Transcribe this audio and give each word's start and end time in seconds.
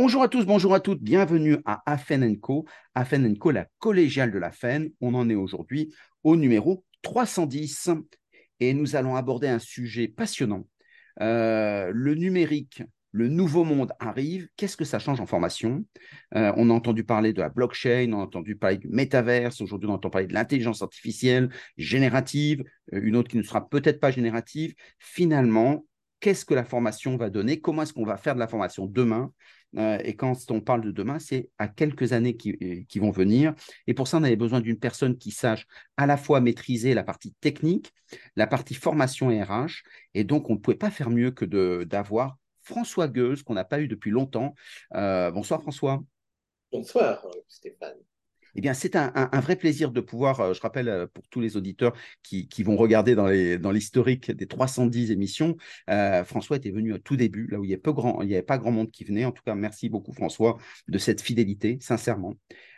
Bonjour 0.00 0.22
à 0.22 0.28
tous, 0.28 0.46
bonjour 0.46 0.74
à 0.74 0.78
toutes, 0.78 1.02
bienvenue 1.02 1.56
à 1.64 1.82
Afen 1.84 2.38
Co. 2.38 2.66
Afen 2.94 3.36
Co, 3.36 3.50
la 3.50 3.66
collégiale 3.80 4.30
de 4.30 4.38
la 4.38 4.52
FEN. 4.52 4.90
On 5.00 5.12
en 5.14 5.28
est 5.28 5.34
aujourd'hui 5.34 5.92
au 6.22 6.36
numéro 6.36 6.84
310 7.02 7.90
et 8.60 8.74
nous 8.74 8.94
allons 8.94 9.16
aborder 9.16 9.48
un 9.48 9.58
sujet 9.58 10.06
passionnant. 10.06 10.68
Euh, 11.20 11.90
le 11.92 12.14
numérique, 12.14 12.84
le 13.10 13.26
nouveau 13.26 13.64
monde 13.64 13.92
arrive. 13.98 14.46
Qu'est-ce 14.56 14.76
que 14.76 14.84
ça 14.84 15.00
change 15.00 15.20
en 15.20 15.26
formation? 15.26 15.84
Euh, 16.36 16.52
On 16.56 16.70
a 16.70 16.74
entendu 16.74 17.02
parler 17.02 17.32
de 17.32 17.40
la 17.40 17.48
blockchain, 17.48 18.12
on 18.12 18.20
a 18.20 18.22
entendu 18.22 18.54
parler 18.54 18.78
du 18.78 18.86
métaverse. 18.86 19.60
Aujourd'hui, 19.60 19.90
on 19.90 19.94
entend 19.94 20.10
parler 20.10 20.28
de 20.28 20.32
l'intelligence 20.32 20.80
artificielle 20.80 21.48
générative, 21.76 22.62
euh, 22.94 23.00
une 23.02 23.16
autre 23.16 23.30
qui 23.30 23.36
ne 23.36 23.42
sera 23.42 23.68
peut-être 23.68 23.98
pas 23.98 24.12
générative. 24.12 24.74
Finalement, 25.00 25.84
qu'est-ce 26.20 26.44
que 26.44 26.54
la 26.54 26.64
formation 26.64 27.16
va 27.16 27.30
donner? 27.30 27.60
Comment 27.60 27.82
est-ce 27.82 27.92
qu'on 27.92 28.06
va 28.06 28.16
faire 28.16 28.34
de 28.34 28.40
la 28.40 28.46
formation 28.46 28.86
demain? 28.86 29.32
Euh, 29.76 29.98
et 30.02 30.16
quand 30.16 30.50
on 30.50 30.60
parle 30.60 30.82
de 30.82 30.90
demain, 30.90 31.18
c'est 31.18 31.50
à 31.58 31.68
quelques 31.68 32.12
années 32.12 32.36
qui, 32.36 32.56
euh, 32.62 32.82
qui, 32.88 32.98
vont 32.98 33.10
venir. 33.10 33.54
Et 33.86 33.94
pour 33.94 34.08
ça, 34.08 34.18
on 34.18 34.22
avait 34.22 34.36
besoin 34.36 34.60
d'une 34.60 34.78
personne 34.78 35.18
qui 35.18 35.30
sache 35.30 35.66
à 35.96 36.06
la 36.06 36.16
fois 36.16 36.40
maîtriser 36.40 36.94
la 36.94 37.02
partie 37.02 37.34
technique, 37.40 37.92
la 38.36 38.46
partie 38.46 38.74
formation 38.74 39.30
et 39.30 39.42
RH. 39.42 39.82
Et 40.14 40.24
donc, 40.24 40.48
on 40.48 40.54
ne 40.54 40.58
pouvait 40.58 40.76
pas 40.76 40.90
faire 40.90 41.10
mieux 41.10 41.30
que 41.30 41.44
d'avoir 41.84 42.38
François 42.62 43.08
Gueuse, 43.08 43.42
qu'on 43.42 43.54
n'a 43.54 43.64
pas 43.64 43.80
eu 43.80 43.88
depuis 43.88 44.10
longtemps. 44.10 44.54
Euh, 44.94 45.30
bonsoir 45.30 45.60
François. 45.60 46.02
Bonsoir 46.72 47.26
Stéphane. 47.48 47.98
Eh 48.54 48.60
bien, 48.60 48.74
c'est 48.74 48.96
un, 48.96 49.40
vrai 49.40 49.56
plaisir 49.56 49.90
de 49.92 50.00
pouvoir, 50.00 50.40
euh, 50.40 50.52
je 50.52 50.60
rappelle 50.60 50.88
euh, 50.88 51.06
pour 51.06 51.26
tous 51.28 51.40
les 51.40 51.56
auditeurs 51.56 51.92
qui, 52.22 52.46
vont 52.62 52.76
regarder 52.76 53.14
dans 53.14 53.70
l'historique 53.70 54.30
des 54.30 54.46
310 54.46 55.10
émissions, 55.10 55.56
euh, 55.90 56.24
François 56.24 56.56
était 56.56 56.70
venu 56.70 56.92
au 56.92 56.98
tout 56.98 57.16
début, 57.16 57.46
là 57.46 57.58
où 57.58 57.64
il 57.64 57.68
n'y 57.68 57.74
avait, 57.74 58.42
pas 58.42 58.58
grand 58.58 58.70
monde 58.70 58.90
qui 58.90 59.04
venait. 59.04 59.24
En 59.24 59.32
tout 59.32 59.42
cas, 59.44 59.54
merci 59.54 59.88
beaucoup 59.88 60.12
François 60.12 60.58
de 60.88 60.98
cette 60.98 61.20
fidélité, 61.20 61.78
sincèrement. 61.80 62.34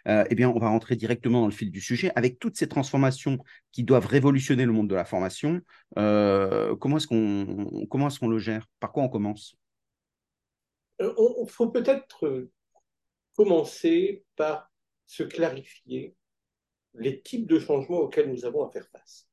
eh 0.06 0.34
bien, 0.34 0.48
on 0.50 0.58
va 0.58 0.68
rentrer 0.68 0.96
directement 0.96 1.40
dans 1.40 1.46
le 1.46 1.52
fil 1.52 1.70
du 1.70 1.80
sujet. 1.80 2.12
Avec 2.14 2.38
toutes 2.38 2.56
ces 2.56 2.68
transformations 2.68 3.38
qui 3.72 3.84
doivent 3.84 4.06
révolutionner 4.06 4.64
le 4.64 4.72
monde 4.72 4.88
de 4.88 4.94
la 4.94 5.04
formation, 5.04 5.60
comment 5.94 6.96
est-ce 6.96 7.06
qu'on 8.18 8.28
le 8.28 8.38
gère? 8.38 8.66
Par 8.80 8.92
quoi 8.92 9.02
on 9.02 9.08
commence? 9.08 9.56
Il 11.00 11.46
faut 11.48 11.70
peut-être 11.70 12.48
commencer 13.34 14.24
par 14.36 14.69
se 15.10 15.24
clarifier 15.24 16.14
les 16.94 17.20
types 17.20 17.48
de 17.48 17.58
changements 17.58 17.98
auxquels 17.98 18.30
nous 18.30 18.44
avons 18.44 18.64
à 18.64 18.70
faire 18.70 18.86
face. 18.92 19.26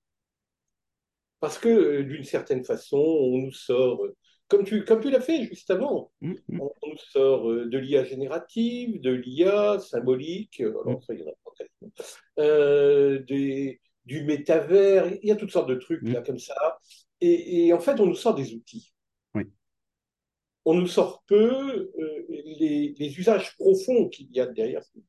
Parce 1.39 1.59
que, 1.59 1.69
euh, 1.69 2.03
d'une 2.03 2.23
certaine 2.23 2.66
façon, 2.66 2.97
on 2.97 3.38
nous 3.38 3.52
sort, 3.52 4.03
euh, 4.03 4.16
comme 4.47 4.64
tu, 4.64 4.84
comme 4.84 5.02
tu 5.02 5.11
l'as 5.11 5.22
fait 5.22 5.44
juste 5.44 5.69
avant, 5.69 6.11
mmh, 6.22 6.34
mmh. 6.47 6.61
on, 6.61 6.89
nous 6.89 6.97
sort 6.97 7.52
euh, 7.52 7.67
de 7.67 7.78
l'IA 7.78 8.06
générative, 8.06 9.00
de 9.02 9.11
l'IA 9.11 9.78
symbolique, 9.78 10.64
mmh. 10.64 10.95
des, 13.28 13.80
du 14.06 14.23
métavers, 14.23 15.14
il 15.22 15.30
y 15.30 15.31
a 15.31 15.36
toutes 15.36 15.52
sortes 15.52 15.69
de 15.69 15.75
trucs 15.75 16.02
là 16.08 16.23
comme 16.23 16.39
ça. 16.39 16.80
Et, 17.22 17.72
en 17.72 17.80
fait, 17.80 18.00
on 18.00 18.08
nous 18.08 18.16
sort 18.16 18.34
des 18.34 18.53
outils. 18.53 18.94
On 20.66 20.73
nous 20.73 20.88
sort 20.88 21.23
peu 21.28 21.94
les, 22.28 22.94
les, 22.97 23.19
usages 23.19 23.56
profonds 23.56 24.09
qu'il 24.09 24.30
y 24.34 24.41
a 24.41 24.45
derrière 24.45 24.84
ces 24.84 25.00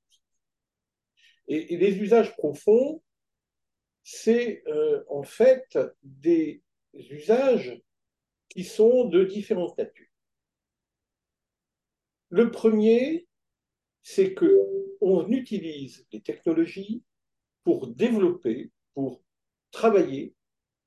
et, 1.48 1.76
les 1.76 1.96
usages 1.98 2.36
profonds, 2.36 3.02
c'est 4.04 4.62
euh, 4.66 5.02
en 5.08 5.22
fait 5.22 5.78
des 6.02 6.62
usages 6.94 7.80
qui 8.48 8.64
sont 8.64 9.04
de 9.06 9.24
différentes 9.24 9.76
natures. 9.76 10.06
Le 12.30 12.50
premier, 12.50 13.26
c'est 14.02 14.34
que 14.34 14.64
on 15.00 15.28
utilise 15.28 16.06
les 16.12 16.20
technologies 16.20 17.02
pour 17.64 17.88
développer, 17.88 18.70
pour 18.94 19.22
travailler 19.70 20.34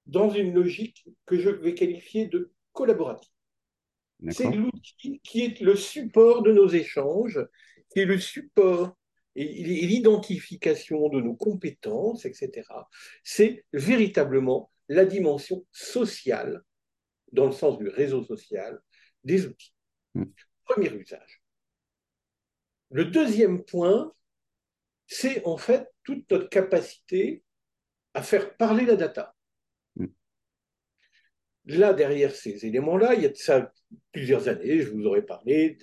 dans 0.05 0.29
une 0.29 0.53
logique 0.53 1.07
que 1.25 1.39
je 1.39 1.49
vais 1.49 1.73
qualifier 1.73 2.27
de 2.27 2.51
collaborative. 2.73 3.31
C'est 4.29 4.51
l'outil 4.51 5.19
qui 5.23 5.41
est 5.41 5.61
le 5.61 5.75
support 5.75 6.43
de 6.43 6.51
nos 6.51 6.67
échanges, 6.67 7.39
qui 7.89 7.99
est 7.99 8.05
le 8.05 8.19
support 8.19 8.95
et 9.35 9.63
l'identification 9.87 11.09
de 11.09 11.21
nos 11.21 11.35
compétences, 11.35 12.25
etc., 12.25 12.67
c'est 13.23 13.65
véritablement 13.71 14.71
la 14.89 15.05
dimension 15.05 15.65
sociale, 15.71 16.63
dans 17.31 17.45
le 17.45 17.53
sens 17.53 17.77
du 17.77 17.87
réseau 17.87 18.23
social, 18.23 18.81
des 19.23 19.45
outils. 19.45 19.73
Hmm. 20.15 20.25
Premier 20.65 20.91
usage. 20.93 21.41
Le 22.89 23.05
deuxième 23.05 23.63
point, 23.63 24.13
c'est 25.07 25.45
en 25.45 25.57
fait 25.57 25.87
toute 26.03 26.29
notre 26.29 26.49
capacité 26.49 27.43
à 28.13 28.21
faire 28.21 28.57
parler 28.57 28.85
la 28.85 28.97
data. 28.97 29.33
Hmm. 29.95 30.07
Là, 31.65 31.93
derrière 31.93 32.35
ces 32.35 32.65
éléments-là, 32.65 33.13
il 33.13 33.21
y 33.23 33.25
a 33.25 33.29
de 33.29 33.35
ça 33.35 33.71
plusieurs 34.11 34.49
années, 34.49 34.81
je 34.81 34.91
vous 34.91 35.05
aurais 35.05 35.25
parlé 35.25 35.77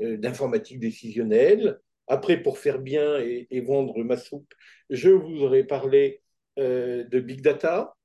euh, 0.00 0.18
d'informatique 0.18 0.80
décisionnelle, 0.80 1.80
après, 2.06 2.42
pour 2.42 2.58
faire 2.58 2.78
bien 2.78 3.18
et, 3.18 3.60
vendre 3.60 4.02
ma 4.02 4.16
soupe, 4.16 4.52
je 4.90 5.10
vous 5.10 5.42
aurais 5.42 5.64
parlé 5.64 6.22
euh, 6.58 7.04
de 7.04 7.20
big 7.20 7.40
data. 7.40 7.96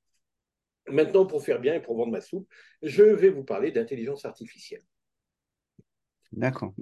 Maintenant, 0.88 1.26
pour 1.26 1.44
faire 1.44 1.60
bien 1.60 1.76
et 1.76 1.82
pour 1.82 1.98
vendre 1.98 2.12
ma 2.12 2.22
soupe, 2.22 2.48
je 2.82 3.04
vais 3.04 3.30
vous 3.30 3.44
parler 3.44 3.72
d'intelligence 3.72 4.26
artificielle. 4.26 4.82
D'accord. 6.32 6.74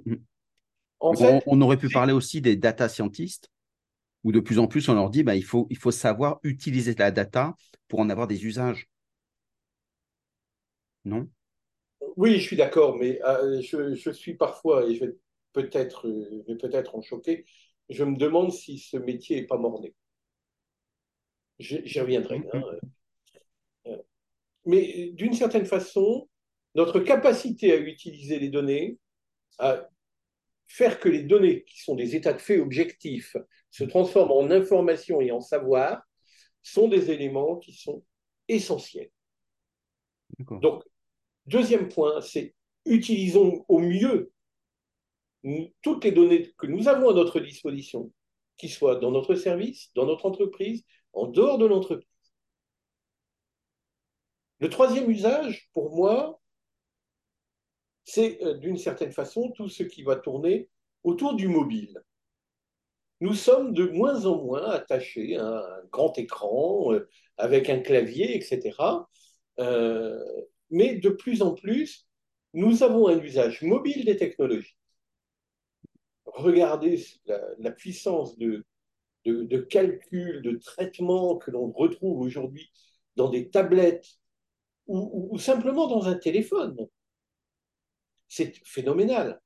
on, 1.00 1.60
aurait 1.60 1.76
pu 1.76 1.88
parler 1.88 2.12
aussi 2.12 2.40
des 2.40 2.56
data 2.56 2.88
scientists, 2.88 3.50
où 4.24 4.32
de 4.32 4.40
plus 4.40 4.58
en 4.58 4.66
plus 4.66 4.88
on 4.88 4.94
leur 4.94 5.10
dit 5.10 5.22
bah, 5.22 5.36
il, 5.36 5.44
faut, 5.44 5.66
il 5.70 5.78
faut 5.78 5.90
savoir 5.90 6.38
utiliser 6.42 6.94
la 6.94 7.10
data 7.10 7.54
pour 7.88 8.00
en 8.00 8.10
avoir 8.10 8.26
des 8.26 8.46
usages. 8.46 8.88
Non? 11.04 11.28
Oui, 12.16 12.36
je 12.36 12.42
suis 12.42 12.56
d'accord, 12.56 12.96
mais 12.96 13.20
euh, 13.24 13.60
je, 13.62 13.94
je, 13.94 14.10
suis 14.10 14.34
parfois, 14.34 14.86
et 14.86 14.94
je 14.94 15.04
vais 15.04 15.16
peut-être, 15.52 16.08
euh, 16.08 16.56
peut-être 16.60 16.94
en 16.94 17.02
choquer, 17.02 17.44
je 17.88 18.04
me 18.04 18.16
demande 18.16 18.52
si 18.52 18.78
ce 18.78 18.96
métier 18.96 19.40
n'est 19.40 19.46
pas 19.46 19.56
mort-né. 19.56 19.94
J'y 21.58 22.00
reviendrai. 22.00 22.42
Hein. 22.52 22.62
Euh, 23.86 23.96
mais 24.64 25.10
d'une 25.12 25.32
certaine 25.32 25.66
façon, 25.66 26.28
notre 26.74 27.00
capacité 27.00 27.72
à 27.72 27.76
utiliser 27.76 28.38
les 28.38 28.48
données, 28.48 28.98
à 29.58 29.88
faire 30.68 31.00
que 31.00 31.08
les 31.08 31.22
données, 31.22 31.64
qui 31.64 31.80
sont 31.80 31.96
des 31.96 32.14
états 32.14 32.34
de 32.34 32.38
fait 32.38 32.58
objectifs, 32.58 33.36
se 33.70 33.84
transforment 33.84 34.32
en 34.32 34.50
information 34.50 35.20
et 35.20 35.32
en 35.32 35.40
savoir, 35.40 36.02
sont 36.62 36.88
des 36.88 37.10
éléments 37.10 37.56
qui 37.56 37.72
sont 37.72 38.04
essentiels. 38.46 39.10
Donc, 40.50 40.84
deuxième 41.46 41.88
point, 41.88 42.20
c'est 42.20 42.54
utilisons 42.84 43.64
au 43.68 43.80
mieux 43.80 44.30
toutes 45.82 46.04
les 46.04 46.12
données 46.12 46.52
que 46.58 46.66
nous 46.66 46.88
avons 46.88 47.10
à 47.10 47.14
notre 47.14 47.40
disposition, 47.40 48.12
qu'ils 48.56 48.70
soient 48.70 48.96
dans 48.96 49.10
notre 49.10 49.34
service, 49.34 49.90
dans 49.94 50.06
notre 50.06 50.26
entreprise, 50.26 50.84
en 51.12 51.26
dehors 51.26 51.58
de 51.58 51.66
l'entreprise. 51.66 52.08
Le 54.60 54.68
troisième 54.68 55.10
usage, 55.10 55.68
pour 55.72 55.94
moi, 55.94 56.40
c'est 58.04 58.42
euh, 58.42 58.54
d'une 58.54 58.78
certaine 58.78 59.12
façon 59.12 59.50
tout 59.52 59.68
ce 59.68 59.82
qui 59.82 60.02
va 60.02 60.16
tourner 60.16 60.68
autour 61.04 61.34
du 61.34 61.46
mobile. 61.46 62.02
Nous 63.20 63.34
sommes 63.34 63.74
de 63.74 63.84
moins 63.84 64.26
en 64.26 64.42
moins 64.42 64.70
attachés 64.70 65.36
à 65.36 65.46
un 65.46 65.84
grand 65.90 66.16
écran 66.18 66.92
euh, 66.92 67.08
avec 67.36 67.68
un 67.68 67.80
clavier, 67.80 68.36
etc. 68.36 69.06
Euh, 69.60 70.18
mais 70.70 70.96
de 70.96 71.10
plus 71.10 71.42
en 71.42 71.54
plus, 71.54 72.08
nous 72.54 72.82
avons 72.82 73.08
un 73.08 73.18
usage 73.20 73.62
mobile 73.62 74.04
des 74.04 74.16
technologies 74.16 74.77
regardez 76.34 77.04
la, 77.58 77.70
puissance 77.70 78.36
de, 78.38 78.64
de, 79.24 79.58
calcul, 79.58 80.42
de 80.42 80.56
traitement 80.56 81.36
que 81.36 81.50
l'on 81.50 81.70
retrouve 81.70 82.20
aujourd'hui 82.20 82.70
dans 83.16 83.28
des 83.28 83.50
tablettes 83.50 84.18
ou, 84.86 85.38
simplement 85.38 85.86
dans 85.86 86.06
un 86.06 86.14
téléphone. 86.14 86.88
C'est 88.26 88.54
phénoménal. 88.64 89.40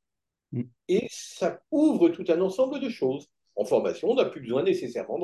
Mm. 0.52 0.62
Et 0.88 1.06
ça 1.11 1.61
ouvre 1.70 2.08
tout 2.11 2.25
un 2.29 2.40
ensemble 2.40 2.81
de 2.81 2.88
choses. 2.88 3.29
En 3.56 3.64
formation, 3.64 4.11
on 4.11 4.14
n'a 4.14 4.25
plus 4.25 4.40
besoin 4.40 4.62
nécessairement 4.62 5.19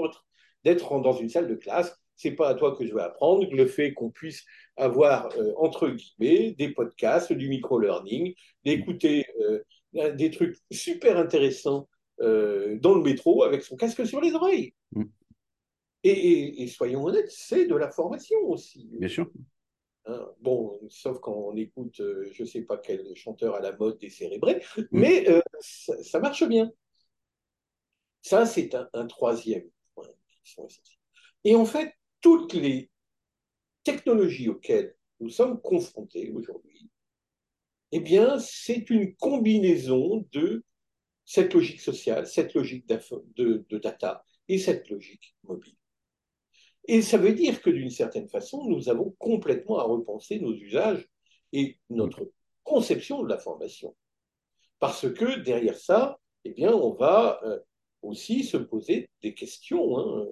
d'être 0.65 1.01
dans 1.01 1.13
une 1.13 1.29
salle 1.29 1.49
de 1.49 1.55
classe. 1.55 1.97
C'est 2.17 2.33
pas 2.33 2.49
à 2.49 2.55
toi 2.55 2.77
que 2.77 2.85
je 2.85 2.93
vais 2.93 3.03
apprendre. 3.03 3.47
Le 3.51 3.67
fait 3.67 3.95
qu'on 3.95 4.11
puisse 4.11 4.45
avoir, 4.77 5.29
euh, 5.37 5.53
entre 5.57 5.89
guillemets, 5.89 6.53
des 6.53 6.71
podcasts, 6.71 7.33
du 7.33 7.49
micro-learning, 7.49 8.35
d'écouter 8.65 9.27
euh, 9.41 9.63
des 9.93 10.31
trucs 10.31 10.57
super 10.71 11.17
intéressants 11.17 11.89
euh, 12.21 12.77
dans 12.81 12.95
le 12.95 13.03
métro 13.03 13.45
avec 13.45 13.63
son 13.63 13.77
casque 13.77 14.05
sur 14.05 14.21
les 14.21 14.35
oreilles. 14.35 14.75
Mm. 14.93 15.05
Et, 16.05 16.67
soyons 16.69 17.05
honnêtes, 17.05 17.31
c'est 17.31 17.67
de 17.67 17.75
la 17.77 17.91
formation 17.91 18.39
aussi. 18.49 18.89
Bien 18.93 19.09
sûr. 19.09 19.31
Hein. 20.07 20.27
bon, 20.41 20.81
sauf 20.89 21.21
quand 21.21 21.35
on 21.35 21.57
écoute, 21.57 22.01
euh, 22.01 22.29
je 22.33 22.43
ne 22.43 22.49
sais 22.49 22.63
pas 22.63 22.79
quel 22.79 23.15
chanteur 23.15 23.55
à 23.55 23.61
la 23.61 23.77
mode 23.77 23.99
décérébré, 23.99 24.63
mm. 24.77 24.83
mais 24.91 25.29
euh, 25.29 25.41
ça, 25.61 26.19
marche 26.19 26.45
bien. 26.45 26.73
Ça, 28.23 28.47
c'est 28.47 28.75
un, 28.75 29.07
troisième 29.07 29.69
point. 29.95 30.09
Et 31.45 31.55
en 31.55 31.65
fait, 31.65 31.93
toutes 32.21 32.55
les 32.55 32.91
technologies 33.85 34.49
auxquelles 34.49 34.97
nous 35.21 35.31
sommes 35.31 35.61
confrontés 35.61 36.31
aujourd'hui, 36.33 36.91
eh 37.93 38.01
bien, 38.01 38.39
c'est 38.39 38.91
une 38.91 39.15
combinaison 39.17 40.27
de 40.33 40.65
cette 41.25 41.55
logique 41.55 41.81
sociale, 41.81 42.27
cette 42.27 42.55
logique 42.55 42.87
de, 42.89 43.67
de 43.69 43.79
data 43.79 44.25
et 44.49 44.59
cette 44.59 44.89
logique 44.89 45.37
mobile. 45.45 45.75
Et 46.87 47.03
ça 47.03 47.19
veut 47.19 47.35
dire 47.35 47.61
que 47.61 47.69
d'une 47.71 47.91
certaine 47.91 48.29
façon, 48.29 48.65
nous 48.65 48.89
avons 48.89 49.15
complètement 49.19 49.79
à 49.79 49.83
repenser 49.83 50.41
nos 50.41 50.55
usages 50.55 51.07
et 51.53 51.79
notre 51.91 52.31
conception 52.65 53.23
de 53.23 53.29
la 53.29 53.39
formation. 53.39 53.95
Parce 54.79 55.13
que 55.13 55.41
derrière 55.41 55.77
ça, 55.77 56.19
eh 56.45 56.51
bien, 56.51 56.73
on 56.73 56.95
va 56.95 57.41
euh, 57.45 57.59
aussi 58.03 58.45
se 58.45 58.57
poser 58.57 59.11
des 59.23 59.35
questions, 59.35 59.99
hein, 59.99 60.27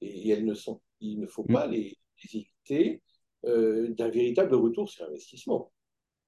et 0.00 0.28
elles 0.30 0.44
ne 0.44 0.54
sont, 0.54 0.80
il 1.00 1.20
ne 1.20 1.26
faut 1.26 1.44
pas 1.44 1.66
les, 1.66 1.96
éviter, 2.22 3.02
euh, 3.44 3.88
d'un 3.90 4.08
véritable 4.08 4.54
retour 4.54 4.88
sur 4.88 5.06
investissement. 5.06 5.72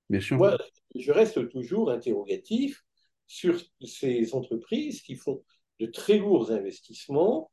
Bien 0.08 0.20
sûr. 0.20 0.37
Moi, 0.37 0.56
je 0.94 1.12
reste 1.12 1.49
toujours 1.49 1.91
interrogatif 1.91 2.85
sur 3.26 3.61
ces 3.85 4.35
entreprises 4.35 5.03
qui 5.03 5.17
font 5.17 5.43
de 5.81 5.87
très 5.87 6.19
lourds 6.19 6.50
investissements 6.53 7.50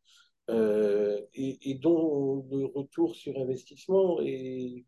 euh, 0.50 1.20
et, 1.34 1.76
dont 1.76 2.46
le 2.52 2.66
retour 2.66 3.16
sur 3.16 3.38
investissement 3.40 4.20
est 4.22 4.86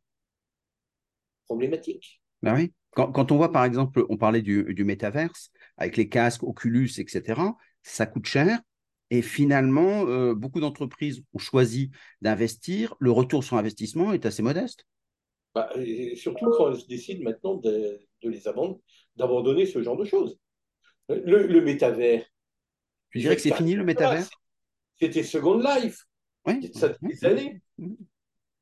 problématique. 1.46 2.22
Ben 2.42 2.56
oui. 2.56 2.74
Quand, 2.92 3.32
on 3.32 3.38
voit, 3.38 3.52
par 3.52 3.66
exemple, 3.66 4.06
on 4.08 4.16
parlait 4.16 4.42
du, 4.42 4.74
du 4.74 4.86
métaverse, 4.86 5.52
avec 5.76 5.98
les 5.98 6.08
casques, 6.08 6.44
Oculus, 6.44 6.92
etc., 6.98 7.42
ça 7.84 8.06
coûte 8.06 8.26
cher. 8.26 8.60
Et 9.10 9.22
finalement, 9.22 10.08
euh, 10.08 10.34
beaucoup 10.34 10.62
d'entreprises 10.62 11.22
ont 11.34 11.40
choisi 11.40 11.92
d'investir. 12.22 12.96
Le 13.00 13.12
retour 13.12 13.44
sur 13.44 13.58
investissement 13.58 14.14
est 14.14 14.26
assez 14.26 14.42
modeste. 14.42 14.86
Bah, 15.56 15.70
surtout 16.16 16.50
quand 16.52 16.74
elles 16.74 16.86
décident 16.88 17.24
maintenant 17.24 17.56
de, 17.56 18.00
les 18.22 18.44
d'abandonner 19.16 19.66
ce 19.66 19.82
genre 19.82 19.96
de 19.96 20.04
choses. 20.04 20.38
Le, 21.08 21.48
le 21.48 21.62
métavers. 21.62 22.26
Tu 23.12 23.20
dirais 23.20 23.36
que 23.38 23.42
c'est 23.42 23.56
fini 23.56 23.74
le 23.74 23.86
métavers? 23.86 24.28
c'était 24.98 25.24
Second 25.24 25.58
Life. 25.58 26.06
Oui. 26.46 26.72
Ça 26.74 26.90
des 27.02 27.26
années. 27.26 27.62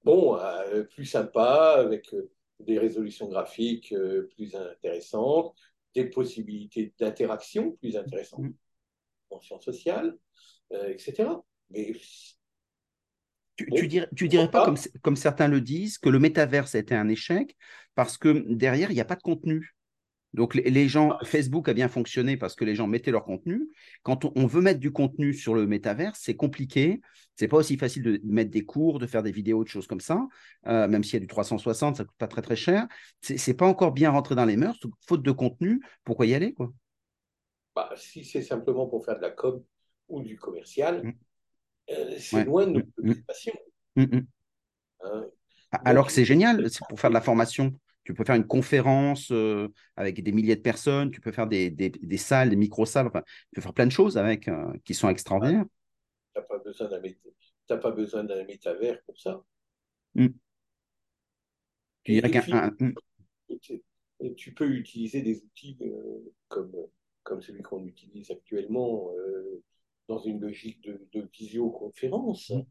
Bon, 0.03 0.37
euh, 0.37 0.83
plus 0.83 1.05
sympa, 1.05 1.75
avec 1.77 2.13
euh, 2.13 2.31
des 2.59 2.77
résolutions 2.77 3.27
graphiques 3.27 3.93
euh, 3.93 4.29
plus 4.35 4.53
intéressantes, 4.55 5.55
des 5.95 6.05
possibilités 6.05 6.93
d'interaction 6.99 7.71
plus 7.73 7.95
intéressantes 7.95 8.41
mm. 8.41 8.53
en 9.31 9.41
sciences 9.41 9.65
sociales, 9.65 10.17
etc. 10.71 11.29
Mais 11.69 11.93
tu, 13.55 13.69
tu, 13.75 13.87
dirais, 13.87 14.07
tu 14.15 14.27
dirais 14.27 14.49
pas, 14.49 14.65
comme, 14.65 14.77
comme, 15.01 15.15
certains 15.15 15.47
le 15.47 15.61
disent, 15.61 15.97
que 15.97 16.09
le 16.09 16.19
métaverse 16.19 16.75
a 16.75 16.79
été 16.79 16.95
un 16.95 17.07
échec 17.07 17.55
parce 17.95 18.17
que 18.17 18.45
derrière, 18.49 18.91
il 18.91 18.95
n'y 18.95 19.01
a 19.01 19.05
pas 19.05 19.15
de 19.15 19.21
contenu. 19.21 19.75
Donc 20.33 20.55
les, 20.55 20.87
gens, 20.87 21.11
ah. 21.11 21.25
Facebook 21.25 21.69
a 21.69 21.73
bien 21.73 21.87
fonctionné 21.87 22.37
parce 22.37 22.55
que 22.55 22.65
les 22.65 22.73
gens 22.73 22.87
mettaient 22.87 23.11
leur 23.11 23.23
contenu. 23.23 23.69
Quand 24.01 24.25
on, 24.35 24.47
veut 24.47 24.61
mettre 24.61 24.79
du 24.79 24.91
contenu 24.91 25.33
sur 25.33 25.53
le 25.53 25.67
métavers, 25.67 26.15
c'est 26.15 26.35
compliqué. 26.35 27.01
C'est 27.35 27.47
pas 27.47 27.57
aussi 27.57 27.77
facile 27.77 28.01
de 28.01 28.21
mettre 28.23 28.49
des 28.49 28.65
cours, 28.65 28.97
de 28.97 29.05
faire 29.05 29.21
des 29.21 29.31
vidéos, 29.31 29.63
de 29.63 29.69
choses 29.69 29.85
comme 29.85 29.99
ça. 29.99 30.27
Euh, 30.65 30.87
même 30.87 31.03
s'il 31.03 31.13
y 31.13 31.17
a 31.17 31.19
du 31.19 31.27
360, 31.27 31.97
ça 31.97 32.03
coûte 32.03 32.17
pas 32.17 32.27
très 32.27 32.41
très 32.41 32.55
cher. 32.55 32.87
C'est 33.21 33.53
pas 33.53 33.67
encore 33.67 33.91
bien 33.91 34.09
rentré 34.09 34.33
dans 34.33 34.45
les 34.45 34.57
mœurs. 34.57 34.79
Faute 35.07 35.21
de 35.21 35.31
contenu, 35.31 35.81
pourquoi 36.03 36.25
y 36.25 36.33
aller 36.33 36.53
quoi? 36.53 36.73
Bah, 37.75 37.91
Si 37.95 38.25
c'est 38.25 38.41
simplement 38.41 38.87
pour 38.87 39.05
faire 39.05 39.17
de 39.17 39.21
la 39.21 39.31
com 39.31 39.63
ou 40.07 40.21
du 40.23 40.35
commercial, 40.35 41.03
mmh. 41.03 41.13
Euh, 41.89 42.15
c'est 42.17 42.45
loin 42.45 42.67
de 42.67 42.85
nos 43.01 43.13
mmh. 43.95 44.03
mmh. 44.03 44.21
Hein? 45.01 45.25
Alors 45.85 46.07
que 46.07 46.13
c'est 46.13 46.25
génial, 46.25 46.69
c'est 46.69 46.85
pour 46.87 46.99
faire 46.99 47.09
de 47.09 47.15
la 47.15 47.21
formation 47.21 47.73
tu 48.03 48.13
peux 48.13 48.23
faire 48.23 48.35
une 48.35 48.47
conférence 48.47 49.31
euh, 49.31 49.69
avec 49.95 50.21
des 50.21 50.31
milliers 50.31 50.55
de 50.55 50.61
personnes, 50.61 51.11
tu 51.11 51.21
peux 51.21 51.31
faire 51.31 51.47
des, 51.47 51.69
des, 51.69 52.17
salles, 52.17 52.49
des 52.49 52.55
micro-salles, 52.55 53.07
enfin, 53.07 53.21
tu 53.21 53.55
peux 53.55 53.61
faire 53.61 53.73
plein 53.73 53.85
de 53.85 53.91
choses 53.91 54.17
avec 54.17 54.47
euh, 54.47 54.73
qui 54.83 54.93
sont 54.93 55.09
extraordinaires. 55.09 55.65
Tu 56.35 56.41
n'as 57.69 57.77
pas 57.77 57.91
besoin 57.91 58.23
d'un 58.23 58.43
métavers 58.45 59.01
pour 59.03 59.19
ça. 59.19 59.43
Tu. 63.61 63.81
Tu 64.37 64.53
peux 64.53 64.69
utiliser 64.69 65.21
des 65.21 65.43
outils 65.43 65.77
euh, 65.81 66.33
comme, 66.47 66.73
comme 67.23 67.41
celui 67.41 67.61
qu'on 67.61 67.85
utilise 67.85 68.31
actuellement 68.31 69.11
dans 70.07 70.19
une 70.19 70.39
logique 70.39 70.81
de, 70.81 71.07
de 71.13 71.29
visioconférence. 71.33 72.49
Hmm. 72.49 72.63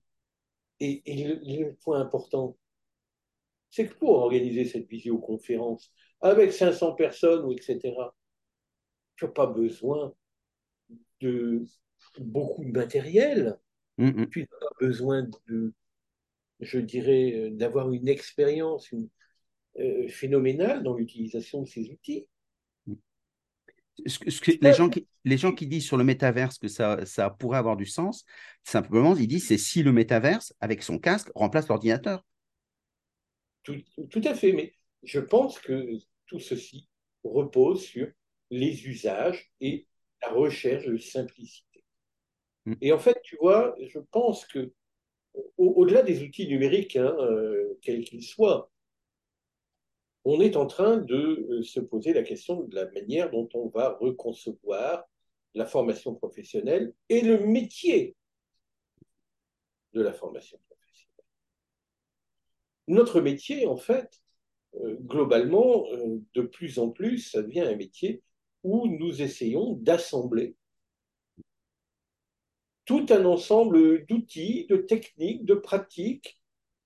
Et, 0.81 1.02
et 1.06 1.58
le, 1.58 1.75
point 1.76 2.00
important, 2.00 2.56
c'est 3.70 3.88
que 3.88 3.94
pour 3.94 4.11
organiser 4.11 4.64
cette 4.64 4.88
visioconférence 4.88 5.93
avec 6.20 6.52
500 6.52 6.94
personnes, 6.94 7.44
ou 7.44 7.52
etc., 7.52 7.94
tu 9.17 9.25
n'as 9.25 9.31
pas 9.31 9.46
besoin 9.46 10.12
de 11.20 11.64
beaucoup 12.19 12.64
de 12.64 12.70
matériel. 12.70 13.58
Mm, 13.99 14.23
mm. 14.23 14.31
Tu 14.31 14.40
n'as 14.40 14.58
pas 14.58 14.75
besoin 14.81 15.29
de, 15.49 15.73
je 16.61 16.79
dirais, 16.79 17.50
d'avoir 17.52 17.93
une 17.93 18.08
expérience 18.08 18.93
euh, 19.79 20.08
phénoménale 20.08 20.82
dans 20.82 20.94
l'utilisation 20.94 21.62
de 21.62 21.69
ces 21.69 21.90
outils. 21.90 22.26
Les, 23.98 24.72
gens 24.72 24.88
qui, 24.88 25.06
les 25.24 25.36
gens 25.36 25.52
qui 25.52 25.66
disent 25.66 25.86
sur 25.86 25.96
le 25.96 26.04
métaverse 26.04 26.58
que 26.58 26.68
ça, 26.68 27.04
ça 27.04 27.30
pourrait 27.30 27.58
avoir 27.58 27.76
du 27.76 27.86
sens, 27.86 28.24
simplement, 28.64 29.14
ils 29.16 29.28
disent 29.28 29.48
c'est 29.48 29.58
si 29.58 29.82
le 29.82 29.92
métaverse, 29.92 30.54
avec 30.60 30.82
son 30.82 30.98
casque, 30.98 31.30
remplace 31.34 31.68
l'ordinateur. 31.68 32.24
Tout, 33.62 34.22
à 34.24 34.34
fait, 34.34 34.52
mais 34.52 34.74
je 35.02 35.20
pense 35.20 35.58
que 35.60 35.86
tout 36.26 36.40
ceci 36.40 36.88
repose 37.22 37.82
sur 37.82 38.08
les 38.50 38.86
usages 38.86 39.52
et 39.60 39.86
la 40.20 40.30
recherche 40.30 40.86
de 40.86 40.96
simplicité. 40.98 41.84
Mm. 42.64 42.74
Et 42.80 42.92
en 42.92 42.98
fait, 42.98 43.20
tu 43.22 43.36
vois, 43.40 43.76
je 43.80 43.98
pense 44.10 44.46
que 44.46 44.72
au-delà 45.56 46.02
des 46.02 46.22
outils 46.22 46.48
numériques, 46.48 46.96
hein, 46.96 47.14
euh, 47.20 47.78
quels 47.80 48.04
qu'ils 48.04 48.24
soient, 48.24 48.71
on 50.24 50.40
est 50.40 50.56
en 50.56 50.66
train 50.66 50.98
de 50.98 51.46
euh, 51.50 51.62
se 51.62 51.80
poser 51.80 52.12
la 52.12 52.22
question 52.22 52.62
de 52.62 52.74
la 52.74 52.90
manière 52.90 53.30
dont 53.30 53.48
on 53.54 53.69
va 53.69 53.96
reconcevoir 54.00 55.05
la 55.55 55.67
formation 55.67 56.14
professionnelle 56.14 56.94
et 57.08 57.20
le 57.20 57.44
métier 57.46 58.17
de 59.93 60.00
la 60.00 60.12
formation 60.12 60.58
notre 62.88 63.20
métier, 63.20 63.67
en 63.67 63.76
fait, 63.76 64.20
euh, 64.74 64.96
globalement, 65.00 65.86
euh, 65.93 66.20
de 66.34 66.43
plus 66.43 66.79
en 66.79 66.91
plus, 66.91 67.19
ça 67.19 67.43
devient 67.43 67.60
un 67.60 67.76
métier 67.76 68.22
où 68.62 68.86
nous 68.86 69.22
essayons 69.22 69.74
d'assembler 69.74 70.56
tout 72.84 73.06
un 73.10 73.24
ensemble 73.24 74.05
d'outils, 74.06 74.67
de 74.69 74.76
techniques, 74.76 75.44
de 75.44 75.55
pratiques, 75.55 76.38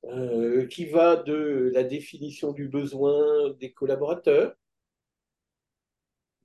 euh, 0.09 0.67
qui 0.67 0.87
va 0.87 1.17
de 1.17 1.71
la 1.75 1.83
définition 1.83 2.53
du 2.53 2.69
besoin 2.69 3.51
des 3.61 3.73
collaborateurs, 3.73 4.55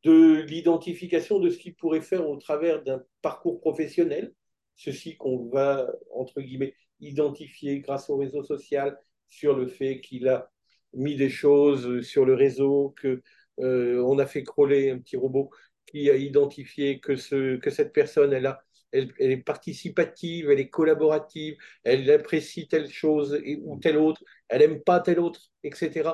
de 0.03 0.41
l'identification 0.41 1.39
de 1.39 1.49
ce 1.49 1.57
qu'ils 1.57 1.75
pourraient 1.75 2.01
faire 2.01 2.27
au 2.27 2.37
travers 2.37 2.83
d'un 2.83 3.03
parcours 3.21 3.59
professionnel, 3.59 4.33
ceci 4.75 5.15
qu'on 5.17 5.49
va, 5.49 5.91
entre 6.13 6.41
guillemets, 6.41 6.75
identifier 6.99 7.79
grâce 7.79 8.09
au 8.09 8.17
réseau 8.17 8.43
social 8.43 8.97
sur 9.29 9.55
le 9.55 9.67
fait 9.67 10.01
qu'il 10.01 10.27
a 10.27 10.51
mis 10.93 11.15
des 11.15 11.29
choses 11.29 12.01
sur 12.01 12.25
le 12.25 12.33
réseau, 12.33 12.93
que 12.97 13.21
euh, 13.59 14.01
on 14.03 14.19
a 14.19 14.25
fait 14.25 14.43
crawler 14.43 14.89
un 14.89 14.99
petit 14.99 15.17
robot 15.17 15.51
qui 15.85 16.09
a 16.09 16.15
identifié 16.15 16.99
que, 16.99 17.15
ce, 17.15 17.57
que 17.57 17.69
cette 17.69 17.93
personne, 17.93 18.33
elle, 18.33 18.47
a, 18.47 18.63
elle, 18.91 19.13
est 19.19 19.37
participative, 19.37 20.49
elle 20.49 20.59
est 20.59 20.69
collaborative, 20.69 21.57
elle 21.83 22.09
apprécie 22.11 22.67
telle 22.67 22.89
chose 22.89 23.41
ou 23.63 23.79
telle 23.79 23.97
autre, 23.97 24.23
elle 24.47 24.59
n'aime 24.61 24.81
pas 24.81 24.99
telle 24.99 25.19
autre, 25.19 25.41
etc. 25.63 26.11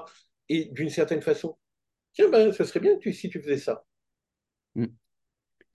Et 0.49 0.65
d'une 0.65 0.89
certaine 0.89 1.21
façon, 1.21 1.57
tiens, 2.13 2.29
ben, 2.29 2.51
ce 2.51 2.63
serait 2.63 2.79
bien 2.79 2.97
si 3.11 3.29
tu 3.29 3.41
faisais 3.41 3.57
ça. 3.57 3.85
Mm. 4.75 4.85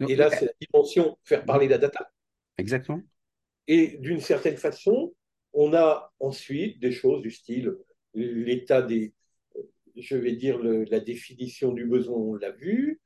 Et 0.09 0.17
là, 0.17 0.31
c'est 0.31 0.47
la 0.47 0.53
dimension 0.61 1.19
faire 1.25 1.45
parler 1.45 1.69
la 1.69 1.79
data. 1.79 2.11
Exactement. 2.59 3.03
Et 3.69 3.99
d'une 3.99 4.21
certaine 4.21 4.57
façon, 4.57 5.15
on 5.53 5.75
a 5.75 6.13
ensuite 6.19 6.81
des 6.81 6.93
choses 6.93 7.23
du 7.23 7.31
style 7.31 7.77
l'état 8.15 8.83
des, 8.83 9.15
je 9.97 10.17
vais 10.17 10.33
dire, 10.33 10.59
la 10.63 11.01
définition 11.01 11.73
du 11.73 11.87
besoin, 11.87 12.17
on 12.17 12.35
l'a 12.35 12.51
vu. 12.51 13.01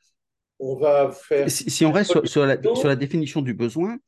On 0.59 0.77
va 0.77 1.11
faire. 1.11 1.51
Si, 1.51 1.85
on 1.85 1.93
reste 1.93 2.25
sur, 2.27 2.47
la, 2.47 2.97
définition 2.97 3.43
du 3.43 3.55
besoin, 3.55 3.99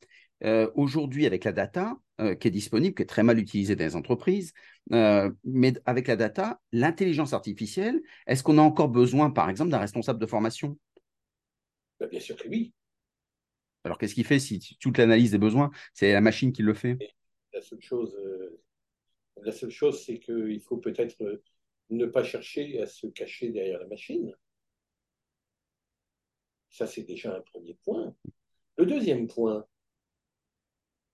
euh, 0.43 0.69
aujourd'hui 0.75 1.25
avec 1.25 1.43
la 1.43 1.51
data 1.51 1.97
euh, 2.21 2.33
qui 2.35 2.47
est 2.47 2.51
disponible, 2.51 2.95
qui 2.95 3.03
est 3.03 3.07
très 3.07 3.23
mal 3.23 3.37
utilisée 3.37 3.75
dans 3.75 3.85
les 3.85 3.95
entreprises, 3.95 4.53
euh, 4.91 5.29
mais 5.43 5.73
avec 5.85 6.07
la 6.07 6.15
data, 6.15 6.59
l'intelligence 6.71 7.33
artificielle, 7.33 8.01
est-ce 8.25 8.41
qu'on 8.43 8.57
a 8.57 8.61
encore 8.61 8.89
besoin, 8.89 9.29
par 9.29 9.49
exemple, 9.49 9.69
d'un 9.69 9.79
responsable 9.79 10.19
de 10.19 10.25
formation? 10.25 10.77
Bah, 11.99 12.07
Bien 12.07 12.19
sûr 12.19 12.35
que 12.35 12.47
oui. 12.47 12.73
Alors 13.83 13.97
qu'est-ce 13.97 14.15
qu'il 14.15 14.25
fait 14.25 14.39
si 14.39 14.77
toute 14.79 14.97
l'analyse 14.97 15.31
des 15.31 15.37
besoins, 15.37 15.71
c'est 15.93 16.11
la 16.11 16.21
machine 16.21 16.51
qui 16.51 16.63
le 16.63 16.73
fait? 16.73 16.97
La 17.53 17.61
seule 17.61 17.81
chose, 17.81 18.15
la 19.41 19.51
seule 19.51 19.71
chose, 19.71 20.03
c'est 20.03 20.19
qu'il 20.19 20.59
faut 20.61 20.77
peut-être 20.77 21.41
ne 21.89 22.05
pas 22.05 22.23
chercher 22.23 22.81
à 22.81 22.87
se 22.87 23.07
cacher 23.07 23.49
derrière 23.49 23.79
la 23.79 23.87
machine. 23.87 24.33
Ça, 26.69 26.87
c'est 26.87 27.03
déjà 27.03 27.35
un 27.35 27.41
premier 27.41 27.75
point. 27.83 28.15
Le 28.77 28.85
deuxième 28.85 29.27
point, 29.27 29.65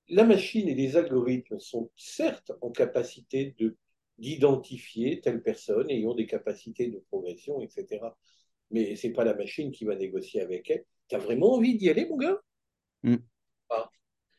la 0.10 0.24
machine 0.24 0.68
et 0.68 0.76
les 0.76 0.98
algorithmes 0.98 1.60
sont 1.60 1.90
certes 1.96 2.52
en 2.62 2.72
capacité 2.72 3.56
de 3.58 3.78
d'identifier 4.18 5.20
telle 5.20 5.44
personne 5.44 5.90
ayant 5.90 6.14
des 6.14 6.26
capacités 6.26 6.88
de 6.88 7.00
progression, 7.00 7.60
etc. 7.62 8.02
Mais 8.72 8.96
ce 8.96 9.08
n'est 9.08 9.14
pas 9.14 9.26
la 9.26 9.36
machine 9.36 9.72
qui 9.72 9.84
va 9.84 9.96
négocier 9.96 10.40
avec 10.40 10.70
elle. 10.70 10.86
Tu 11.10 11.16
as 11.16 11.20
vraiment 11.20 11.54
envie 11.56 11.76
d'y 11.78 11.90
aller, 11.90 12.06
mon 12.08 12.16
gars? 12.16 12.42
Mm. 13.04 13.18
ah, 13.72 13.90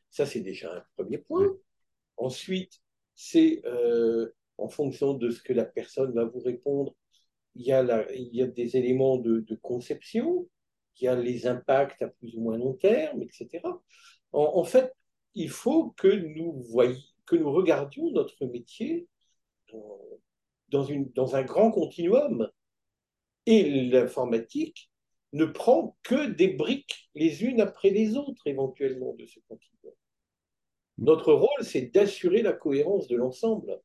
Ça, 0.08 0.24
c'est 0.24 0.40
déjà 0.40 0.74
un 0.74 0.84
premier 0.96 1.18
point. 1.18 1.54
Ensuite, 2.16 2.80
c'est 3.14 3.60
euh, 3.66 4.32
en 4.58 4.68
fonction 4.68 5.14
de 5.14 5.30
ce 5.30 5.42
que 5.42 5.52
la 5.52 5.64
personne 5.64 6.12
va 6.14 6.24
vous 6.24 6.40
répondre, 6.40 6.94
il 7.54 7.66
y 7.66 7.72
a, 7.72 8.12
il 8.12 8.34
y 8.34 8.42
a 8.42 8.46
des 8.46 8.76
éléments 8.76 9.18
de, 9.18 9.44
conception, 9.62 10.48
y 11.04 11.08
a 11.08 11.14
les 11.14 11.46
impacts 11.46 12.02
à 12.02 12.08
plus 12.08 12.34
ou 12.36 12.40
moins 12.40 12.58
long 12.58 12.74
terme, 12.74 13.22
etc. 13.22 13.62
En, 14.32 14.64
fait, 14.64 14.92
il 15.34 15.50
faut 15.50 15.90
que 15.90 16.08
nous 16.08 16.62
voyions, 16.70 17.00
que 17.26 17.36
nous 17.36 17.50
regardions 17.52 18.10
notre 18.10 18.46
métier 18.46 19.08
dans 20.68 21.36
un 21.36 21.42
grand 21.42 21.70
continuum. 21.70 22.50
Et 23.46 23.88
l'informatique 23.88 24.90
ne 25.32 25.44
prend 25.44 25.96
que 26.02 26.26
des 26.26 26.48
briques 26.48 27.10
les 27.14 27.44
unes 27.44 27.60
après 27.60 27.90
les 27.90 28.16
autres 28.16 28.46
éventuellement 28.46 29.14
de 29.14 29.26
ce 29.26 29.38
continuum. 29.48 29.94
Notre 30.98 31.32
rôle, 31.32 31.62
c'est 31.62 31.92
d'assurer 31.92 32.42
la 32.42 32.52
cohérence 32.52 33.06
de 33.06 33.16
l'ensemble. 33.16 33.80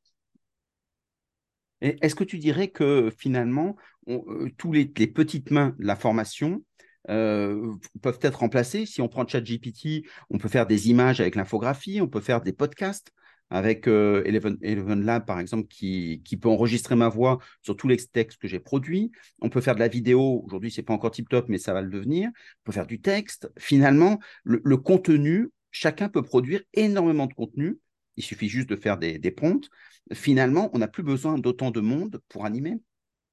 Est-ce 1.82 2.16
que 2.16 2.24
tu 2.24 2.38
dirais 2.38 2.70
que 2.70 3.12
finalement, 3.16 3.76
euh, 4.08 4.50
tous 4.58 4.72
les, 4.72 4.86
petites 4.86 5.52
mains 5.52 5.76
de 5.80 5.86
la 5.86 5.96
formation 5.96 6.64
euh, 7.10 7.74
peuvent 8.02 8.20
être 8.22 8.40
remplacées 8.40 8.86
Si 8.86 9.02
on 9.02 9.08
prend 9.08 9.28
ChatGPT, 9.28 10.06
on 10.30 10.38
peut 10.38 10.50
faire 10.50 10.68
des 10.68 10.90
images 10.90 11.20
avec 11.20 11.36
l'infographie, 11.36 12.00
on 12.02 12.08
peut 12.08 12.22
faire 12.22 12.42
des 12.42 12.54
podcasts 12.54 13.12
avec 13.50 13.88
euh, 13.88 14.24
Eleven, 14.26 15.04
Lab, 15.04 15.26
par 15.26 15.40
exemple, 15.40 15.68
qui, 15.68 16.22
peut 16.42 16.48
enregistrer 16.48 16.96
ma 16.96 17.10
voix 17.10 17.40
sur 17.62 17.76
tous 17.76 17.90
les 17.90 17.98
textes 17.98 18.40
que 18.40 18.48
j'ai 18.48 18.60
produits. 18.60 19.12
On 19.42 19.50
peut 19.50 19.60
faire 19.60 19.76
de 19.76 19.82
la 19.82 19.90
vidéo. 19.90 20.42
Aujourd'hui, 20.46 20.72
ce 20.72 20.80
n'est 20.80 20.86
pas 20.86 20.94
encore 20.94 21.12
tip-top, 21.12 21.50
mais 21.50 21.58
ça 21.58 21.74
va 21.74 21.82
le 21.82 21.90
devenir. 21.90 22.30
On 22.30 22.64
peut 22.64 22.72
faire 22.72 22.88
du 22.88 23.02
texte. 23.02 23.52
Finalement, 23.58 24.20
le 24.46 24.78
contenu, 24.78 25.50
chacun 25.70 26.08
peut 26.08 26.22
produire 26.22 26.62
énormément 26.74 27.28
de 27.28 27.34
contenu 27.34 27.78
il 28.18 28.24
suffit 28.24 28.50
juste 28.50 28.70
de 28.70 28.76
faire 28.76 28.98
des, 28.98 29.18
des 29.18 29.32
prompts. 29.32 29.70
Finalement, 30.14 30.70
on 30.74 30.80
n'a 30.80 30.88
plus 30.88 31.04
besoin 31.04 31.38
d'autant 31.38 31.72
de 31.72 31.80
monde 31.80 32.22
pour 32.30 32.46
animer, 32.46 32.80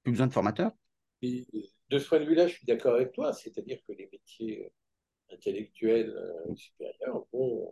plus 0.02 0.12
besoin 0.12 0.26
de 0.26 0.32
formateurs. 0.32 0.72
De 1.90 1.98
ce 1.98 2.08
point 2.08 2.20
de 2.20 2.24
vue-là, 2.24 2.46
je 2.46 2.54
suis 2.54 2.66
d'accord 2.66 2.94
avec 2.94 3.12
toi, 3.12 3.32
c'est-à-dire 3.32 3.78
que 3.86 3.92
les 3.92 4.08
métiers 4.12 4.64
euh, 4.64 5.34
intellectuels 5.34 6.10
euh, 6.10 6.54
supérieurs 6.54 7.26
vont, 7.32 7.70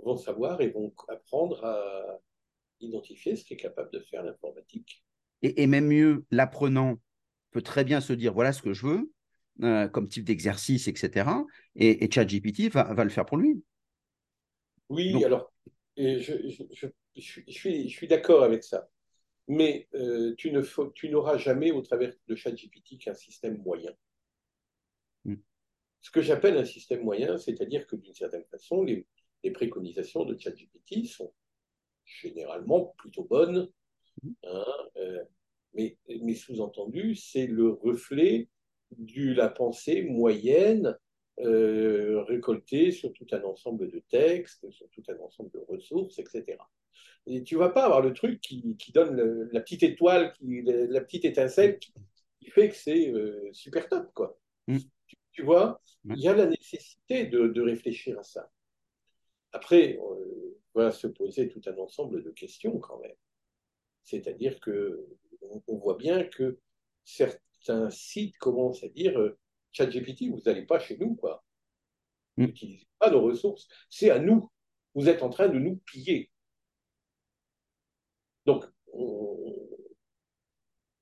vont 0.00 0.16
savoir 0.16 0.60
et 0.60 0.68
vont 0.68 0.92
apprendre 1.08 1.64
à 1.64 2.20
identifier 2.80 3.36
ce 3.36 3.44
qui 3.44 3.54
est 3.54 3.58
capable 3.58 3.90
de 3.90 4.00
faire 4.00 4.22
l'informatique. 4.22 5.04
Et, 5.42 5.66
même 5.66 5.88
mieux, 5.88 6.24
l'apprenant 6.30 6.96
peut 7.50 7.60
très 7.60 7.84
bien 7.84 8.00
se 8.00 8.14
dire 8.14 8.32
voilà 8.32 8.52
ce 8.52 8.62
que 8.62 8.72
je 8.72 8.86
veux, 8.86 9.12
euh, 9.62 9.88
comme 9.88 10.08
type 10.08 10.24
d'exercice, 10.24 10.88
etc. 10.88 11.28
Et, 11.76 12.04
et 12.04 12.10
ChatGPT 12.10 12.72
va, 12.72 12.94
va, 12.94 13.04
le 13.04 13.10
faire 13.10 13.26
pour 13.26 13.36
lui. 13.36 13.62
Oui, 14.88 15.22
alors 15.24 15.52
je 15.96 16.80
suis 17.16 18.08
d'accord 18.08 18.42
avec 18.42 18.64
ça. 18.64 18.88
Mais 19.46 19.88
euh, 19.94 20.34
tu, 20.36 20.50
ne 20.52 20.62
tu 20.94 21.08
n'auras 21.10 21.36
jamais 21.36 21.70
au 21.70 21.82
travers 21.82 22.14
de 22.26 22.34
ChatGPT 22.34 22.98
qu'un 22.98 23.14
système 23.14 23.58
moyen. 23.58 23.92
Mm. 25.24 25.34
Ce 26.00 26.10
que 26.10 26.22
j'appelle 26.22 26.56
un 26.56 26.64
système 26.64 27.02
moyen, 27.02 27.36
c'est-à-dire 27.36 27.86
que 27.86 27.96
d'une 27.96 28.14
certaine 28.14 28.44
façon, 28.44 28.82
les, 28.82 29.06
préconisations 29.52 30.24
de 30.24 30.38
ChatGPT 30.38 31.04
sont 31.06 31.34
généralement 32.06 32.94
plutôt 32.96 33.24
bonnes, 33.24 33.68
mm. 34.22 34.30
hein, 34.44 34.64
euh, 34.96 35.24
mais, 35.74 35.98
mais 36.22 36.34
sous-entendu, 36.34 37.14
c'est 37.14 37.46
le 37.46 37.70
reflet 37.70 38.48
de 38.96 39.34
la 39.34 39.48
pensée 39.48 40.02
moyenne 40.02 40.96
euh, 41.40 42.22
récolté 42.22 42.92
sur 42.92 43.12
tout 43.12 43.26
un 43.32 43.42
ensemble 43.42 43.90
de 43.90 43.98
textes, 44.08 44.70
sur 44.70 44.88
tout 44.90 45.02
un 45.08 45.18
ensemble 45.18 45.50
de 45.50 45.58
ressources, 45.68 46.18
etc. 46.18 46.58
Et 47.26 47.42
tu 47.42 47.56
vas 47.56 47.70
pas 47.70 47.84
avoir 47.84 48.02
le 48.02 48.12
truc 48.12 48.40
qui, 48.40 48.76
qui 48.76 48.92
donne 48.92 49.48
la 49.52 49.60
petite 49.60 49.82
étoile, 49.82 50.32
qui, 50.34 50.62
la, 50.62 51.00
petite 51.00 51.24
étincelle 51.24 51.78
qui, 51.78 51.92
fait 52.50 52.68
que 52.68 52.76
c'est 52.76 53.10
euh, 53.10 53.50
super 53.52 53.88
top, 53.88 54.12
quoi. 54.14 54.38
Mm. 54.68 54.78
Tu, 55.32 55.42
vois, 55.42 55.80
il 56.04 56.20
y 56.20 56.28
a 56.28 56.34
la 56.34 56.46
nécessité 56.46 57.26
de, 57.26 57.48
de 57.48 57.60
réfléchir 57.60 58.16
à 58.18 58.22
ça. 58.22 58.48
Après, 59.52 59.98
euh, 59.98 60.60
on 60.74 60.80
va 60.80 60.92
se 60.92 61.08
poser 61.08 61.48
tout 61.48 61.62
un 61.66 61.76
ensemble 61.78 62.22
de 62.22 62.30
questions 62.30 62.78
quand 62.78 63.00
même. 63.00 63.16
C'est-à-dire 64.04 64.60
que 64.60 65.04
on, 65.66 65.76
voit 65.76 65.96
bien 65.96 66.24
que 66.24 66.58
certains 67.04 67.90
sites 67.90 68.36
commencent 68.38 68.84
à 68.84 68.88
dire 68.88 69.18
ChatGPT, 69.74 70.30
vous 70.30 70.40
n'allez 70.46 70.62
pas 70.62 70.78
chez 70.78 70.96
nous, 70.96 71.14
quoi. 71.14 71.44
Vous 72.36 72.44
mm. 72.44 72.46
n'utilisez 72.46 72.86
pas 72.98 73.10
nos 73.10 73.20
ressources. 73.20 73.68
C'est 73.90 74.10
à 74.10 74.18
nous. 74.18 74.50
Vous 74.94 75.08
êtes 75.08 75.22
en 75.22 75.28
train 75.28 75.48
de 75.48 75.58
nous 75.58 75.76
piller. 75.84 76.30
Donc, 78.46 78.64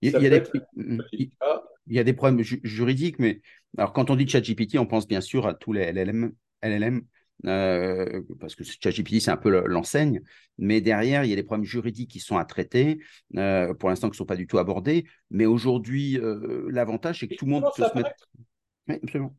il, 0.00 0.10
y 0.10 0.26
a 0.26 0.30
des, 0.30 0.42
mm, 0.74 1.00
il 1.12 1.94
y 1.94 1.98
a 1.98 2.04
des 2.04 2.12
problèmes 2.12 2.42
juridiques, 2.42 3.18
mais 3.18 3.40
alors 3.76 3.92
quand 3.92 4.10
on 4.10 4.16
dit 4.16 4.26
ChatGPT, 4.26 4.78
on 4.78 4.86
pense 4.86 5.06
bien 5.06 5.20
sûr 5.20 5.46
à 5.46 5.54
tous 5.54 5.72
les 5.72 5.92
LLM, 5.92 6.32
LLM 6.62 7.06
euh, 7.46 8.22
parce 8.40 8.54
que 8.54 8.64
ChatGPT, 8.64 9.20
c'est 9.20 9.30
un 9.30 9.36
peu 9.36 9.66
l'enseigne, 9.66 10.22
mais 10.58 10.80
derrière, 10.80 11.24
il 11.24 11.30
y 11.30 11.32
a 11.32 11.36
des 11.36 11.42
problèmes 11.42 11.64
juridiques 11.64 12.10
qui 12.10 12.20
sont 12.20 12.36
à 12.36 12.44
traiter, 12.44 13.00
euh, 13.36 13.74
pour 13.74 13.88
l'instant, 13.88 14.08
qui 14.08 14.14
ne 14.14 14.18
sont 14.18 14.26
pas 14.26 14.36
du 14.36 14.46
tout 14.46 14.58
abordés. 14.58 15.06
Mais 15.30 15.46
aujourd'hui, 15.46 16.18
euh, 16.18 16.68
l'avantage, 16.70 17.20
c'est 17.20 17.28
que 17.28 17.34
tout 17.34 17.46
le 17.46 17.50
monde 17.50 17.64
peut 17.76 17.84
se 17.84 17.96
mettre. 17.96 18.10
Oui, 18.88 18.98
absolument. 19.02 19.36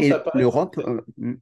Et, 0.00 0.12
l'Europe. 0.34 0.78
Euh, 0.78 1.00
hmm. 1.16 1.34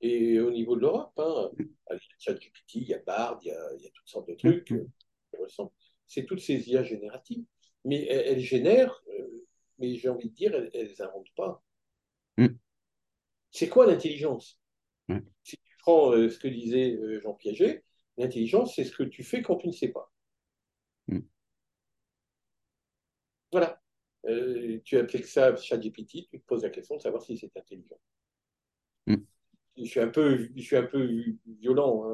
et 0.00 0.40
au 0.40 0.50
niveau 0.50 0.76
de 0.76 0.82
l'Europe, 0.82 1.12
hein, 1.18 1.50
il 1.58 1.66
y 1.66 1.94
a 1.94 1.98
ChatGPT, 2.18 2.74
il 2.76 2.88
y 2.88 2.94
a 2.94 2.98
Bard, 2.98 3.38
il 3.42 3.48
y 3.48 3.50
a, 3.50 3.74
il 3.74 3.82
y 3.82 3.86
a 3.86 3.90
toutes 3.90 4.08
sortes 4.08 4.28
de 4.28 4.34
trucs. 4.34 4.70
Hmm. 4.70 4.86
Euh, 5.34 5.66
c'est 6.06 6.24
toutes 6.24 6.40
ces 6.40 6.68
IA 6.70 6.82
génératives. 6.82 7.44
Mais 7.84 8.04
elles, 8.06 8.40
génèrent, 8.40 9.00
euh, 9.08 9.46
mais 9.78 9.94
j'ai 9.94 10.08
envie 10.08 10.28
de 10.28 10.34
dire, 10.34 10.54
elles 10.54 10.94
n'inventent 10.98 11.34
pas. 11.36 11.62
Hmm. 12.36 12.56
C'est 13.50 13.68
quoi 13.68 13.86
l'intelligence? 13.86 14.60
Si 15.44 15.56
tu 15.56 15.76
prends 15.78 16.10
ce 16.10 16.36
que 16.36 16.48
disait 16.48 16.98
Jean 17.22 17.34
Piaget, 17.34 17.84
l'intelligence, 18.16 18.74
c'est 18.74 18.82
ce 18.82 18.90
que 18.90 19.04
tu 19.04 19.22
fais 19.22 19.40
quand 19.40 19.56
tu 19.56 19.68
ne 19.68 19.72
sais 19.72 19.88
pas. 19.88 20.10
Voilà. 23.52 23.80
Euh, 24.28 24.80
tu 24.84 24.98
appliques 24.98 25.26
ça 25.26 25.46
à 25.46 25.56
ChatGPT, 25.56 26.28
tu 26.28 26.40
te 26.40 26.46
poses 26.46 26.62
la 26.62 26.70
question 26.70 26.96
de 26.96 27.02
savoir 27.02 27.22
si 27.22 27.36
c'est 27.36 27.56
intelligent. 27.56 27.98
Mm. 29.06 29.16
Je, 29.76 29.84
suis 29.84 30.00
un 30.00 30.08
peu, 30.08 30.48
je 30.54 30.62
suis 30.62 30.76
un 30.76 30.82
peu 30.82 31.08
violent. 31.60 32.04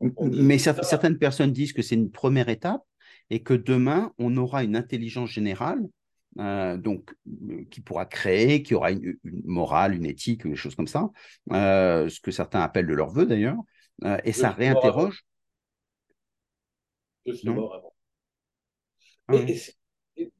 Hein. 0.00 0.10
Mais 0.20 0.58
certaines 0.58 1.18
personnes 1.18 1.52
disent 1.52 1.72
que 1.72 1.82
c'est 1.82 1.94
une 1.94 2.10
première 2.10 2.48
étape 2.48 2.82
et 3.30 3.42
que 3.42 3.54
demain, 3.54 4.12
on 4.18 4.36
aura 4.36 4.64
une 4.64 4.76
intelligence 4.76 5.30
générale 5.30 5.80
euh, 6.40 6.76
donc, 6.76 7.14
euh, 7.48 7.64
qui 7.70 7.80
pourra 7.80 8.06
créer, 8.06 8.62
qui 8.62 8.74
aura 8.74 8.90
une, 8.90 9.16
morale, 9.44 9.94
une 9.94 10.04
éthique, 10.04 10.46
des 10.46 10.56
choses 10.56 10.74
comme 10.74 10.88
ça, 10.88 11.10
ce 11.48 12.20
que 12.20 12.32
certains 12.32 12.60
appellent 12.60 12.88
de 12.88 12.94
leur 12.94 13.10
vœu 13.10 13.24
d'ailleurs, 13.24 13.56
et 14.24 14.32
ça 14.32 14.50
réinterroge. 14.50 15.24
Je 17.24 17.32
suis 17.32 17.48
mort 17.48 17.74
avant. 17.74 17.94
Ah 19.28 19.36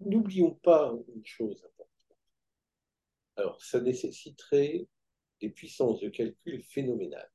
n'oublions 0.01 0.55
pas 0.55 0.95
une 1.15 1.25
chose 1.25 1.63
importante. 1.65 2.19
Alors, 3.37 3.63
ça 3.63 3.81
nécessiterait 3.81 4.87
des 5.41 5.51
puissances 5.51 6.01
de 6.01 6.09
calcul 6.09 6.63
phénoménales. 6.63 7.31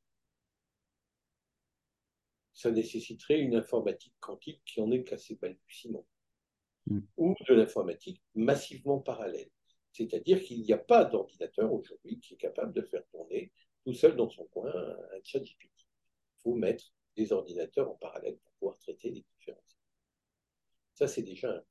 Ça 2.53 2.72
nécessiterait 2.72 3.39
une 3.39 3.55
informatique 3.55 4.15
quantique 4.19 4.62
qui 4.65 4.81
en 4.81 4.91
est 4.91 5.03
qu'à 5.03 5.17
ses 5.17 5.36
balbutiements. 5.36 6.05
Mm. 6.88 7.00
Ou 7.17 7.36
de 7.48 7.53
l'informatique 7.53 8.22
massivement 8.36 9.00
parallèle. 9.00 9.50
C'est-à-dire 9.91 10.41
qu'il 10.41 10.62
n'y 10.62 10.74
a 10.74 10.77
pas 10.77 11.05
d'ordinateur 11.05 11.72
aujourd'hui 11.74 12.19
qui 12.19 12.36
est 12.36 12.38
capable 12.38 12.74
de 12.74 12.81
faire 12.81 13.05
tourner 13.08 13.51
tout 13.86 13.93
seul 13.93 14.15
dans 14.15 14.29
son 14.29 14.46
coin 14.46 14.72
un 14.74 15.19
chat 15.24 15.39
GPT. 15.39 15.72
Il 15.75 16.41
faut 16.43 16.55
mettre 16.55 16.93
des 17.15 17.34
ordinateurs 17.34 17.89
en 17.89 17.96
parallèle 17.96 18.38
pour 18.38 18.51
pouvoir 18.53 18.77
traiter 18.77 19.10
les 19.10 19.25
différences. 19.36 19.77
Ça, 20.93 21.08
c'est 21.08 21.24
déjà 21.24 21.50
un. 21.51 21.63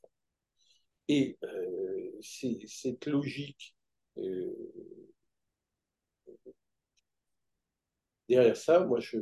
Et 1.08 1.38
euh, 1.42 2.18
cette 2.20 3.06
logique 3.06 3.74
euh, 4.18 4.52
derrière 8.28 8.56
ça, 8.56 8.80
moi, 8.80 9.00
je, 9.00 9.18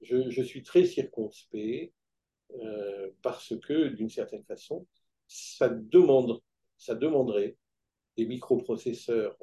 je, 0.00 0.42
suis 0.42 0.62
très 0.62 0.86
circonspect 0.86 1.92
euh, 2.52 3.10
parce 3.22 3.58
que, 3.60 3.88
d'une 3.88 4.08
certaine 4.08 4.44
façon, 4.44 4.86
ça, 5.26 5.68
demande, 5.68 6.40
ça 6.78 6.94
demanderait 6.94 7.56
des 8.16 8.26
microprocesseurs 8.26 9.36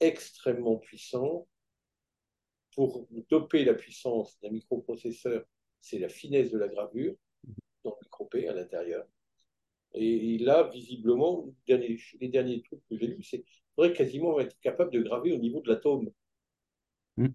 extrêmement 0.00 0.76
puissants. 0.76 1.48
Pour 2.74 3.06
doper 3.28 3.64
la 3.64 3.74
puissance 3.74 4.38
d'un 4.40 4.50
microprocesseur, 4.50 5.44
c'est 5.80 5.98
la 5.98 6.08
finesse 6.08 6.50
de 6.50 6.58
la 6.58 6.68
gravure 6.68 7.14
dans 7.84 7.90
le 7.90 8.04
micro 8.04 8.28
à 8.48 8.52
l'intérieur. 8.54 9.06
Et 9.94 10.38
là, 10.38 10.70
visiblement, 10.72 11.46
les 11.68 12.28
derniers 12.28 12.62
trucs 12.62 12.86
que 12.88 12.96
j'ai 12.96 13.08
lus, 13.08 13.22
c'est 13.22 13.42
qu'il 13.42 13.62
faudrait 13.74 13.92
quasiment 13.92 14.40
être 14.40 14.58
capable 14.60 14.90
de 14.90 15.02
graver 15.02 15.32
au 15.32 15.38
niveau 15.38 15.60
de 15.60 15.68
l'atome 15.68 16.10
mm. 17.16 17.28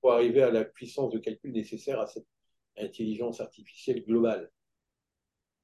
pour 0.00 0.12
arriver 0.12 0.42
à 0.42 0.50
la 0.50 0.64
puissance 0.64 1.12
de 1.12 1.18
calcul 1.18 1.52
nécessaire 1.52 2.00
à 2.00 2.06
cette 2.06 2.26
intelligence 2.78 3.40
artificielle 3.40 4.04
globale. 4.04 4.50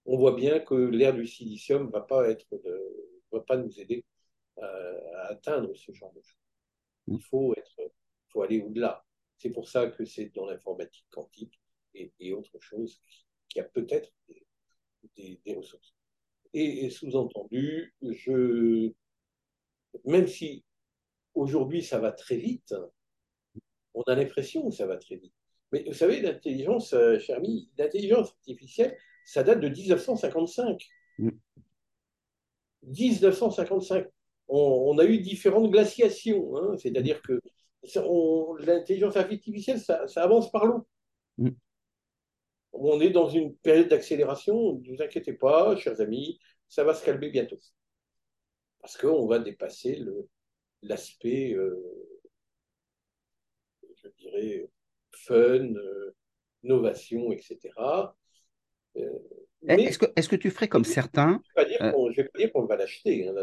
On 0.05 0.19
voit 0.19 0.35
bien 0.35 0.61
que 0.61 0.75
l'ère 0.75 1.15
du 1.15 1.27
silicium 1.27 1.87
ne 1.87 1.91
va, 1.91 2.03
pas 2.03 2.29
être 2.29 2.47
va 3.33 3.41
pas 3.41 3.57
nous 3.57 3.81
aider 3.81 4.05
à, 4.61 5.29
atteindre 5.31 5.75
ce 5.75 5.93
genre 5.93 6.13
de 6.13 6.21
choses. 6.21 6.39
Il 7.07 7.23
faut, 7.23 7.55
être, 7.57 7.93
faut 8.29 8.43
aller 8.43 8.61
au-delà. 8.61 9.05
C'est 9.39 9.51
pour 9.51 9.69
ça 9.69 9.89
que 9.89 10.05
c'est 10.05 10.35
dans 10.35 10.47
l'informatique 10.47 11.07
quantique 11.11 11.59
et, 11.95 12.13
et, 12.19 12.33
autre 12.33 12.59
chose 12.61 13.01
qu'il 13.49 13.61
y 13.61 13.65
a 13.65 13.69
peut-être 13.69 14.13
des, 15.17 15.41
des 15.45 15.55
ressources. 15.55 15.94
Et, 16.55 16.89
sous-entendu, 16.89 17.93
je, 18.01 18.93
même 20.05 20.29
si 20.29 20.65
aujourd'hui 21.35 21.83
ça 21.83 21.99
va 21.99 22.13
très 22.13 22.37
vite, 22.37 22.75
on 23.95 24.03
a 24.03 24.15
l'impression 24.15 24.69
que 24.69 24.75
ça 24.75 24.87
va 24.87 24.97
très 24.97 25.17
vite. 25.17 25.35
Mais 25.73 25.85
vous 25.87 25.95
savez, 25.95 26.21
l'intelligence, 26.21 26.93
euh, 26.93 27.19
cher 27.19 27.39
ami, 27.39 27.69
l'intelligence 27.77 28.31
artificielle, 28.31 28.97
ça 29.25 29.43
date 29.43 29.61
de 29.61 29.69
1955. 29.69 30.81
1955. 32.83 34.05
Mm. 34.05 34.09
On, 34.47 34.99
a 34.99 35.05
eu 35.05 35.19
différentes 35.19 35.71
glaciations, 35.71 36.57
hein. 36.57 36.77
c'est-à-dire 36.77 37.21
que 37.23 37.41
l'intelligence 38.61 39.17
artificielle, 39.17 39.81
ça, 39.81 40.07
avance 40.17 40.53
par 40.53 40.67
l'eau. 40.67 40.87
Mm 41.39 41.51
on 42.75 43.01
est 43.01 43.11
dans 43.11 43.29
une 43.29 43.55
période 43.57 43.89
d'accélération. 43.89 44.75
Ne 44.75 44.97
vous 44.97 45.03
inquiétez 45.03 45.33
pas, 45.33 45.77
chers 45.77 46.01
amis, 46.01 46.39
ça 46.69 46.85
va 46.85 46.95
se 46.95 47.05
calmer 47.05 47.31
bientôt. 47.31 47.59
Parce 48.81 48.97
qu'on 48.97 49.27
va 49.27 49.39
dépasser 49.39 49.99
l'aspect, 50.83 51.55
euh, 51.55 51.81
je 54.03 54.09
dirais, 54.19 54.69
fun, 55.13 55.75
euh, 55.75 56.15
innovation, 56.63 57.33
etc. 57.33 57.59
Euh, 58.97 59.11
est-ce 59.67 59.99
que, 59.99 60.07
est 60.15 60.29
que, 60.29 60.37
tu 60.37 60.51
ferais 60.51 60.69
comme 60.69 60.85
certains 60.85 61.41
Je 61.57 61.63
ne 61.63 61.67
vais 62.17 62.25
pas 62.29 62.39
dire 62.39 62.53
qu'on 62.53 62.67
va 62.67 62.77
l'acheter. 62.77 63.27
Hein, 63.29 63.35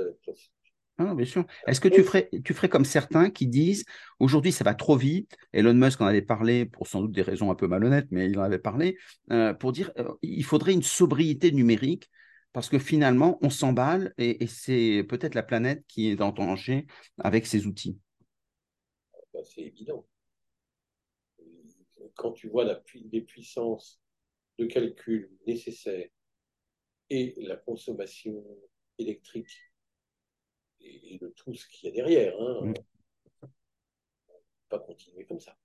ah, 1.09 1.15
bien 1.15 1.25
sûr. 1.25 1.45
Est-ce 1.67 1.79
que 1.79 1.87
tu 1.87 2.03
ferais, 2.03 2.29
tu 2.43 2.53
ferais 2.53 2.69
comme 2.69 2.85
certains 2.85 3.29
qui 3.29 3.47
disent 3.47 3.85
aujourd'hui 4.19 4.51
ça 4.51 4.63
va 4.63 4.73
trop 4.73 4.95
vite 4.95 5.35
Elon 5.53 5.73
Musk 5.73 6.01
en 6.01 6.05
avait 6.05 6.21
parlé 6.21 6.65
pour 6.65 6.87
sans 6.87 7.01
doute 7.01 7.11
des 7.11 7.21
raisons 7.21 7.51
un 7.51 7.55
peu 7.55 7.67
malhonnêtes, 7.67 8.07
mais 8.11 8.29
il 8.29 8.37
en 8.39 8.43
avait 8.43 8.59
parlé 8.59 8.97
euh, 9.31 9.53
pour 9.53 9.71
dire 9.71 9.93
qu'il 9.93 10.05
euh, 10.05 10.13
il 10.21 10.43
faudrait 10.43 10.73
une 10.73 10.83
sobriété 10.83 11.51
numérique 11.51 12.09
parce 12.53 12.69
que 12.69 12.79
finalement 12.79 13.39
on 13.41 13.49
s'emballe 13.49 14.13
et, 14.17 14.45
c'est 14.47 15.05
peut-être 15.07 15.35
la 15.35 15.43
planète 15.43 15.83
qui 15.87 16.09
est 16.09 16.21
en 16.21 16.31
danger 16.31 16.85
avec 17.19 17.45
ces 17.45 17.65
outils. 17.65 17.97
Bah, 19.33 19.39
c'est 19.43 19.61
évident. 19.61 20.05
Quand 22.15 22.31
tu 22.33 22.49
vois 22.49 22.65
la 22.65 22.81
les 23.11 23.21
puissances 23.21 24.01
de 24.59 24.65
calcul 24.65 25.31
nécessaires 25.47 26.09
et 27.09 27.33
la 27.37 27.55
consommation 27.55 28.43
électrique 28.97 29.70
et, 30.83 31.17
de 31.19 31.27
tout 31.29 31.53
ce 31.53 31.67
qu'il 31.67 31.89
y 31.89 31.91
a 31.91 31.95
derrière. 31.95 32.33
Hein. 32.39 32.73
Mm. 33.41 33.47
Pas 34.69 34.79
continuer 34.79 35.25
comme 35.25 35.39
ça. 35.39 35.57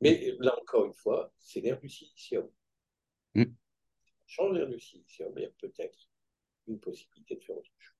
Mais 0.00 0.34
là 0.40 0.54
encore 0.60 0.86
une 0.86 0.94
fois, 0.94 1.32
c'est 1.38 1.60
l'air 1.60 1.80
du 1.80 1.88
silicium. 1.88 2.48
Mm. 3.34 3.44
change 4.26 4.56
l'air 4.56 4.68
du 4.68 4.80
silicium, 4.80 5.32
il 5.36 5.42
y 5.42 5.46
a 5.46 5.50
peut-être 5.50 6.08
une 6.66 6.78
possibilité 6.78 7.36
de 7.36 7.40
faire 7.40 7.56
autre 7.56 7.70
chose. 7.78 7.94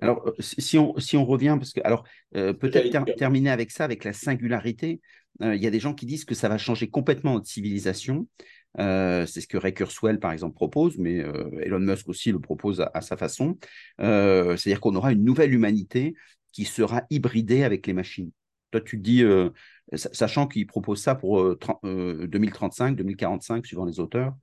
Alors, 0.00 0.26
euh, 0.26 0.32
si 0.38 0.78
on, 0.78 0.98
si 0.98 1.16
on 1.16 1.24
revient, 1.24 1.56
parce 1.58 1.72
que, 1.72 1.80
alors, 1.84 2.04
euh, 2.34 2.52
peut-être 2.52 3.04
terminer 3.16 3.50
avec 3.50 3.70
ça, 3.70 3.84
avec 3.84 4.04
la 4.04 4.12
singularité, 4.12 5.00
euh, 5.42 5.54
il 5.54 5.62
y 5.62 5.66
a 5.66 5.70
des 5.70 5.80
gens 5.80 5.94
qui 5.94 6.06
disent 6.06 6.24
que 6.24 6.34
ça 6.34 6.48
va 6.48 6.58
changer 6.58 6.88
complètement 6.88 7.34
notre 7.34 7.46
civilisation. 7.46 8.26
C'est 8.78 9.40
ce 9.40 9.46
que 9.46 9.56
Ray 9.56 9.74
Kurzweil, 9.74 10.18
par 10.18 10.32
exemple, 10.32 10.54
propose, 10.54 10.98
mais 10.98 11.16
Elon 11.62 11.80
Musk 11.80 12.08
aussi 12.08 12.32
le 12.32 12.40
propose 12.40 12.84
à, 12.94 13.00
sa 13.00 13.16
façon. 13.16 13.58
C'est-à-dire 13.98 14.80
qu'on 14.80 14.94
aura 14.94 15.12
une 15.12 15.24
nouvelle 15.24 15.52
humanité 15.52 16.14
qui 16.52 16.64
sera 16.64 17.02
hybridée 17.10 17.64
avec 17.64 17.86
les 17.86 17.92
machines. 17.92 18.30
Toi, 18.70 18.80
tu 18.80 18.98
dis, 18.98 19.24
sachant 19.94 20.46
qu'il 20.46 20.66
propose 20.66 21.00
ça 21.00 21.14
pour 21.14 21.56
2035, 21.82 22.96
2045, 22.96 23.66
suivant 23.66 23.84
les 23.84 23.98
auteurs, 24.00 24.34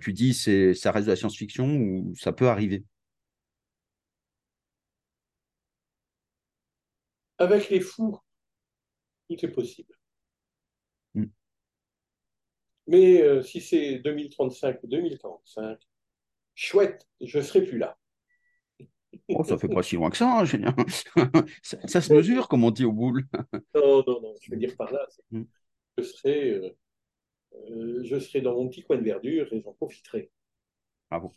tu 0.00 0.12
dis, 0.12 0.34
ça 0.34 0.92
reste 0.92 1.06
de 1.06 1.12
la 1.12 1.16
science-fiction 1.16 1.76
ou 1.76 2.14
ça 2.16 2.32
peut 2.32 2.48
arriver? 2.48 2.84
Avec 7.38 7.68
les 7.68 7.80
fous, 7.80 8.18
tout 9.28 9.44
est 9.44 9.48
possible. 9.48 9.92
Mm. 12.86 12.90
Mais 12.90 13.22
euh, 13.22 13.42
si 13.42 13.60
c'est 13.60 13.98
2035 13.98 14.82
ou 14.82 14.86
2045, 14.86 15.78
chouette, 16.54 17.06
je 17.20 17.38
ne 17.38 17.42
serai 17.42 17.62
plus 17.62 17.78
là. 17.78 17.96
Oh, 19.28 19.44
ça 19.44 19.56
fait 19.58 19.68
pas 19.68 19.82
si 19.82 19.94
loin 19.94 20.10
que 20.10 20.16
ça, 20.16 20.40
hein, 20.40 20.44
ça, 21.62 22.00
se 22.00 22.12
mesure, 22.12 22.48
comme 22.48 22.64
on 22.64 22.70
dit 22.70 22.84
au 22.84 22.92
boule. 22.92 23.26
non, 23.74 24.02
non, 24.06 24.20
non, 24.20 24.34
je 24.40 24.50
veux 24.50 24.56
dire 24.56 24.76
par 24.76 24.92
là, 24.92 25.06
mm. 25.30 25.42
je, 25.98 26.02
serai, 26.02 26.50
euh, 26.50 26.76
euh, 27.70 28.00
je 28.02 28.18
serai 28.18 28.40
dans 28.40 28.54
mon 28.54 28.68
petit 28.68 28.82
coin 28.82 28.96
de 28.96 29.04
verdure 29.04 29.52
et 29.52 29.60
j'en 29.60 29.72
profiterai. 29.72 30.30
Bravo. 31.10 31.32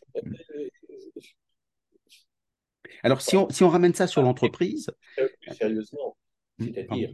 Alors, 3.03 3.21
si 3.21 3.36
on, 3.38 3.49
si 3.49 3.63
on 3.63 3.69
ramène 3.69 3.93
ça 3.93 4.07
sur 4.07 4.23
l'entreprise. 4.23 4.89
Plus 5.15 5.55
sérieusement, 5.55 6.17
mmh, 6.57 6.65
c'est-à-dire, 6.65 7.12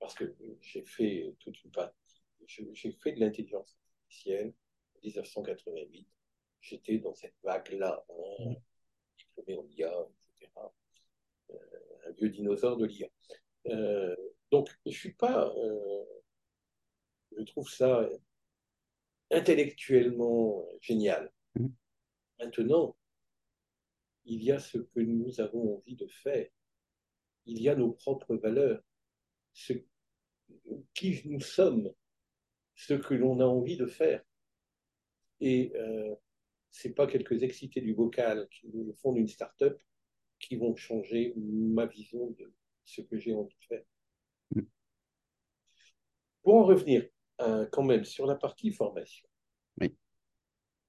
parce 0.00 0.14
que 0.14 0.34
j'ai 0.60 0.82
fait 0.82 1.32
toute 1.38 1.62
une 1.62 1.70
j'ai 2.72 2.92
fait 2.92 3.12
de 3.12 3.20
l'intelligence 3.20 3.76
artificielle 3.82 4.52
en 4.96 5.00
1988. 5.02 6.08
J'étais 6.60 6.98
dans 6.98 7.14
cette 7.14 7.34
vague-là, 7.42 8.04
hein, 8.08 8.44
mmh. 8.44 8.54
diplômé 9.18 9.58
en 9.58 9.66
IA, 9.68 10.08
etc. 10.38 10.52
Euh, 11.50 11.56
un 12.06 12.12
vieux 12.12 12.28
dinosaure 12.28 12.76
de 12.76 12.86
l'IA. 12.86 13.08
Euh, 13.66 14.16
donc, 14.50 14.68
je 14.84 14.90
suis 14.90 15.14
pas. 15.14 15.48
Euh, 15.56 16.04
je 17.36 17.42
trouve 17.44 17.70
ça 17.70 18.08
intellectuellement 19.30 20.66
génial. 20.80 21.32
Mmh. 21.54 21.68
Maintenant, 22.40 22.96
il 24.24 24.42
y 24.42 24.52
a 24.52 24.58
ce 24.58 24.78
que 24.78 25.00
nous 25.00 25.40
avons 25.40 25.76
envie 25.76 25.96
de 25.96 26.06
faire, 26.06 26.48
il 27.46 27.60
y 27.62 27.68
a 27.68 27.74
nos 27.74 27.92
propres 27.92 28.36
valeurs, 28.36 28.82
ce 29.52 29.72
qui 30.94 31.22
nous 31.24 31.40
sommes, 31.40 31.92
ce 32.80 32.94
que 32.94 33.12
l'on 33.12 33.40
a 33.40 33.44
envie 33.44 33.76
de 33.76 33.86
faire. 33.86 34.22
Et 35.40 35.72
euh, 35.74 36.14
ce 36.70 36.88
n'est 36.88 36.94
pas 36.94 37.06
quelques 37.06 37.42
excités 37.42 37.82
du 37.82 37.92
vocal 37.92 38.48
qui 38.50 38.68
nous 38.72 38.94
font 39.02 39.12
d'une 39.12 39.28
start-up 39.28 39.78
qui 40.38 40.56
vont 40.56 40.74
changer 40.76 41.34
ma 41.36 41.84
vision 41.84 42.30
de 42.30 42.50
ce 42.84 43.02
que 43.02 43.18
j'ai 43.18 43.34
envie 43.34 43.54
de 43.54 43.64
faire. 43.66 44.64
Pour 46.42 46.54
en 46.54 46.64
revenir 46.64 47.06
euh, 47.42 47.66
quand 47.70 47.82
même 47.82 48.04
sur 48.04 48.26
la 48.26 48.34
partie 48.34 48.72
formation, 48.72 49.28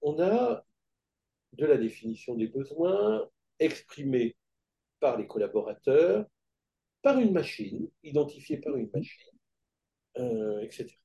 on 0.02 0.18
a 0.22 0.66
de 1.52 1.66
la 1.66 1.76
définition 1.76 2.36
des 2.36 2.48
besoins 2.48 3.30
exprimés 3.60 4.38
par 5.02 5.18
les 5.18 5.28
collaborateurs, 5.28 6.26
par 7.02 7.20
une 7.20 7.34
machine, 7.34 7.90
identifiée 8.02 8.58
par 8.58 8.78
une 8.78 8.90
machine, 8.94 9.38
euh, 10.18 10.62
etc. 10.62 11.01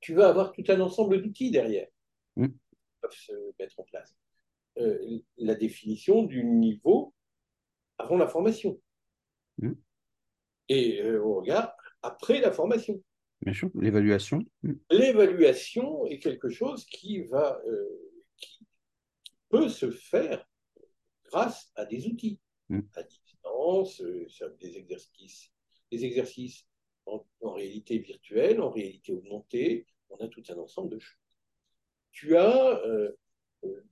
Tu 0.00 0.14
vas 0.14 0.28
avoir 0.28 0.52
tout 0.52 0.64
un 0.68 0.80
ensemble 0.80 1.22
d'outils 1.22 1.50
derrière 1.50 1.88
mmh. 2.36 2.46
qui 2.46 2.54
peuvent 3.00 3.12
se 3.12 3.32
mettre 3.58 3.78
en 3.80 3.84
place. 3.84 4.16
Euh, 4.78 5.20
la 5.36 5.54
définition 5.54 6.22
du 6.22 6.44
niveau 6.44 7.14
avant 7.98 8.16
la 8.16 8.28
formation. 8.28 8.80
Mmh. 9.58 9.72
Et 10.68 11.02
euh, 11.02 11.24
on 11.24 11.34
regarde 11.36 11.72
après 12.02 12.40
la 12.40 12.52
formation. 12.52 13.02
Bien 13.40 13.54
sûr, 13.54 13.70
l'évaluation. 13.74 14.44
Mm. 14.62 14.72
L'évaluation 14.90 16.06
est 16.06 16.18
quelque 16.18 16.48
chose 16.48 16.84
qui 16.86 17.22
va, 17.22 17.60
euh, 17.66 17.88
qui 18.36 18.66
peut 19.48 19.68
se 19.68 19.90
faire 19.90 20.44
grâce 21.24 21.70
à 21.76 21.84
des 21.84 22.06
outils, 22.06 22.40
Mm. 22.68 22.80
à 22.96 23.02
distance, 23.02 24.00
euh, 24.02 24.26
des 24.60 24.76
exercices, 24.76 25.50
des 25.90 26.04
exercices 26.04 26.66
en, 27.08 27.26
en 27.42 27.52
réalité 27.52 27.98
virtuelle, 27.98 28.60
en 28.60 28.70
réalité 28.70 29.12
augmentée. 29.12 29.86
On 30.10 30.16
a 30.24 30.28
tout 30.28 30.42
un 30.48 30.58
ensemble 30.58 30.90
de 30.94 30.98
choses. 30.98 31.20
Tu 32.12 32.36
as 32.36 32.80
euh, 32.86 33.12
euh, 33.64 33.84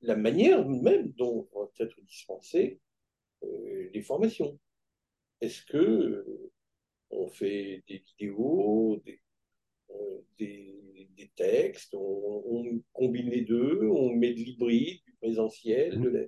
la 0.00 0.16
manière 0.16 0.66
même 0.68 1.12
dont 1.12 1.48
vont 1.52 1.70
être 1.78 2.00
dispensées 2.02 2.80
euh, 3.44 3.90
les 3.92 4.02
formations. 4.02 4.58
Est-ce 5.40 5.64
que 5.66 5.76
euh, 5.78 6.50
on 7.10 7.28
fait 7.28 7.82
des 7.88 7.98
vidéos, 7.98 9.02
des, 9.04 9.20
des, 10.38 11.08
des 11.16 11.30
textes, 11.36 11.94
on, 11.94 12.42
on 12.46 12.82
combine 12.92 13.28
les 13.28 13.42
deux, 13.42 13.80
on 13.88 14.14
met 14.14 14.32
de 14.32 14.38
l'hybride, 14.38 15.02
du 15.04 15.14
présentiel, 15.20 16.00
de 16.00 16.08
la- 16.08 16.26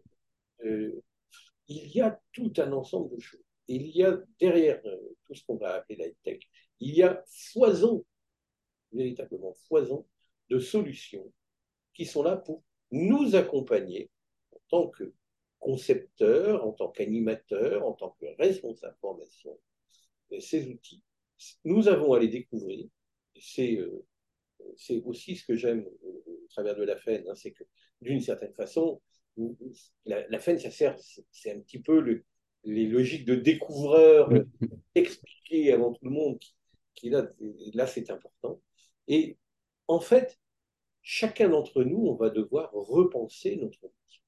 il 1.67 1.89
y 1.97 2.01
a 2.01 2.21
tout 2.33 2.53
un 2.59 2.73
ensemble 2.73 3.15
de 3.17 3.21
choses. 3.21 3.41
Il 3.69 3.87
y 3.89 4.03
a 4.05 4.19
derrière 4.41 4.81
euh, 4.87 5.17
tout 5.27 5.35
ce 5.35 5.45
qu'on 5.45 5.57
va 5.57 5.75
appeler 5.75 5.97
la 5.97 6.11
tech, 6.23 6.41
il 6.81 6.95
y 6.95 7.03
a 7.03 7.23
foison, 7.53 8.05
véritablement 8.93 9.55
foison 9.69 10.07
de 10.51 10.59
solutions 10.59 11.33
qui 11.95 12.07
sont 12.07 12.23
là 12.23 12.37
pour 12.37 12.63
nous 12.93 13.37
accompagner 13.37 14.11
en 14.53 14.59
tant 14.69 14.89
que 14.89 15.13
concepteurs, 15.61 16.67
en 16.67 16.73
tant 16.73 16.91
qu'animateurs, 16.91 17.87
en 17.87 17.93
tant 17.95 18.17
que 18.21 18.27
responsables 18.39 18.97
formation, 19.01 19.59
de 20.31 20.41
ces 20.41 20.69
outils. 20.69 21.03
Nous 21.65 21.89
avons 21.89 22.13
à 22.15 22.21
les 22.21 22.29
découvrir. 22.29 22.89
C'est 23.41 23.77
euh, 23.77 24.07
c'est 24.77 25.03
aussi 25.05 25.37
ce 25.37 25.47
que 25.47 25.57
j'aime 25.57 25.87
au, 26.03 26.25
au 26.27 26.47
travers 26.51 26.77
de 26.77 26.85
la 26.85 26.97
FEN, 26.97 27.25
hein, 27.29 27.35
c'est 27.35 27.53
que 27.53 27.65
d'une 28.01 28.21
certaine 28.21 28.55
façon, 28.55 29.01
la, 30.07 30.39
FEN, 30.41 30.59
ça 30.59 30.71
sert, 30.71 30.97
c'est 31.31 31.53
un 31.53 31.61
petit 31.61 31.81
peu 31.81 32.01
le- 32.01 32.25
les 32.65 32.87
logiques 32.87 33.25
de 33.25 33.35
découvreur 33.35 34.31
expliquées 34.95 35.73
avant 35.73 35.93
tout 35.93 36.05
le 36.05 36.11
monde, 36.11 36.39
qui, 36.39 36.55
qui 36.95 37.11
là, 37.11 37.27
là 37.75 37.87
c'est 37.87 38.11
important. 38.11 38.61
Et 39.09 39.37
en 39.89 40.01
fait, 40.01 40.39
chacun 41.03 41.51
d'entre 41.51 41.85
nous, 41.85 42.07
on 42.07 42.15
va 42.15 42.31
devoir 42.31 42.71
repenser 42.73 43.57
notre 43.57 43.79
métier. 43.83 44.23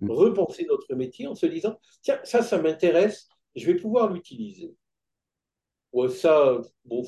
Mm. 0.00 0.10
Repenser 0.10 0.66
notre 0.66 0.94
métier 0.94 1.26
en 1.26 1.34
se 1.34 1.46
disant, 1.46 1.78
tiens, 2.02 2.20
ça, 2.24 2.42
ça 2.42 2.60
m'intéresse, 2.62 3.28
je 3.56 3.66
vais 3.66 3.76
pouvoir 3.76 4.12
l'utiliser. 4.12 4.74
Ouais, 5.92 6.08
ça, 6.08 6.60
bon, 6.84 7.02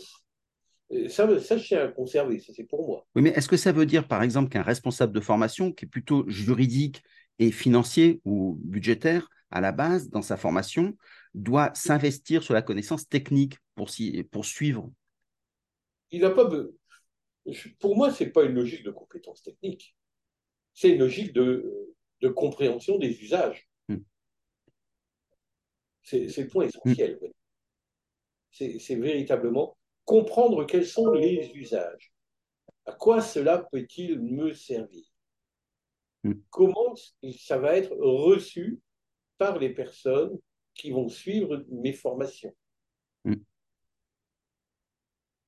ça, 1.08 1.38
ça, 1.40 1.56
je 1.56 1.66
tiens 1.66 1.84
à 1.84 1.88
conserver, 1.88 2.40
ça 2.40 2.52
c'est 2.54 2.64
pour 2.64 2.86
moi. 2.86 3.06
Oui, 3.14 3.22
mais 3.22 3.30
est-ce 3.30 3.48
que 3.48 3.56
ça 3.56 3.72
veut 3.72 3.86
dire, 3.86 4.08
par 4.08 4.22
exemple, 4.22 4.48
qu'un 4.48 4.62
responsable 4.62 5.12
de 5.12 5.20
formation 5.20 5.72
qui 5.72 5.84
est 5.84 5.88
plutôt 5.88 6.28
juridique 6.28 7.02
et 7.38 7.52
financier 7.52 8.20
ou 8.24 8.58
budgétaire 8.64 9.28
à 9.50 9.60
la 9.60 9.72
base 9.72 10.10
dans 10.10 10.22
sa 10.22 10.36
formation 10.36 10.96
doit 11.34 11.72
s'investir 11.74 12.42
sur 12.42 12.54
la 12.54 12.62
connaissance 12.62 13.08
technique 13.08 13.56
pour, 13.74 13.90
suivre 13.90 14.90
Il 16.10 16.20
n'a 16.20 16.30
pas 16.30 16.48
Pour 17.78 17.96
moi, 17.96 18.12
c'est 18.12 18.30
pas 18.30 18.44
une 18.44 18.54
logique 18.54 18.84
de 18.84 18.90
compétence 18.90 19.42
technique. 19.42 19.96
C'est 20.74 20.90
une 20.90 21.00
logique 21.00 21.32
de, 21.32 21.94
de 22.20 22.28
compréhension 22.28 22.98
des 22.98 23.22
usages. 23.22 23.68
Mm. 23.88 23.98
C'est 26.02 26.38
le 26.38 26.48
point 26.48 26.66
essentiel. 26.66 27.18
oui. 27.22 27.30
C'est 28.52 28.80
c'est 28.80 28.96
véritablement 28.96 29.76
comprendre 30.04 30.64
quels 30.66 30.86
sont 30.86 31.12
les 31.12 31.52
usages. 31.54 32.12
À 32.84 32.92
quoi 32.92 33.20
cela 33.20 33.58
peut-il 33.70 34.20
me 34.20 34.52
servir? 34.52 35.04
Mm. 36.24 36.34
Comment 36.50 36.94
ça 37.38 37.58
va 37.58 37.76
être 37.76 37.94
reçu 37.96 38.80
par 39.40 39.58
les 39.58 39.70
personnes 39.70 40.38
qui 40.74 40.90
vont 40.90 41.08
suivre 41.08 41.64
mes 41.70 41.94
formations 41.94 42.54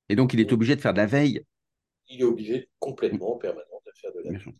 Et 0.09 0.17
donc, 0.17 0.33
il 0.33 0.41
est 0.41 0.51
obligé 0.53 0.77
de 0.77 0.81
faire 0.81 0.95
de 0.95 0.99
la 0.99 1.07
veille. 1.07 1.43
Il 2.09 2.21
est 2.21 2.25
obligé 2.25 2.69
complètement, 2.79 3.35
en 3.35 3.39
permanence, 3.39 3.83
de 3.87 3.93
faire 3.95 4.11
de 4.13 4.31
la 4.31 4.39
sûr. 4.39 4.53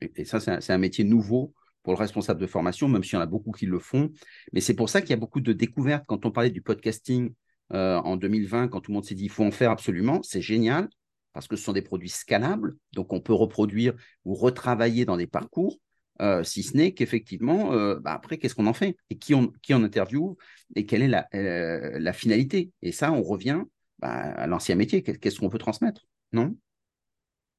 Et, 0.00 0.24
ça, 0.24 0.38
c'est 0.38 0.50
un, 0.50 0.60
c'est 0.60 0.72
un 0.72 0.78
métier 0.78 1.04
nouveau 1.04 1.54
pour 1.82 1.94
le 1.94 1.98
responsable 1.98 2.40
de 2.40 2.46
formation, 2.46 2.88
même 2.88 3.02
s'il 3.02 3.14
y 3.14 3.16
en 3.16 3.22
a 3.22 3.26
beaucoup 3.26 3.52
qui 3.52 3.66
le 3.66 3.78
font. 3.78 4.10
Mais 4.52 4.60
c'est 4.60 4.74
pour 4.74 4.88
ça 4.88 5.00
qu'il 5.00 5.10
y 5.10 5.14
a 5.14 5.18
beaucoup 5.18 5.40
de 5.40 5.52
découvertes. 5.52 6.04
Quand 6.06 6.26
on 6.26 6.30
parlait 6.30 6.50
du 6.50 6.62
podcasting 6.62 7.32
euh, 7.72 7.96
en 7.96 8.16
2020, 8.16 8.68
quand 8.68 8.80
tout 8.80 8.90
le 8.90 8.96
monde 8.96 9.04
s'est 9.04 9.14
dit 9.14 9.24
il 9.24 9.30
faut 9.30 9.44
en 9.44 9.50
faire 9.50 9.70
absolument, 9.70 10.22
c'est 10.22 10.42
génial 10.42 10.88
parce 11.32 11.48
que 11.48 11.56
ce 11.56 11.64
sont 11.64 11.72
des 11.72 11.82
produits 11.82 12.08
scalables, 12.08 12.76
donc 12.92 13.12
on 13.12 13.20
peut 13.20 13.34
reproduire 13.34 13.94
ou 14.24 14.34
retravailler 14.34 15.04
dans 15.04 15.16
des 15.16 15.26
parcours, 15.26 15.78
euh, 16.20 16.42
si 16.44 16.62
ce 16.62 16.76
n'est 16.76 16.92
qu'effectivement, 16.92 17.72
euh, 17.72 17.98
bah, 18.00 18.12
après, 18.12 18.38
qu'est-ce 18.38 18.54
qu'on 18.54 18.66
en 18.66 18.72
fait? 18.74 18.96
Et 19.10 19.18
qui 19.18 19.34
on, 19.34 19.48
qui 19.62 19.74
on 19.74 19.82
interviewe 19.84 20.36
Et 20.76 20.86
quelle 20.86 21.02
est 21.02 21.08
la, 21.08 21.28
euh, 21.34 21.98
la 21.98 22.12
finalité? 22.12 22.72
Et 22.82 22.92
ça, 22.92 23.12
on 23.12 23.22
revient 23.22 23.62
bah, 23.98 24.10
à 24.12 24.46
l'ancien 24.46 24.74
métier. 24.76 25.02
Qu'est- 25.02 25.18
Qu'est-ce 25.18 25.38
qu'on 25.40 25.48
peut 25.50 25.58
transmettre? 25.58 26.06
Non? 26.32 26.56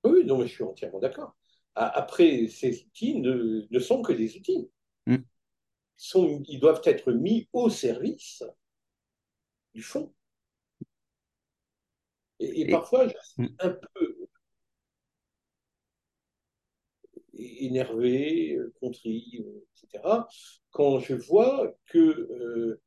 Oui, 0.04 0.24
non, 0.26 0.38
mais 0.38 0.48
je 0.48 0.54
suis 0.54 0.64
entièrement 0.64 1.00
d'accord. 1.00 1.36
Après, 1.76 2.48
ces 2.48 2.84
outils 2.84 3.20
ne, 3.20 3.66
ne 3.70 3.80
sont 3.80 4.02
que 4.02 4.14
des 4.14 4.36
outils. 4.36 4.70
Mm. 5.08 5.16
Ils, 5.16 5.24
sont, 5.98 6.44
ils 6.48 6.60
doivent 6.60 6.82
être 6.86 7.12
mis 7.12 7.48
au 7.54 7.70
service 7.70 8.44
du 9.74 9.82
fond. 9.82 10.14
Et, 12.40 12.62
et 12.62 12.68
Et- 12.70 12.72
parfois, 12.72 13.08
je 13.08 13.14
suis 13.22 13.44
Mm. 13.44 13.56
un 13.60 13.70
peu 13.70 14.09
énervé, 17.40 18.56
euh, 18.56 18.74
contrit, 18.80 19.46
euh, 19.46 19.66
etc., 19.84 20.04
quand 20.72 21.00
je 21.00 21.16
vois 21.16 21.76
que 21.88 21.98
euh, 21.98 22.82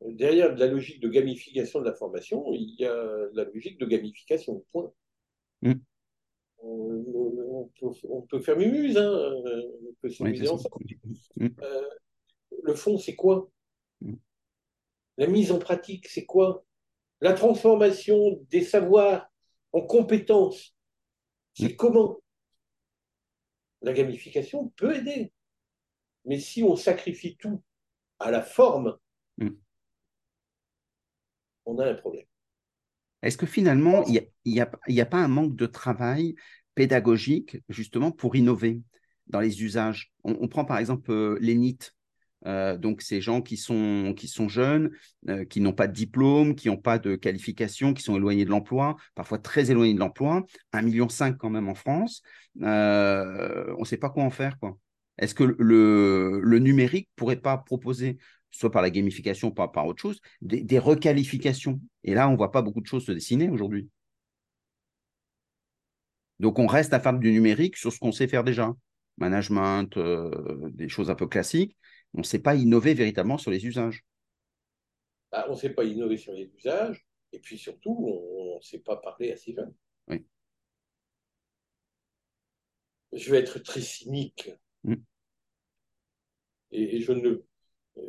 derrière 0.00 0.54
la 0.56 0.66
logique 0.66 1.00
de 1.00 1.08
gamification 1.08 1.80
de 1.80 1.84
la 1.84 1.94
formation, 1.94 2.52
il 2.52 2.74
y 2.78 2.84
a 2.84 3.28
la 3.32 3.44
logique 3.44 3.78
de 3.78 3.86
gamification. 3.86 4.64
Point. 4.72 4.92
Mm. 5.62 5.74
On, 6.58 7.04
on 7.50 7.70
peut, 7.78 7.94
on 8.08 8.22
peut 8.22 8.40
faire 8.40 8.56
mumuse, 8.56 8.96
hein, 8.96 9.12
on 9.12 9.94
peut 10.00 10.10
s'amuser 10.10 10.48
ensemble. 10.48 10.86
Mm. 11.36 11.48
Euh, 11.62 11.88
le 12.62 12.74
fond, 12.74 12.98
c'est 12.98 13.14
quoi? 13.14 13.50
Mm. 14.00 14.14
La 15.18 15.26
mise 15.26 15.52
en 15.52 15.58
pratique, 15.58 16.08
c'est 16.08 16.24
quoi? 16.24 16.64
La 17.20 17.34
transformation 17.34 18.40
des 18.50 18.62
savoirs 18.62 19.30
en 19.72 19.82
compétences, 19.82 20.74
c'est 21.54 21.76
comment? 21.76 22.21
La 23.82 23.92
gamification 23.92 24.72
peut 24.76 24.96
aider. 24.96 25.32
Mais 26.24 26.38
si 26.38 26.62
on 26.62 26.76
sacrifie 26.76 27.36
tout 27.36 27.62
à 28.18 28.30
la 28.30 28.42
forme, 28.42 28.96
Mm. 29.38 29.50
on 31.66 31.78
a 31.78 31.90
un 31.90 31.94
problème. 31.94 32.26
Est-ce 33.22 33.38
que 33.38 33.46
finalement, 33.46 34.04
il 34.06 34.26
n'y 34.44 34.60
a, 34.60 35.06
pas 35.06 35.18
un 35.18 35.28
manque 35.28 35.54
de 35.54 35.66
travail 35.66 36.34
pédagogique 36.74 37.58
justement 37.68 38.10
pour 38.10 38.34
innover 38.34 38.82
dans 39.28 39.40
les 39.40 39.62
usages? 39.62 40.12
On, 40.24 40.36
on 40.40 40.48
prend 40.48 40.64
par 40.64 40.78
exemple 40.78 41.10
euh, 41.12 41.38
les 41.40 41.54
NEET, 41.54 41.94
euh, 42.46 42.76
donc 42.76 43.02
ces 43.02 43.20
gens 43.20 43.40
qui 43.42 43.56
sont, 43.56 44.14
qui 44.16 44.28
sont 44.28 44.48
jeunes, 44.48 44.90
euh, 45.28 45.44
qui 45.44 45.60
n'ont 45.60 45.72
pas 45.72 45.86
de 45.86 45.92
diplôme, 45.92 46.54
qui 46.54 46.68
n'ont 46.68 46.76
pas 46.76 46.98
de 46.98 47.14
qualification, 47.16 47.94
qui 47.94 48.02
sont 48.02 48.16
éloignés 48.16 48.44
de 48.44 48.50
l'emploi, 48.50 48.96
parfois 49.14 49.38
très 49.38 49.70
éloignés 49.70 49.94
de 49.94 50.00
l'emploi, 50.00 50.44
1,5 50.72 50.82
million 50.84 51.06
quand 51.38 51.50
même 51.50 51.68
en 51.68 51.74
France, 51.74 52.22
Euh, 52.62 53.72
on 53.76 53.80
ne 53.80 53.84
sait 53.86 53.96
pas 53.96 54.10
quoi 54.10 54.24
en 54.24 54.30
faire. 54.30 54.58
quoi. 54.58 54.76
Est-ce 55.18 55.34
que 55.34 55.44
le, 55.44 56.40
le 56.42 56.58
numérique 56.58 57.08
pourrait 57.16 57.36
pas 57.40 57.56
proposer, 57.58 58.18
soit 58.50 58.70
par 58.70 58.82
la 58.82 58.90
gamification, 58.90 59.50
pas 59.50 59.68
par 59.68 59.86
autre 59.86 60.00
chose, 60.02 60.20
des, 60.42 60.62
des 60.62 60.78
requalifications? 60.78 61.80
Et 62.04 62.14
là, 62.14 62.28
on 62.28 62.32
ne 62.32 62.36
voit 62.36 62.50
pas 62.52 62.62
beaucoup 62.62 62.80
de 62.80 62.86
choses 62.86 63.06
se 63.06 63.12
dessiner 63.12 63.48
aujourd'hui. 63.48 63.88
Donc, 66.40 66.58
on 66.58 66.66
reste 66.66 66.92
à 66.92 67.00
faire 67.00 67.12
du 67.18 67.30
numérique 67.32 67.76
sur 67.76 67.92
ce 67.92 67.98
qu'on 67.98 68.12
sait 68.12 68.28
faire 68.28 68.44
déjà. 68.44 68.72
Management, 69.18 69.98
des 70.72 70.88
choses 70.88 71.10
un 71.10 71.14
peu 71.14 71.26
classiques. 71.26 71.76
On 72.14 72.18
ne 72.18 72.24
sait 72.24 72.38
pas 72.40 72.54
innover 72.54 72.94
véritablement 72.94 73.38
sur 73.38 73.50
les 73.50 73.64
usages. 73.66 74.04
Bah, 75.30 75.46
on 75.48 75.52
ne 75.52 75.56
sait 75.56 75.70
pas 75.72 75.84
innover 75.84 76.18
sur 76.18 76.32
les 76.34 76.50
usages, 76.56 77.06
et 77.32 77.38
puis 77.38 77.56
surtout, 77.58 77.96
on 77.98 78.56
ne 78.56 78.60
sait 78.62 78.80
pas 78.80 78.96
parler 78.98 79.32
à 79.32 79.36
ces 79.36 79.54
jeunes. 79.54 79.74
Oui. 80.08 80.26
Je 83.12 83.30
vais 83.30 83.38
être 83.38 83.58
très 83.60 83.80
cynique, 83.80 84.50
Mm. 84.84 84.94
et, 86.72 86.96
et 86.96 87.00
je, 87.00 87.12
ne, 87.12 87.40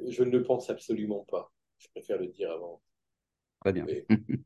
je 0.08 0.24
ne 0.24 0.39
pense 0.39 0.70
absolument 0.72 1.24
pas. 1.26 1.54
Je 1.78 1.88
préfère 1.89 2.18
le 2.18 2.28
dire 2.28 2.52
avant. 2.52 2.82
Très 3.62 3.74
bien. 3.74 3.86
Mais- 3.86 4.06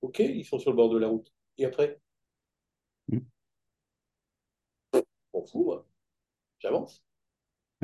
Ok, 0.00 0.18
ils 0.20 0.44
sont 0.44 0.58
sur 0.58 0.70
le 0.70 0.76
bord 0.76 0.90
de 0.90 0.98
la 0.98 1.08
route. 1.08 1.32
Et 1.58 1.64
après 1.64 2.00
Mm. 3.08 3.18
On 5.34 5.44
fout, 5.46 5.64
moi. 5.66 5.86
J'avance. 6.60 7.04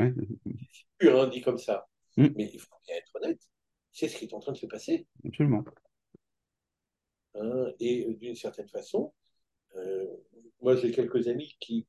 Hein, 0.01 1.27
dit 1.29 1.41
comme 1.41 1.59
ça. 1.59 1.87
Mm. 2.17 2.29
Mais 2.37 2.51
il 2.53 2.59
faut 2.59 2.77
bien 2.87 2.97
être 2.97 3.15
honnête, 3.17 3.41
c'est 3.93 4.09
ce 4.09 4.17
qui 4.17 4.25
est 4.25 4.35
en 4.35 4.41
train 4.41 4.53
de 4.53 4.57
se 4.57 4.67
passer. 4.67 5.07
Absolument. 5.25 5.65
Hein, 7.35 7.73
et 7.79 8.07
euh, 8.07 8.15
d'une 8.15 8.35
certaine 8.35 8.69
façon, 8.69 9.13
euh, 9.77 10.07
moi 10.61 10.77
j'ai 10.77 10.91
quelques 10.91 11.29
amis 11.29 11.57
qui, 11.61 11.87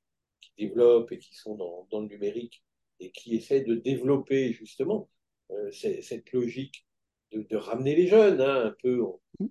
développent 0.57 1.11
et 1.11 1.17
qui 1.17 1.33
sont 1.33 1.55
dans, 1.55 2.01
le 2.01 2.07
numérique 2.07 2.63
et 2.99 3.09
qui 3.11 3.35
essaient 3.35 3.61
de 3.61 3.73
développer 3.73 4.51
justement 4.51 5.09
euh, 5.49 5.71
cette 5.71 6.31
logique 6.33 6.85
de, 7.31 7.55
ramener 7.55 7.95
les 7.95 8.07
jeunes, 8.07 8.41
hein, 8.41 8.65
un 8.65 8.75
peu, 8.83 9.01
mm. 9.39 9.47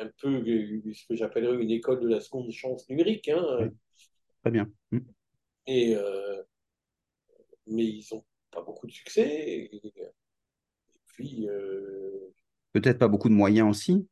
un 0.00 0.10
peu 0.20 0.44
ce 0.92 1.06
que 1.06 1.14
j'appellerais 1.14 1.62
une 1.62 1.70
école 1.70 2.00
de 2.00 2.08
la 2.08 2.20
seconde 2.20 2.50
chance 2.50 2.86
numérique. 2.90 3.28
Hein. 3.28 3.70
Très 4.42 4.50
bien. 4.50 4.70
Mm. 4.90 4.98
Et, 5.68 5.96
mais 7.66 7.84
ils 7.84 8.06
n'ont 8.12 8.24
pas 8.50 8.62
beaucoup 8.62 8.86
de 8.86 8.92
succès. 8.92 9.68
Et, 9.72 9.92
puis. 11.06 11.46
Peut-être 12.72 12.98
pas 12.98 13.08
beaucoup 13.08 13.28
de 13.28 13.34
moyens 13.34 13.68
aussi 13.68 14.08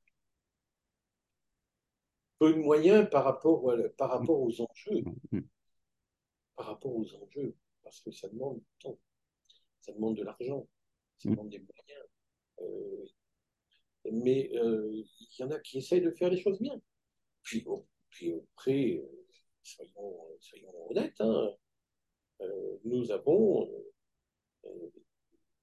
peu 2.41 2.55
de 2.55 2.59
moyens 2.59 3.09
par 3.11 3.25
rapport, 3.25 3.71
par 3.99 4.11
rapport 4.11 4.41
aux 4.41 4.61
enjeux. 4.63 5.05
Par 6.57 6.67
rapport 6.67 6.97
aux 6.97 7.15
enjeux, 7.15 7.55
parce 7.83 8.01
que 8.01 8.11
ça 8.11 8.29
demande 8.29 8.59
du 8.59 8.67
temps, 8.81 8.99
ça 9.81 9.93
demande 9.93 10.17
de 10.17 10.25
l'argent, 10.25 10.67
ça 11.19 11.29
mm. 11.29 11.33
demande 11.33 11.51
des 11.51 11.59
moyens. 11.59 12.07
Euh, 12.61 13.07
mais 14.11 14.51
euh, 14.55 14.91
il 14.93 15.39
y 15.39 15.45
en 15.45 15.51
a 15.51 15.59
qui 15.61 15.79
essayent 15.79 16.01
de 16.01 16.11
faire 16.13 16.31
les 16.31 16.41
choses 16.41 16.59
bien. 16.59 16.81
Puis, 17.43 17.65
puis 18.09 18.33
après, 18.33 18.97
euh, 18.97 19.27
soyons, 19.63 20.17
soyons, 20.41 20.91
honnêtes, 20.91 21.21
hein, 21.21 21.51
nous 22.85 23.11
avons 23.11 23.69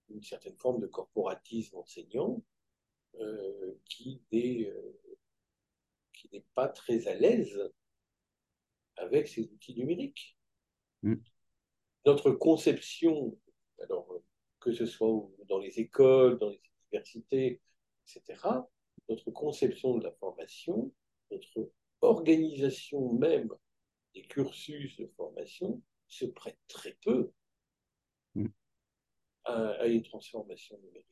une 0.09 0.23
certaine 0.23 0.57
forme 0.57 0.79
de 0.79 0.87
corporatisme 0.87 1.77
enseignant 1.77 2.43
qui, 3.85 4.21
des 4.31 4.71
qui 6.13 6.29
n'est 6.33 6.45
pas 6.53 6.67
très 6.67 7.07
à 7.07 7.15
l'aise 7.15 7.59
avec 8.97 9.27
ces 9.27 9.43
outils 9.51 9.75
numériques. 9.75 10.37
Mm. 11.03 11.15
Notre 12.05 12.31
conception, 12.31 13.37
alors 13.81 14.21
que 14.59 14.73
ce 14.73 14.85
soit 14.85 15.29
dans 15.47 15.59
les 15.59 15.79
écoles, 15.79 16.39
dans 16.39 16.49
les 16.49 16.61
universités, 16.91 17.61
etc., 18.07 18.41
notre 19.09 19.31
conception 19.31 19.97
de 19.97 20.03
la 20.03 20.11
formation, 20.13 20.91
notre 21.31 21.71
organisation 22.01 23.13
même 23.13 23.49
des 24.13 24.23
cursus 24.23 24.97
de 24.97 25.07
formation 25.15 25.81
se 26.07 26.25
prête 26.25 26.57
très 26.67 26.97
peu 27.03 27.31
mm. 28.35 28.47
à 29.45 29.87
une 29.87 30.03
transformation 30.03 30.77
numérique. 30.83 31.05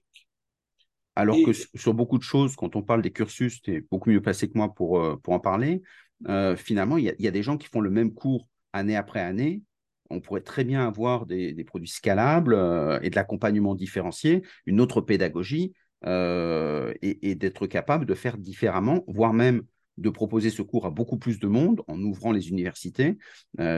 Alors 1.15 1.37
que 1.45 1.53
sur 1.53 1.93
beaucoup 1.93 2.17
de 2.17 2.23
choses, 2.23 2.55
quand 2.55 2.75
on 2.75 2.81
parle 2.81 3.01
des 3.01 3.11
cursus, 3.11 3.61
tu 3.61 3.73
es 3.73 3.81
beaucoup 3.89 4.09
mieux 4.09 4.21
placé 4.21 4.49
que 4.49 4.57
moi 4.57 4.73
pour, 4.73 4.99
euh, 4.99 5.15
pour 5.15 5.33
en 5.33 5.39
parler. 5.39 5.81
Euh, 6.27 6.55
finalement, 6.55 6.97
il 6.97 7.13
y, 7.17 7.27
a 7.27 7.31
des 7.31 7.43
gens 7.43 7.57
qui 7.57 7.67
font 7.67 7.79
le 7.79 7.89
même 7.89 8.13
cours 8.13 8.47
année 8.73 8.95
après 8.95 9.21
année. 9.21 9.61
On 10.09 10.19
pourrait 10.19 10.41
très 10.41 10.63
bien 10.65 10.85
avoir 10.85 11.25
des, 11.25 11.63
produits 11.63 11.87
scalables 11.87 12.53
euh, 12.53 12.99
et 13.01 13.09
de 13.09 13.15
l'accompagnement 13.15 13.75
différencié, 13.75 14.43
une 14.65 14.81
autre 14.81 15.01
pédagogie, 15.01 15.73
et, 16.05 17.31
et 17.31 17.33
d'être 17.33 17.65
capable 17.65 18.05
de 18.05 18.13
faire 18.13 18.37
différemment, 18.37 19.03
voire 19.07 19.33
même 19.33 19.63
de 19.97 20.09
proposer 20.09 20.49
ce 20.49 20.61
cours 20.61 20.85
à 20.85 20.89
beaucoup 20.89 21.17
plus 21.17 21.39
de 21.39 21.47
monde 21.47 21.81
en 21.87 21.99
ouvrant 22.01 22.31
les 22.31 22.49
universités. 22.49 23.17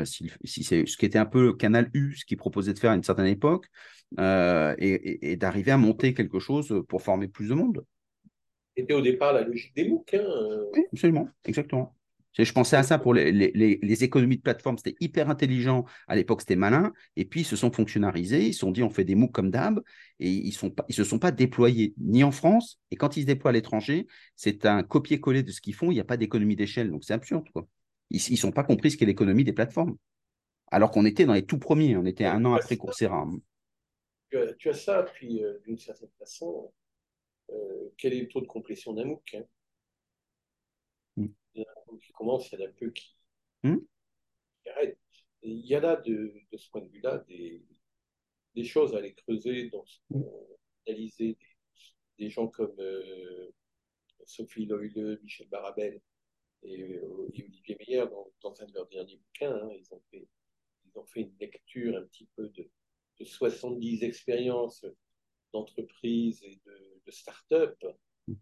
si, 0.05 0.31
si 0.43 0.63
c'est 0.63 0.85
ce 0.85 0.97
qui 0.97 1.05
était 1.05 1.19
un 1.19 1.25
peu 1.25 1.53
Canal 1.53 1.89
U, 1.93 2.15
ce 2.15 2.25
qu'il 2.25 2.37
proposait 2.37 2.73
de 2.73 2.79
faire 2.79 2.91
à 2.91 2.95
une 2.95 3.03
certaine 3.03 3.27
époque, 3.27 3.67
euh, 4.19 4.73
et, 4.79 5.35
d'arriver 5.35 5.71
à 5.71 5.77
monter 5.77 6.13
quelque 6.13 6.39
chose 6.39 6.83
pour 6.87 7.01
former 7.01 7.27
plus 7.27 7.49
de 7.49 7.53
monde. 7.53 7.83
C'était 8.75 8.93
au 8.93 9.01
départ 9.01 9.33
la 9.33 9.41
logique 9.41 9.75
des 9.75 9.87
MOOC. 9.89 10.13
Hein. 10.13 10.23
Oui, 10.73 10.85
absolument, 10.93 11.27
exactement. 11.45 11.96
Je 12.37 12.51
pensais 12.53 12.75
à 12.75 12.83
ça 12.83 12.99
pour 12.99 13.13
les, 13.13 13.31
les, 13.31 14.03
économies 14.03 14.37
de 14.37 14.41
plateforme, 14.41 14.77
c'était 14.77 14.95
hyper 14.99 15.29
intelligent. 15.29 15.85
À 16.07 16.15
l'époque, 16.15 16.41
c'était 16.41 16.55
malin. 16.55 16.93
Et 17.15 17.25
puis, 17.25 17.41
ils 17.41 17.45
se 17.45 17.55
sont 17.55 17.71
fonctionnalisés. 17.71 18.47
Ils 18.47 18.53
se 18.53 18.59
sont 18.59 18.71
dit, 18.71 18.83
on 18.83 18.89
fait 18.89 19.03
des 19.03 19.15
MOOC 19.15 19.31
comme 19.31 19.51
d'hab. 19.51 19.81
Et 20.19 20.29
ils 20.29 20.47
ne 20.47 20.93
se 20.93 21.03
sont 21.03 21.19
pas 21.19 21.31
déployés 21.31 21.93
ni 21.97 22.23
en 22.23 22.31
France. 22.31 22.79
Et 22.91 22.95
quand 22.95 23.17
ils 23.17 23.21
se 23.21 23.27
déploient 23.27 23.49
à 23.49 23.53
l'étranger, 23.53 24.07
c'est 24.35 24.65
un 24.65 24.83
copier-coller 24.83 25.43
de 25.43 25.51
ce 25.51 25.61
qu'ils 25.61 25.75
font. 25.75 25.91
Il 25.91 25.95
n'y 25.95 25.99
a 26.01 26.05
pas 26.05 26.17
d'économie 26.17 26.55
d'échelle. 26.55 26.91
Donc, 26.91 27.03
c'est 27.03 27.13
absurde. 27.13 27.47
Quoi. 27.51 27.67
Ils 28.09 28.21
ne 28.31 28.37
sont 28.37 28.51
pas 28.51 28.63
compris 28.63 28.91
ce 28.91 28.97
qu'est 28.97 29.05
l'économie 29.05 29.43
des 29.43 29.53
plateformes. 29.53 29.97
Alors 30.69 30.91
qu'on 30.91 31.05
était 31.05 31.25
dans 31.25 31.33
les 31.33 31.45
tout 31.45 31.59
premiers. 31.59 31.97
On 31.97 32.05
était 32.05 32.25
un 32.25 32.43
an 32.45 32.53
après 32.53 32.77
Coursera 32.77 33.25
tu 34.29 34.69
as, 34.69 34.73
ça, 34.73 35.03
puis 35.03 35.43
euh, 35.43 35.57
d'une 35.65 35.77
certaine 35.77 36.09
façon, 36.19 36.71
euh, 37.51 37.93
quel 37.97 38.13
est 38.13 38.21
le 38.21 38.27
taux 38.27 38.41
de 38.41 38.47
complétion 38.47 38.93
d'un 38.93 39.05
MOOC 39.05 39.35
hein? 39.35 39.43
Mm. 41.17 41.27
Il 41.55 41.61
y 41.61 41.65
en 41.65 41.95
a 41.95 41.99
qui 41.99 42.11
commence, 42.13 42.51
il 42.51 42.59
y 42.59 42.63
en 42.63 42.65
a 42.65 42.71
peu 42.71 42.89
qui, 42.91 43.15
mm. 43.63 43.77
arrêtent. 44.67 44.99
il 45.43 45.65
y 45.65 45.75
a 45.75 45.79
là, 45.79 45.95
de, 45.97 46.33
ce 46.55 46.69
point 46.69 46.81
de 46.81 46.89
vue-là, 46.89 47.23
des, 47.27 47.63
choses 48.63 48.95
à 48.95 48.97
aller 48.97 49.13
creuser 49.13 49.69
dans 49.69 49.85
ce 49.85 49.99
qu'on 50.09 50.19
mm. 50.19 50.87
analysé 50.87 51.37
des, 52.17 52.29
gens 52.29 52.47
comme 52.47 52.79
euh, 52.79 53.51
Sophie 54.25 54.65
Loyle, 54.65 55.19
Michel 55.21 55.47
Barabel 55.49 56.01
et, 56.63 56.99
Olivier 56.99 57.77
Meyer 57.79 58.05
dans, 58.09 58.31
dans, 58.41 58.61
un 58.61 58.65
de 58.65 58.73
leurs 58.73 58.87
derniers 58.87 59.17
bouquins. 59.17 59.55
Hein. 59.55 59.69
ils, 59.73 59.93
ont 59.93 60.01
fait, 60.09 60.27
ils 60.85 60.97
ont 60.97 61.05
fait 61.05 61.21
une 61.21 61.35
lecture 61.39 61.95
un 61.95 62.03
petit 62.03 62.27
peu 62.35 62.49
de 62.49 62.69
de 63.19 63.25
70 63.25 64.03
expériences 64.03 64.85
d'entreprise 65.53 66.41
et 66.43 66.59
de, 66.65 67.01
de 67.05 67.11
start-up 67.11 67.75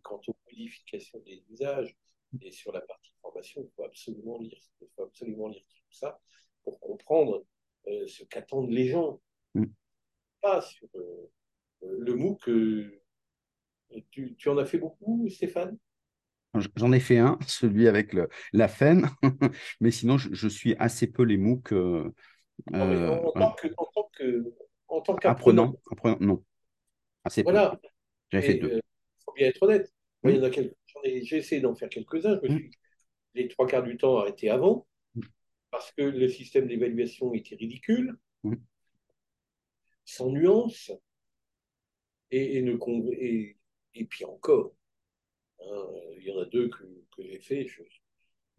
quant 0.02 0.22
aux 0.28 0.36
modifications 0.50 1.20
des 1.20 1.44
usages. 1.50 1.96
Et 2.41 2.52
sur 2.52 2.71
la 2.71 2.82
partie 2.82 3.12
formation, 3.21 3.62
il 3.62 3.69
faut 3.76 3.84
absolument 3.84 4.39
lire, 4.39 4.58
il 4.82 4.88
faut 4.95 5.04
absolument 5.04 5.48
lire 5.48 5.63
tout 5.67 5.98
ça 5.98 6.19
pour 6.63 6.80
comprendre 6.80 7.45
euh, 7.88 8.08
ce 8.08 8.24
qu'attendent 8.24 8.71
les 8.71 8.88
gens. 8.88 9.21
Mm. 9.54 9.65
Pas 10.41 10.62
sur 10.62 10.88
euh, 10.95 11.32
le 11.82 12.15
MOOC. 12.15 12.50
Euh, 12.50 13.02
tu, 14.12 14.36
tu, 14.36 14.50
en 14.50 14.58
as 14.58 14.65
fait 14.65 14.80
beaucoup, 14.80 15.28
Stéphane? 15.30 15.78
J'en 16.76 16.91
ai 16.91 17.00
fait 17.00 17.17
un, 17.17 17.38
celui 17.48 17.88
avec 17.88 18.13
le, 18.13 18.30
la 18.54 18.67
FEN, 18.67 19.08
mais 19.82 19.91
sinon, 19.91 20.17
je, 20.17 20.48
suis 20.48 20.76
assez 20.80 21.08
peu 21.08 21.24
les 21.24 21.38
MOOC. 21.38 21.74
en, 21.74 22.12
tant 23.32 23.52
que, 23.54 23.67
en, 23.78 23.86
tant 23.93 24.10
que, 24.17 24.56
en 24.88 25.02
tant 25.02 25.15
qu'apprenant 25.15 25.76
non. 26.19 26.43
Assez 27.24 27.43
voilà. 27.43 27.80
Fait 28.32 28.56
deux. 28.56 28.67
Il 28.67 28.74
euh, 28.76 28.82
faut 29.26 29.34
bien 29.34 29.48
être 29.48 29.63
honnête. 29.63 29.91
J'ai 31.06 31.38
essayé 31.38 31.62
d'en 31.62 31.76
faire 31.76 31.89
quelques-uns. 31.89 32.39
Je 32.44 32.48
me 32.48 32.56
mm. 32.56 32.58
suis 32.60 32.72
les 33.36 33.48
trois 33.48 33.68
quarts 33.68 33.84
du 33.84 33.98
temps 33.98 34.18
arrêté 34.18 34.50
avant 34.50 34.88
mm. 35.15 35.22
parce 35.72 35.91
que 35.91 36.04
le 36.04 36.28
système 36.28 36.68
d'évaluation 36.68 37.34
était 37.34 37.56
ridicule, 37.56 38.18
mm. 38.44 38.56
sans 40.06 40.32
nuance, 40.32 40.91
et, 42.32 42.62
ne, 42.62 42.78
et, 43.13 43.58
et 43.94 44.06
puis 44.06 44.26
encore. 44.26 44.76
Hein, 45.60 45.86
il 46.18 46.24
y 46.24 46.32
en 46.32 46.39
a 46.39 46.46
deux 46.46 46.70
que, 46.70 46.84
que 47.15 47.24
j'ai 47.24 47.39
fait. 47.39 47.68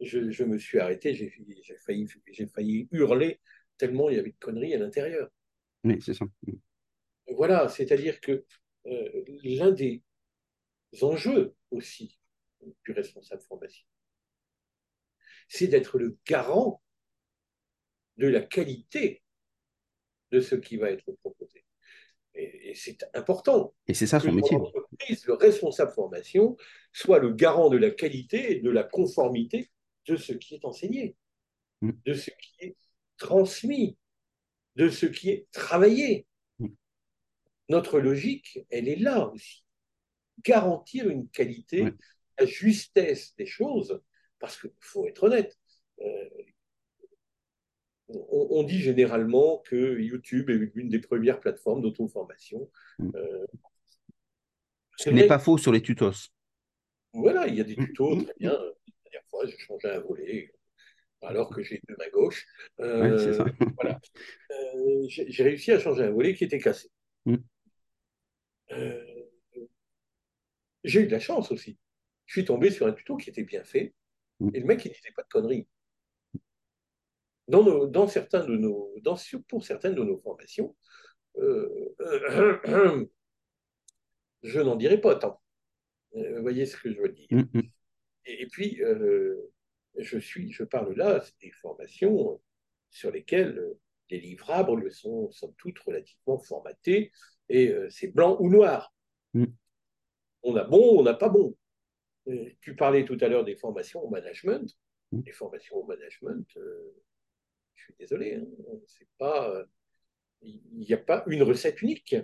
Je, 0.00 0.30
je, 0.30 0.44
me 0.44 0.58
suis 0.58 0.78
arrêté, 0.78 1.14
j'ai 1.14 1.30
failli, 1.80 2.06
failli 2.54 2.88
hurler 2.92 3.40
tellement 3.78 4.08
il 4.10 4.16
y 4.16 4.18
avait 4.18 4.30
de 4.30 4.38
conneries 4.38 4.74
à 4.74 4.78
l'intérieur. 4.78 5.28
Oui, 5.84 5.98
c'est 6.00 6.14
ça. 6.14 6.26
Voilà, 7.28 7.68
c'est-à-dire 7.68 8.20
que 8.20 8.44
euh, 8.86 9.24
l'un 9.42 9.72
des 9.72 10.02
enjeux 11.02 11.54
aussi 11.70 12.18
du 12.86 12.92
responsable 12.92 13.42
formation, 13.42 13.86
c'est 15.48 15.66
d'être 15.66 15.98
le 15.98 16.18
garant 16.26 16.82
de 18.16 18.28
la 18.28 18.40
qualité 18.40 19.22
de 20.30 20.40
ce 20.40 20.54
qui 20.54 20.76
va 20.76 20.90
être 20.90 21.12
proposé. 21.20 21.64
Et, 22.34 22.74
c'est 22.74 23.04
important. 23.14 23.74
Et 23.86 23.94
c'est 23.94 24.06
ça 24.06 24.20
son 24.20 24.32
métier. 24.32 24.56
Le 24.58 25.34
responsable 25.34 25.92
formation 25.92 26.56
soit 26.92 27.18
le 27.18 27.32
garant 27.32 27.70
de 27.70 27.76
la 27.76 27.90
qualité 27.90 28.56
et 28.56 28.60
de 28.60 28.70
la 28.70 28.84
conformité 28.84 29.70
de 30.06 30.16
ce 30.16 30.32
qui 30.32 30.54
est 30.54 30.64
enseigné, 30.64 31.16
mm. 31.80 31.92
de 32.04 32.14
ce 32.14 32.30
qui 32.30 32.54
est 32.60 32.76
transmis 33.18 33.96
de 34.76 34.88
ce 34.88 35.06
qui 35.06 35.30
est 35.30 35.50
travaillé. 35.50 36.26
Notre 37.68 37.98
logique, 37.98 38.60
elle 38.70 38.88
est 38.88 38.96
là 38.96 39.28
aussi. 39.28 39.64
Garantir 40.44 41.08
une 41.08 41.28
qualité, 41.28 41.88
la 42.38 42.46
justesse 42.46 43.34
des 43.36 43.46
choses, 43.46 44.00
parce 44.38 44.60
qu'il 44.60 44.70
faut 44.80 45.06
être 45.06 45.24
honnête. 45.24 45.58
Euh, 46.00 46.28
on, 48.08 48.62
dit 48.62 48.78
généralement 48.78 49.58
que 49.66 49.98
YouTube 49.98 50.48
est 50.50 50.70
une 50.76 50.88
des 50.88 51.00
premières 51.00 51.40
plateformes 51.40 51.82
d'auto-formation. 51.82 52.70
Mm. 52.98 53.10
Euh, 53.16 53.46
ce 54.96 55.10
n'est 55.10 55.26
pas 55.26 55.40
faux 55.40 55.58
sur 55.58 55.72
les 55.72 55.82
tutos. 55.82 56.30
Voilà, 57.12 57.48
il 57.48 57.56
y 57.56 57.60
a 57.60 57.64
des 57.64 57.74
tutos, 57.74 58.16
mm. 58.16 58.24
très 58.24 58.34
bien. 58.38 58.52
La 58.52 59.10
dernière 59.10 59.28
fois, 59.28 59.46
j'ai 59.46 59.58
changé 59.58 59.88
un 59.88 60.00
volet 60.00 60.52
alors 61.22 61.50
que 61.50 61.62
j'ai 61.62 61.80
deux 61.88 61.96
mains 61.98 62.10
gauche. 62.12 62.46
Euh, 62.80 63.44
voilà. 63.74 64.00
Euh, 64.50 65.06
j'ai 65.08 65.42
réussi 65.42 65.72
à 65.72 65.78
changer 65.78 66.04
un 66.04 66.10
volet 66.10 66.34
qui 66.34 66.44
était 66.44 66.58
cassé. 66.58 66.90
Mm. 67.24 67.36
euh, 68.72 69.04
j'ai 70.84 71.02
eu 71.02 71.06
de 71.06 71.12
la 71.12 71.20
chance 71.20 71.50
aussi. 71.50 71.78
Je 72.26 72.32
suis 72.40 72.44
tombé 72.44 72.70
sur 72.70 72.86
un 72.86 72.92
tuto 72.92 73.16
qui 73.16 73.30
était 73.30 73.44
bien 73.44 73.64
fait, 73.64 73.94
Mm. 74.38 74.50
et 74.52 74.60
le 74.60 74.66
mec, 74.66 74.84
il 74.84 74.92
disait 74.92 75.12
pas 75.16 75.22
de 75.22 75.28
conneries. 75.28 75.66
Dans, 77.48 77.62
nos- 77.64 77.86
dans 77.86 78.06
certains 78.08 78.44
de 78.44 78.56
nos, 78.56 78.92
dans, 79.02 79.16
pour 79.48 79.64
certaines 79.64 79.94
de 79.94 80.02
nos 80.02 80.18
formations, 80.18 80.76
euh, 81.38 81.94
euh, 82.00 83.06
je 84.42 84.60
n'en 84.60 84.76
dirai 84.76 85.00
pas 85.00 85.14
tant. 85.16 85.40
Euh, 86.16 86.36
Vous 86.36 86.42
voyez 86.42 86.66
ce 86.66 86.76
que 86.76 86.92
je 86.92 87.00
veux 87.00 87.08
dire. 87.10 87.28
Mm, 87.30 87.44
mm. 87.54 87.62
Et, 88.26 88.42
et 88.42 88.46
puis, 88.46 88.82
euh, 88.82 89.36
je 89.96 90.18
suis, 90.18 90.52
je 90.52 90.64
parle 90.64 90.94
là, 90.96 91.24
des 91.40 91.52
formations 91.52 92.40
sur 92.90 93.10
lesquelles 93.10 93.62
les 94.10 94.20
livrables 94.20 94.90
sont, 94.92 95.30
sont 95.30 95.54
toutes 95.58 95.78
relativement 95.78 96.38
formatés 96.38 97.10
et 97.48 97.74
c'est 97.90 98.08
blanc 98.08 98.36
ou 98.40 98.50
noir. 98.50 98.92
Mm. 99.34 99.46
On 100.42 100.56
a 100.56 100.64
bon, 100.64 100.98
on 101.00 101.02
n'a 101.04 101.14
pas 101.14 101.28
bon. 101.28 101.56
Euh, 102.28 102.50
tu 102.60 102.74
parlais 102.74 103.04
tout 103.04 103.16
à 103.20 103.28
l'heure 103.28 103.44
des 103.44 103.56
formations 103.56 104.00
au 104.02 104.10
management. 104.10 104.76
Mm. 105.12 105.20
Les 105.24 105.32
formations 105.32 105.76
au 105.76 105.86
management, 105.86 106.46
euh, 106.56 106.94
je 107.74 107.84
suis 107.84 107.94
désolé, 107.98 108.34
hein, 108.34 108.46
c'est 108.86 109.08
pas, 109.18 109.50
euh, 109.50 109.64
il 110.42 110.60
n'y 110.72 110.92
a 110.92 110.98
pas 110.98 111.24
une 111.26 111.42
recette 111.42 111.80
unique. 111.82 112.16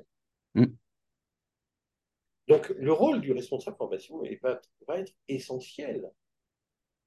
Mm. 0.54 0.66
Donc, 2.48 2.70
le 2.70 2.92
rôle 2.92 3.20
du 3.20 3.32
responsable 3.32 3.76
formation 3.76 4.24
est- 4.24 4.42
va, 4.42 4.60
va 4.88 4.98
être 4.98 5.12
essentiel 5.28 6.10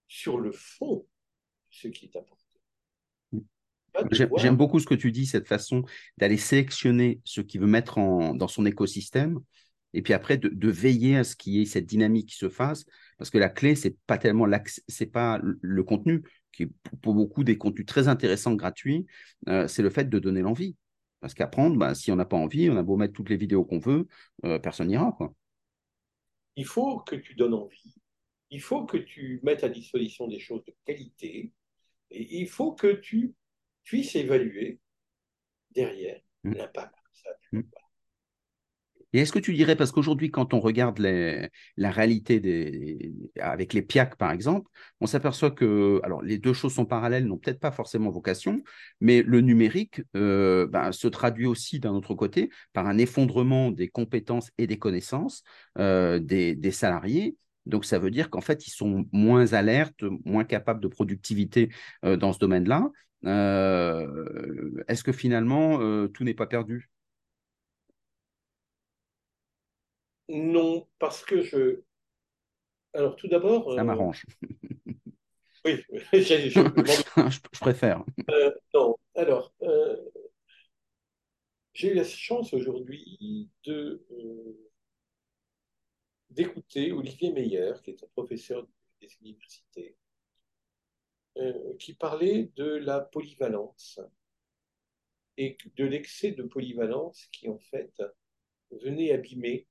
sur 0.08 0.40
le 0.40 0.52
fond 0.52 1.00
de 1.00 1.06
ce 1.70 1.88
qui 1.90 2.06
est. 2.06 2.16
Mm. 3.32 3.40
J'aime 4.12 4.28
devoir- 4.28 4.42
j'aime 4.42 4.58
beaucoup 4.58 4.80
ce 4.80 4.86
que 4.86 4.96
tu 4.96 5.12
dis, 5.12 5.26
cette 5.26 5.48
façon 5.48 5.84
d'aller 6.18 6.38
sélectionner 6.38 7.22
ce 7.26 7.42
qu'il 7.42 7.62
veut 7.62 7.68
mettre 7.68 7.98
en, 7.98 8.34
dans 8.34 8.48
son 8.48 8.66
écosystème, 8.66 9.40
et 9.94 10.02
puis 10.02 10.14
après 10.14 10.38
de, 10.38 10.50
de 10.50 10.70
veiller 10.70 11.18
à 11.18 11.24
ce 11.24 11.36
qu'il 11.36 11.54
y 11.54 11.62
ait 11.62 11.66
cette 11.66 11.86
dynamique 11.86 12.30
qui 12.30 12.36
se 12.36 12.50
fasse, 12.50 12.86
parce 13.18 13.30
que 13.30 13.38
la 13.38 13.50
clé, 13.50 13.76
c'est 13.76 13.98
pas 14.08 14.18
tellement 14.18 14.46
l'accès- 14.46 14.82
c'est 14.88 15.06
pas 15.06 15.40
le- 15.42 15.84
contenu, 15.84 16.24
qui 16.52 16.64
est 16.64 16.70
pour- 17.02 17.14
beaucoup 17.14 17.44
des 17.44 17.58
contenus 17.58 17.86
très 17.86 18.08
intéressants, 18.08 18.56
gratuits, 18.56 19.06
euh, 19.48 19.68
c'est 19.68 19.84
le 19.84 19.90
fait 19.90 20.10
de 20.10 20.20
donner 20.20 20.42
l'envie. 20.42 20.76
Parce 21.22 21.34
qu'apprendre, 21.34 21.78
bah, 21.78 21.96
si 21.96 22.12
on 22.12 22.16
n'a 22.16 22.26
pas 22.26 22.38
envie, 22.38 22.70
on 22.70 22.78
a 22.78 22.84
beau 22.84 22.98
mettre 22.98 23.14
toutes 23.14 23.30
les 23.30 23.38
vidéos 23.38 23.66
qu'on 23.66 23.80
veut, 23.80 24.08
euh, 24.44 24.60
personne 24.60 24.88
n'ira. 24.88 25.18
Il 26.56 26.66
faut 26.66 27.00
que 27.00 27.16
tu 27.16 27.36
donnes 27.36 27.54
envie, 27.54 27.96
il 28.52 28.62
faut 28.62 28.86
que 28.86 28.98
tu 28.98 29.40
mettes 29.44 29.64
à 29.64 29.70
disposition 29.70 30.28
des 30.28 30.40
choses 30.40 30.64
de 30.66 30.74
qualité, 30.86 31.52
et 32.12 32.40
il 32.42 32.48
faut 32.48 32.74
que 32.74 32.94
tu 32.94 33.34
puisses 33.84 34.16
évaluer 34.16 34.80
derrière 35.72 36.22
Mm. 36.44 36.54
l'impact 36.54 36.94
que 36.94 37.18
ça 37.18 37.30
a 37.30 37.34
pu 37.50 37.58
avoir. 37.58 37.85
Et 39.16 39.20
est-ce 39.20 39.32
que 39.32 39.40
tu 39.40 39.54
dirais, 39.54 39.78
parce 39.78 39.94
qu'aujourd'hui, 39.94 40.30
quand 40.30 40.54
on 40.54 40.60
regarde 40.60 41.00
la 41.00 41.92
réalité 41.92 43.14
avec 43.40 43.72
les 43.72 43.82
PIAC, 43.82 44.18
par 44.18 44.32
exemple, 44.32 44.70
on 45.00 45.08
s'aperçoit 45.08 45.52
que, 45.52 46.02
alors 46.04 46.22
les 46.22 46.38
deux 46.38 46.52
choses 46.52 46.74
sont 46.74 46.86
parallèles, 46.86 47.26
n'ont 47.26 47.38
peut-être 47.38 47.62
pas 47.62 47.72
forcément 47.72 48.10
vocation, 48.10 48.62
mais 49.00 49.22
le 49.22 49.40
numérique 49.40 50.02
euh, 50.18 50.68
ben, 50.68 50.92
se 50.92 51.08
traduit 51.08 51.46
aussi 51.46 51.80
d'un 51.80 51.94
autre 51.94 52.14
côté 52.14 52.50
par 52.74 52.88
un 52.88 52.98
effondrement 52.98 53.72
des 53.72 53.88
compétences 53.88 54.52
et 54.58 54.68
des 54.68 54.78
connaissances 54.80 55.44
euh, 55.78 56.20
des, 56.20 56.72
salariés. 56.72 57.38
Donc, 57.66 57.86
ça 57.86 58.00
veut 58.00 58.12
dire 58.12 58.30
qu'en 58.30 58.42
fait, 58.42 58.68
ils 58.68 58.72
sont 58.72 59.06
moins 59.14 59.54
alertes, 59.54 60.04
moins 60.26 60.44
capables 60.44 60.82
de 60.82 60.90
productivité 60.90 61.70
euh, 62.04 62.18
dans 62.18 62.34
ce 62.34 62.40
domaine-là. 62.40 62.90
Est-ce 64.88 65.04
que 65.06 65.14
finalement, 65.14 65.80
tout 66.10 66.26
n'est 66.26 66.34
pas 66.34 66.48
perdu? 66.48 66.90
Non, 70.30 70.88
parce 71.00 71.24
que 71.24 71.42
je. 71.42 71.82
Alors, 72.94 73.16
tout 73.16 73.28
d'abord. 73.28 73.74
Ça 73.74 73.82
euh, 73.82 73.84
m'arrange. 73.84 74.26
Oui, 75.66 75.84
je- 76.14 76.20
je, 76.20 77.40
je 77.54 77.60
préfère. 77.60 78.04
Euh, 78.30 78.52
non, 78.74 78.98
alors, 79.16 79.54
euh, 79.64 79.98
j'ai 81.74 81.92
eu 81.92 81.94
la 81.94 82.04
chance 82.04 82.54
aujourd'hui 82.54 83.50
de, 83.66 84.06
d'écouter 86.30 86.92
Olivier 86.92 87.32
Meyer, 87.32 87.74
qui 87.84 87.92
est 87.92 88.04
un 88.04 88.08
professeur 88.16 88.66
des 89.02 89.10
universités, 89.22 89.96
qui 91.80 91.94
parlait 91.94 92.50
de 92.56 92.64
la 92.78 93.02
polyvalence 93.02 94.00
et 95.38 95.58
de 95.76 95.84
l'excès 95.86 96.32
de 96.32 96.44
polyvalence 96.44 97.28
qui, 97.32 97.50
en 97.50 97.60
fait, 97.60 98.02
venait 98.72 99.12
abîmer 99.12 99.68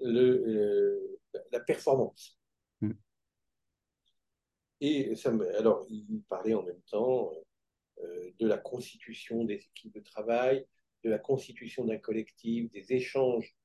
le, 0.00 1.18
euh, 1.34 1.40
la 1.52 1.60
performance. 1.60 2.38
Mm. 2.80 2.92
Et 4.80 5.16
ça 5.16 5.30
me- 5.30 5.56
alors, 5.56 5.86
il 5.88 6.22
parlait 6.28 6.54
en 6.54 6.62
même 6.62 6.82
temps 6.90 7.32
euh, 8.02 8.30
de 8.38 8.46
la 8.46 8.58
constitution 8.58 9.44
des 9.44 9.54
équipes 9.54 9.94
de 9.94 10.00
travail, 10.00 10.66
de 11.04 11.10
la 11.10 11.18
constitution 11.18 11.84
d'un 11.84 11.98
collectif, 11.98 12.70
des 12.72 12.92
échanges 12.92 13.56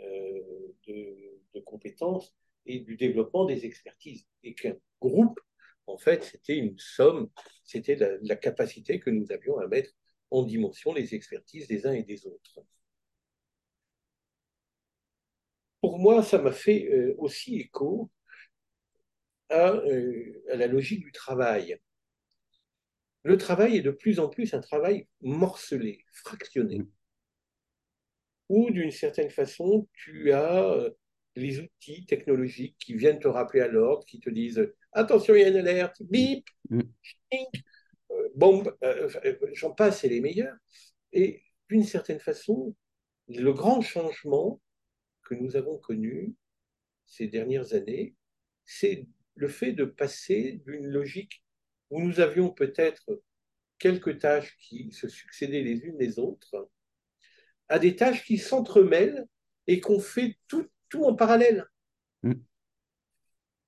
euh, 0.00 0.74
de, 0.86 1.40
de 1.54 1.60
compétences 1.60 2.34
et 2.66 2.80
du 2.80 2.96
développement 2.96 3.44
des 3.44 3.64
expertises. 3.64 4.26
Et 4.42 4.54
qu'un 4.54 4.76
groupe, 5.00 5.38
en 5.86 5.98
fait, 5.98 6.24
c'était 6.24 6.56
une 6.56 6.76
somme, 6.78 7.30
c'était 7.64 7.96
la, 7.96 8.16
la 8.22 8.36
capacité 8.36 8.98
que 8.98 9.10
nous 9.10 9.30
avions 9.30 9.58
à 9.58 9.68
mettre 9.68 9.90
en 10.30 10.42
dimension 10.42 10.92
les 10.92 11.14
expertises 11.14 11.68
des 11.68 11.86
uns 11.86 11.92
et 11.92 12.02
des 12.02 12.26
autres. 12.26 12.58
Pour 15.96 16.12
moi, 16.12 16.22
ça 16.22 16.36
m'a 16.36 16.52
fait 16.52 16.90
euh, 16.92 17.14
aussi 17.16 17.56
écho 17.56 18.10
à, 19.48 19.70
euh, 19.70 20.42
à 20.52 20.56
la 20.56 20.66
logique 20.66 21.00
du 21.00 21.10
travail. 21.10 21.78
Le 23.22 23.38
travail 23.38 23.78
est 23.78 23.80
de 23.80 23.92
plus 23.92 24.20
en 24.20 24.28
plus 24.28 24.52
un 24.52 24.60
travail 24.60 25.08
morcelé, 25.22 26.04
fractionné, 26.12 26.82
où 28.50 28.70
d'une 28.70 28.90
certaine 28.90 29.30
façon, 29.30 29.88
tu 29.94 30.32
as 30.32 30.70
euh, 30.70 30.90
les 31.34 31.60
outils 31.60 32.04
technologiques 32.04 32.76
qui 32.78 32.92
viennent 32.92 33.18
te 33.18 33.28
rappeler 33.28 33.62
à 33.62 33.68
l'ordre, 33.68 34.04
qui 34.04 34.20
te 34.20 34.28
disent 34.28 34.70
attention, 34.92 35.34
il 35.34 35.40
y 35.40 35.44
a 35.44 35.48
une 35.48 35.56
alerte, 35.56 36.02
bip, 36.02 36.46
Mm. 36.68 36.80
chink, 37.32 37.48
euh, 38.10 38.28
bombe, 38.34 38.76
euh, 38.84 39.08
j'en 39.54 39.70
passe, 39.70 40.02
c'est 40.02 40.10
les 40.10 40.20
meilleurs. 40.20 40.56
Et 41.14 41.42
d'une 41.70 41.84
certaine 41.84 42.20
façon, 42.20 42.76
le 43.28 43.52
grand 43.54 43.80
changement 43.80 44.60
que 45.26 45.34
nous 45.34 45.56
avons 45.56 45.76
connu 45.78 46.34
ces 47.04 47.26
dernières 47.26 47.74
années, 47.74 48.14
c'est 48.64 49.06
le 49.34 49.48
fait 49.48 49.72
de 49.72 49.84
passer 49.84 50.62
d'une 50.66 50.86
logique 50.86 51.42
où 51.90 52.00
nous 52.00 52.20
avions 52.20 52.50
peut-être 52.50 53.22
quelques 53.78 54.18
tâches 54.20 54.56
qui 54.58 54.90
se 54.92 55.08
succédaient 55.08 55.62
les 55.62 55.78
unes 55.80 55.98
les 55.98 56.18
autres, 56.18 56.68
à 57.68 57.78
des 57.78 57.96
tâches 57.96 58.24
qui 58.24 58.38
s'entremêlent 58.38 59.26
et 59.66 59.80
qu'on 59.80 59.98
fait 60.00 60.38
tout, 60.48 60.66
tout 60.88 61.04
en 61.04 61.14
parallèle, 61.14 61.66
Mm. 62.22 62.32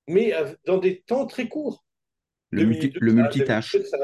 mais 0.07 0.33
dans 0.65 0.79
des 0.79 1.01
temps 1.01 1.27
très 1.27 1.47
courts. 1.47 1.85
Le, 2.51 2.63
multi- 2.65 2.91
ça, 2.91 2.99
multitâche. 3.13 3.77
ça, 3.83 3.97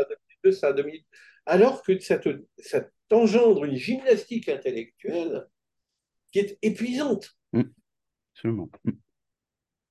Alors 1.48 1.82
que 1.82 1.98
ça, 2.00 2.20
te- 2.20 2.46
ça 2.60 2.88
t'engendre 3.10 3.66
une 3.66 3.76
gymnastique 3.76 4.50
intellectuelle 4.50 5.48
qui 6.32 6.40
est 6.40 6.58
épuisante. 6.62 7.36
Absolument. 8.34 8.70
Mm. 8.84 8.92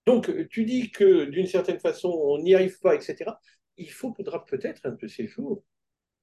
Donc, 0.07 0.48
tu 0.48 0.64
dis 0.64 0.90
que 0.90 1.24
d'une 1.24 1.46
certaine 1.46 1.81
façon, 1.81 2.09
on 2.09 2.38
n'y 2.38 2.55
arrive 2.55 2.79
pas, 2.81 2.94
etc. 2.94 3.33
Il 3.77 3.90
faudra 3.90 4.44
peut-être 4.44 4.85
un 4.85 4.92
de 4.92 5.09
ces 5.09 5.27
jours 5.27 5.64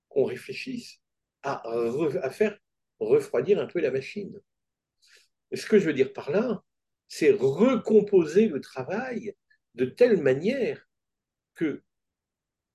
qu'on 0.09 0.25
réfléchisse 0.25 1.01
à 1.43 2.29
faire 2.29 2.57
refroidir 2.99 3.59
un 3.59 3.65
peu 3.65 3.79
la 3.79 3.91
machine. 3.91 4.39
Ce 5.53 5.65
que 5.65 5.79
je 5.79 5.85
veux 5.85 5.93
dire 5.93 6.13
par 6.13 6.29
là, 6.29 6.63
c'est 7.07 7.31
recomposer 7.31 8.47
le 8.47 8.61
travail 8.61 9.35
de 9.75 9.85
telle 9.85 10.21
manière 10.21 10.87
que 11.55 11.83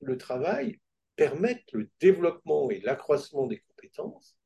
le 0.01 0.19
travail 0.19 0.81
permette 1.15 1.73
le 1.73 1.89
développement 2.01 2.71
et 2.71 2.81
l'accroissement 2.81 3.47
des 3.47 3.61
compétences 3.61 4.37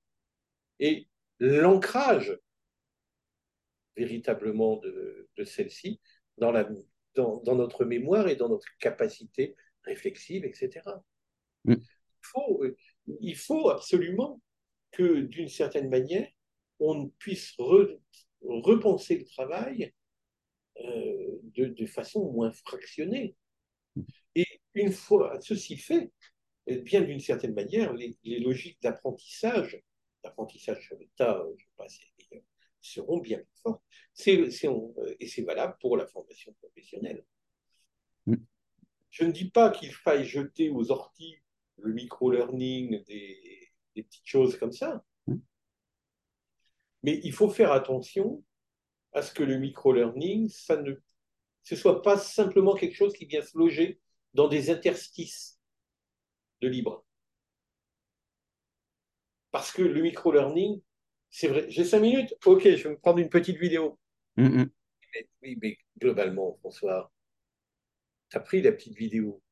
et 0.79 1.09
l'ancrage 1.39 2.39
véritablement 4.01 4.79
de, 4.79 5.29
de 5.37 5.45
celles-ci 5.45 6.01
dans, 6.39 6.51
la, 6.51 6.69
dans, 7.15 7.43
dans, 7.43 7.55
notre 7.55 7.85
mémoire 7.85 8.29
et 8.29 8.37
dans 8.37 8.49
notre 8.49 8.69
capacité 8.79 9.57
réflexive, 9.85 10.45
etc. 10.45 10.71
Mm. 11.65 11.75
Il, 11.75 12.23
faut, 12.23 12.65
il 13.21 13.37
faut 13.37 13.69
absolument 13.69 14.41
que, 14.93 15.21
d'une 15.21 15.49
certaine 15.49 15.91
manière, 15.91 16.29
on 16.79 17.09
puisse 17.19 17.55
re, 17.59 17.89
repenser 18.43 19.19
le 19.19 19.25
travail 19.27 19.93
euh, 20.79 21.39
de, 21.57 21.67
de, 21.67 21.87
façon 21.87 22.33
moins 22.33 22.53
fractionnée. 22.53 23.37
Et 24.35 24.47
une 24.75 24.93
fois 24.93 25.39
ceci 25.43 25.77
fait, 25.77 26.11
eh 26.67 26.79
bien 26.79 27.03
d'une 27.03 27.21
certaine 27.21 27.55
manière, 27.55 27.93
les, 27.93 28.17
les 28.25 28.41
logiques 28.41 28.81
d'apprentissage 28.81 29.83
l'apprentissage 30.25 30.87
sur 30.87 30.99
le 30.99 31.07
tas, 31.17 31.43
je 31.57 31.65
passe, 31.77 31.99
seront 32.81 33.19
bien 33.19 33.39
plus 33.39 33.61
fortes. 33.63 33.83
et 34.27 35.27
c'est 35.29 35.43
valable 35.43 35.77
pour 35.81 35.97
la 35.97 36.07
formation 36.07 36.53
professionnelle. 36.55 37.25
Mm. 38.27 38.37
Je 39.11 39.25
ne 39.25 39.33
dis 39.33 39.51
pas 39.51 39.71
qu'il 39.71 39.93
faille 39.93 40.25
jeter 40.25 40.71
aux 40.71 40.91
orties 40.91 41.37
le 41.77 41.93
micro-learning, 41.93 43.05
des, 43.05 43.69
des, 43.97 44.03
petites 44.03 44.27
choses 44.27 44.59
comme 44.59 44.73
ça. 44.73 45.05
Mm. 45.27 45.37
Mais 47.03 47.21
il 47.25 47.33
faut 47.33 47.51
faire 47.51 47.73
attention 47.73 48.45
à 49.13 49.23
ce 49.23 49.33
que 49.33 49.43
le 49.43 49.59
micro-learning, 49.59 50.49
ça 50.49 50.77
ne 50.77 50.95
ce 51.63 51.77
soit 51.77 52.03
pas 52.03 52.17
simplement 52.17 52.75
quelque 52.75 52.97
chose 52.97 53.13
qui 53.13 53.27
vient 53.27 53.43
se 53.43 53.57
loger 53.57 54.01
dans 54.35 54.49
des 54.49 54.71
interstices 54.71 55.61
de 56.61 56.69
libre. 56.69 57.05
Parce 59.51 59.73
que 59.73 59.83
le 59.83 60.01
micro-learning, 60.01 60.81
c'est 61.31 61.49
vrai, 61.49 61.67
j'ai 61.69 61.85
cinq 61.85 62.01
minutes, 62.01 62.35
ok, 62.45 62.63
je 62.63 62.85
vais 62.85 62.91
me 62.91 62.99
prendre 62.99 63.19
une 63.19 63.29
petite 63.29 63.59
vidéo. 63.59 63.99
Mm. 64.37 64.65
Oui, 65.43 65.59
mais 65.61 65.79
globalement, 65.99 66.57
François, 66.61 67.13
tu 68.29 68.37
as 68.37 68.41
pris 68.41 68.63
la 68.63 68.73
petite 68.73 68.97
vidéo, 68.97 69.43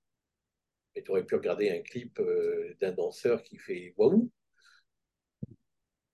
mais 0.94 1.02
tu 1.02 1.10
aurais 1.10 1.24
pu 1.24 1.34
regarder 1.34 1.70
un 1.70 1.80
clip 1.80 2.18
euh, 2.20 2.76
d'un 2.80 2.92
danseur 2.92 3.42
qui 3.42 3.58
fait 3.58 3.94
waouh. 3.96 4.30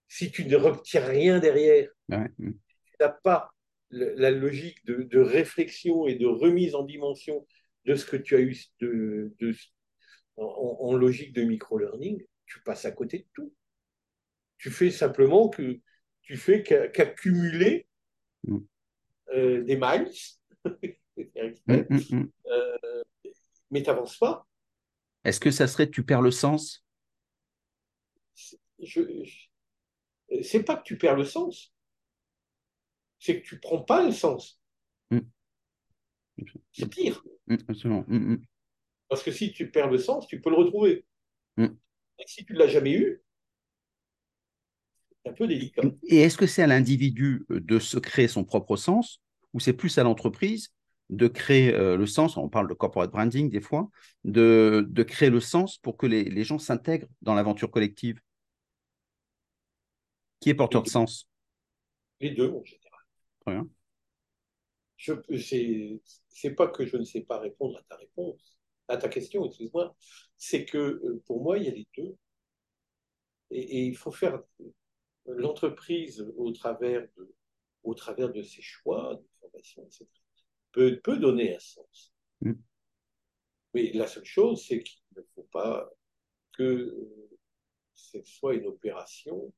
Si 0.08 0.30
tu 0.30 0.46
ne 0.46 0.56
retires 0.56 1.06
rien 1.06 1.40
derrière, 1.40 1.88
mm. 2.08 2.26
tu 2.38 2.54
n'as 3.00 3.08
pas 3.08 3.50
la 3.90 4.30
logique 4.30 4.84
de, 4.86 5.20
réflexion 5.20 6.06
et 6.06 6.16
de 6.16 6.26
remise 6.26 6.74
en 6.74 6.82
dimension 6.82 7.46
de 7.84 7.94
ce 7.94 8.04
que 8.04 8.16
tu 8.16 8.34
as 8.34 8.40
eu 8.40 8.56
de, 8.80 9.32
en, 10.36 10.94
logique 10.94 11.32
de 11.32 11.44
micro-learning, 11.44 12.24
tu 12.46 12.60
passes 12.62 12.84
à 12.84 12.90
côté 12.90 13.18
de 13.18 13.26
tout. 13.34 13.54
Tu 14.64 14.70
fais 14.70 14.90
simplement 14.90 15.50
que 15.50 15.78
tu 16.22 16.38
fais 16.38 16.62
qu'accumuler 16.62 17.86
mm. 18.46 18.58
euh, 19.34 19.62
des 19.62 19.76
miles, 19.76 20.10
mm, 20.64 20.70
mm, 21.66 22.30
euh, 22.46 23.04
mais 23.70 23.82
tu 23.82 23.90
n'avances 23.90 24.16
pas. 24.16 24.48
Est-ce 25.22 25.38
que 25.38 25.50
ça 25.50 25.66
serait 25.66 25.90
tu 25.90 26.02
perds 26.02 26.22
le 26.22 26.30
sens? 26.30 26.82
Je, 28.82 29.02
C'est 30.40 30.62
pas 30.62 30.76
que 30.76 30.84
tu 30.84 30.96
perds 30.96 31.16
le 31.16 31.26
sens, 31.26 31.74
c'est 33.18 33.42
que 33.42 33.46
tu 33.46 33.60
prends 33.60 33.82
pas 33.82 34.02
le 34.02 34.12
sens. 34.12 34.62
C'est 36.72 36.88
pire. 36.88 37.22
Parce 39.10 39.22
que 39.22 39.30
si 39.30 39.52
tu 39.52 39.70
perds 39.70 39.90
le 39.90 39.98
sens, 39.98 40.26
tu 40.26 40.40
peux 40.40 40.48
le 40.48 40.56
retrouver. 40.56 41.04
Et 41.58 42.24
si 42.24 42.46
tu 42.46 42.54
ne 42.54 42.60
l'as 42.60 42.68
jamais 42.68 42.94
eu, 42.94 43.23
c'est 45.24 45.30
un 45.30 45.34
peu 45.34 45.46
délicat. 45.46 45.82
Et 46.04 46.18
est-ce 46.18 46.36
que 46.36 46.46
c'est 46.46 46.62
à 46.62 46.66
l'individu 46.66 47.46
de 47.48 47.78
se 47.78 47.98
créer 47.98 48.28
son 48.28 48.44
propre 48.44 48.76
sens 48.76 49.20
ou 49.52 49.60
c'est 49.60 49.72
plus 49.72 49.96
à 49.98 50.02
l'entreprise 50.02 50.72
de 51.10 51.28
créer 51.28 51.72
euh, 51.74 51.96
le 51.96 52.06
sens, 52.06 52.36
on 52.36 52.48
parle 52.48 52.68
de 52.68 52.74
corporate 52.74 53.10
branding 53.10 53.50
des 53.50 53.60
fois, 53.60 53.90
de, 54.24 54.86
de 54.88 55.02
créer 55.02 55.30
le 55.30 55.40
sens 55.40 55.78
pour 55.78 55.96
que 55.96 56.06
les, 56.06 56.24
les 56.24 56.44
gens 56.44 56.58
s'intègrent 56.58 57.08
dans 57.22 57.34
l'aventure 57.34 57.70
collective 57.70 58.20
Qui 60.40 60.50
est 60.50 60.54
porteur 60.54 60.82
de 60.82 60.88
sens? 60.88 61.28
Les 62.20 62.30
deux, 62.30 62.50
en 62.50 62.64
général. 62.64 63.00
Très 63.40 63.52
bien. 63.52 63.68
Je, 64.96 65.12
c'est 66.28 66.54
pas 66.54 66.68
que 66.68 66.86
je 66.86 66.96
ne 66.96 67.04
sais 67.04 67.20
pas 67.20 67.38
répondre 67.38 67.78
à 67.78 67.82
ta 67.82 67.96
réponse, 67.96 68.58
à 68.88 68.96
ta 68.96 69.08
question, 69.08 69.44
excuse-moi, 69.46 69.94
c'est 70.38 70.64
que 70.64 70.78
euh, 70.78 71.22
pour 71.26 71.42
moi, 71.42 71.58
il 71.58 71.64
y 71.64 71.68
a 71.68 71.72
les 71.72 71.86
deux. 71.96 72.16
Et, 73.50 73.86
il 73.86 73.96
faut 73.96 74.10
faire 74.10 74.40
l'entreprise 75.26 76.20
au 76.36 76.52
travers 76.52 77.06
de, 77.16 77.34
au 77.82 77.94
travers 77.94 78.32
de 78.32 78.42
ses 78.42 78.62
choix 78.62 79.14
de 79.14 79.28
formation, 79.40 79.84
etc., 79.84 80.06
peut, 80.72 81.00
peut 81.02 81.18
donner 81.18 81.54
un 81.54 81.58
sens. 81.58 82.12
Mm. 82.40 82.52
Mais 83.74 83.92
la 83.92 84.06
seule 84.06 84.24
chose, 84.24 84.64
c'est 84.66 84.82
qu'il 84.82 85.02
ne 85.16 85.22
faut 85.34 85.48
pas 85.50 85.90
que 86.52 86.96
ce 87.94 88.22
soit 88.24 88.54
une 88.54 88.66
opération 88.66 89.52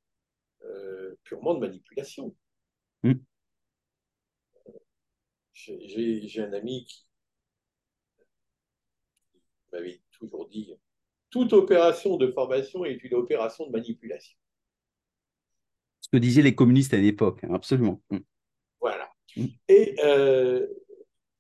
euh, 0.63 1.15
purement 1.25 1.55
de 1.55 1.61
manipulation. 1.61 2.35
Mm. 3.03 3.15
J'ai 5.53 6.41
un 6.43 6.53
ami 6.53 6.85
qui 6.87 7.07
m'avait 9.73 10.03
toujours 10.13 10.49
dit 10.49 10.77
toute 11.31 11.53
opération 11.53 12.17
de 12.17 12.29
formation 12.29 12.85
est 12.85 13.03
une 13.05 13.15
opération 13.15 13.67
de 13.67 13.73
manipulation. 13.73 14.39
Ce 16.07 16.09
que 16.09 16.19
disaient 16.19 16.43
les 16.43 16.55
communistes 16.55 16.95
à 16.95 16.99
l'époque, 16.99 17.43
hein, 17.43 17.53
absolument. 17.53 18.01
Mm. 18.11 18.19
Voilà. 18.81 19.11
Mm. 19.35 19.47
Et 19.67 19.97
euh, 20.05 20.65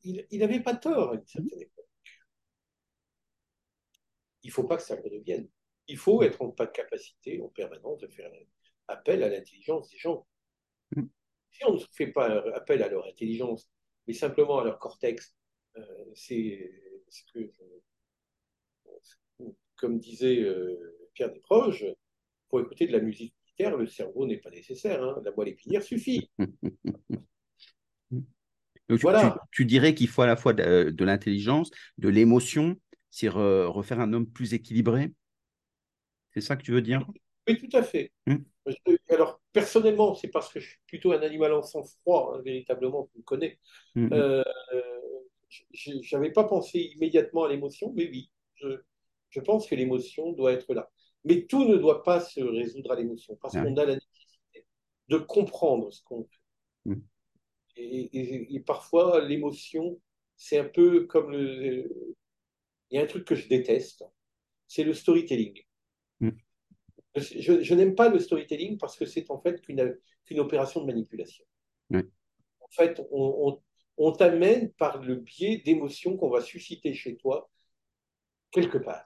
il 0.02 0.40
n'avait 0.40 0.58
pas 0.58 0.74
tort 0.74 1.12
à 1.12 1.14
une 1.14 1.24
certaine 1.24 1.60
époque. 1.60 1.88
Il 4.42 4.48
ne 4.48 4.52
faut 4.52 4.64
pas 4.64 4.76
que 4.76 4.82
ça 4.82 4.96
redevienne. 4.96 5.48
Il 5.86 5.96
faut 5.96 6.20
être 6.24 6.42
en 6.42 6.50
pas 6.50 6.66
de 6.66 6.72
capacité 6.72 7.40
en 7.40 7.48
permanence 7.48 8.00
de 8.00 8.08
faire 8.08 8.28
appel 8.88 9.22
à 9.22 9.28
l'intelligence 9.28 9.88
des 9.90 9.98
gens. 9.98 10.26
Mm. 10.96 11.04
Si 11.52 11.64
on 11.64 11.74
ne 11.74 11.80
fait 11.92 12.08
pas 12.08 12.26
appel 12.56 12.82
à 12.82 12.88
leur 12.88 13.06
intelligence, 13.06 13.70
mais 14.08 14.14
simplement 14.14 14.58
à 14.58 14.64
leur 14.64 14.80
cortex, 14.80 15.32
euh, 15.76 16.10
c'est 16.16 16.72
ce 17.08 17.22
que 17.32 17.52
comme 19.76 20.00
disait 20.00 20.40
euh, 20.40 21.08
Pierre 21.14 21.30
Desproges, 21.30 21.86
pour 22.48 22.60
écouter 22.60 22.88
de 22.88 22.92
la 22.92 23.00
musique 23.00 23.35
le 23.58 23.86
cerveau 23.86 24.26
n'est 24.26 24.38
pas 24.38 24.50
nécessaire. 24.50 25.02
Hein. 25.02 25.20
La 25.24 25.32
moelle 25.32 25.48
épinière 25.48 25.82
suffit. 25.82 26.30
voilà. 28.88 29.38
tu, 29.50 29.64
dirais 29.64 29.94
qu'il 29.94 30.08
faut 30.08 30.22
à 30.22 30.26
la 30.26 30.36
fois 30.36 30.52
de, 30.52 31.04
l'intelligence, 31.04 31.70
de 31.98 32.08
l'émotion, 32.08 32.76
c'est 33.10 33.28
refaire 33.28 34.00
un 34.00 34.12
homme 34.12 34.30
plus 34.30 34.54
équilibré? 34.54 35.12
C'est 36.34 36.40
ça 36.40 36.56
que 36.56 36.62
tu 36.62 36.72
veux 36.72 36.82
dire? 36.82 37.06
Oui, 37.48 37.58
tout 37.58 37.76
à 37.76 37.82
fait. 37.82 38.12
Hmm. 38.26 38.38
Alors, 39.08 39.40
personnellement, 39.52 40.14
c'est 40.14 40.28
parce 40.28 40.52
que 40.52 40.60
je 40.60 40.68
suis 40.68 40.80
plutôt 40.86 41.12
un 41.12 41.22
animal 41.22 41.52
en 41.52 41.62
sang-froid, 41.62 42.34
hein, 42.34 42.42
véritablement, 42.44 43.08
tu 43.12 43.18
me 43.18 43.22
connais. 43.22 43.58
Hmm. 43.94 44.12
Euh, 44.12 44.42
je 45.72 45.92
n'avais 46.16 46.32
pas 46.32 46.44
pensé 46.44 46.92
immédiatement 46.96 47.44
à 47.44 47.48
l'émotion, 47.48 47.92
mais 47.94 48.08
oui, 48.10 48.30
je, 48.56 48.80
je 49.30 49.40
pense 49.40 49.66
que 49.68 49.74
l'émotion 49.74 50.32
doit 50.32 50.52
être 50.52 50.74
là. 50.74 50.90
Mais 51.26 51.44
tout 51.46 51.64
ne 51.64 51.76
doit 51.76 52.04
pas 52.04 52.20
se 52.20 52.40
résoudre 52.40 52.92
à 52.92 52.94
l'émotion, 52.94 53.36
parce 53.36 53.54
qu'on 53.54 53.76
a 53.76 53.84
la 53.84 53.94
nécessité 53.94 54.64
de 55.08 55.18
comprendre 55.18 55.92
ce 55.92 56.02
qu'on 56.04 56.24
fait. 56.24 56.92
Mm. 56.92 57.00
Et, 57.76 58.62
parfois, 58.64 59.20
l'émotion, 59.20 60.00
c'est 60.36 60.58
un 60.58 60.64
peu 60.64 61.06
comme 61.06 61.32
le... 61.32 62.16
Il 62.90 62.96
y 62.96 62.98
a 62.98 63.02
un 63.02 63.06
truc 63.06 63.24
que 63.24 63.34
je 63.34 63.48
déteste, 63.48 64.04
c'est 64.68 64.84
le 64.84 64.94
storytelling. 64.94 65.60
Mm. 66.20 66.30
Je, 67.16 67.74
n'aime 67.74 67.96
pas 67.96 68.08
le 68.08 68.20
storytelling 68.20 68.78
parce 68.78 68.96
que 68.96 69.04
c'est 69.04 69.28
en 69.30 69.40
fait 69.40 69.60
qu'une 69.60 70.40
opération 70.40 70.80
de 70.80 70.86
manipulation. 70.86 71.44
En 71.92 72.68
fait, 72.70 73.00
on, 73.10 73.60
on 73.96 74.12
t'amène 74.12 74.70
par 74.72 75.02
le 75.02 75.16
biais 75.16 75.58
d'émotions 75.64 76.16
qu'on 76.16 76.30
va 76.30 76.40
susciter 76.40 76.94
chez 76.94 77.16
toi 77.16 77.50
quelque 78.50 78.78
part. 78.78 79.05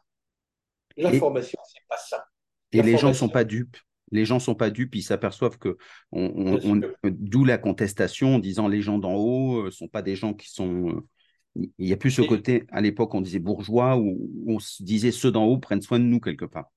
L'information, 0.96 1.58
c'est 1.66 1.86
pas 1.88 1.96
ça. 1.96 2.24
Et 2.72 2.82
les 2.82 2.96
gens 2.96 3.08
ne 3.08 3.14
sont 3.14 3.28
pas 3.28 3.44
dupes. 3.44 3.76
Les 4.12 4.24
gens 4.24 4.36
ne 4.36 4.40
sont 4.40 4.56
pas 4.56 4.70
dupes, 4.70 4.94
ils 4.96 5.02
s'aperçoivent 5.02 5.58
que, 5.58 5.78
on, 6.10 6.80
d'où 7.04 7.44
la 7.44 7.58
contestation 7.58 8.36
en 8.36 8.38
disant 8.40 8.66
les 8.66 8.82
gens 8.82 8.98
d'en 8.98 9.14
haut 9.14 9.62
ne 9.62 9.68
euh, 9.68 9.70
sont 9.70 9.86
pas 9.86 10.02
des 10.02 10.16
gens 10.16 10.34
qui 10.34 10.50
sont. 10.50 10.88
Euh, 10.88 11.06
il 11.78 11.86
n'y 11.86 11.92
a 11.92 11.96
plus 11.96 12.10
ce 12.10 12.22
côté, 12.22 12.64
à 12.70 12.80
l'époque, 12.80 13.14
on 13.14 13.20
disait 13.20 13.38
bourgeois, 13.38 13.96
où 13.96 14.30
on 14.46 14.58
se 14.58 14.82
disait 14.82 15.10
ceux 15.10 15.32
d'en 15.32 15.44
haut 15.44 15.58
prennent 15.58 15.82
soin 15.82 15.98
de 15.98 16.04
nous 16.04 16.20
quelque 16.20 16.44
part. 16.44 16.70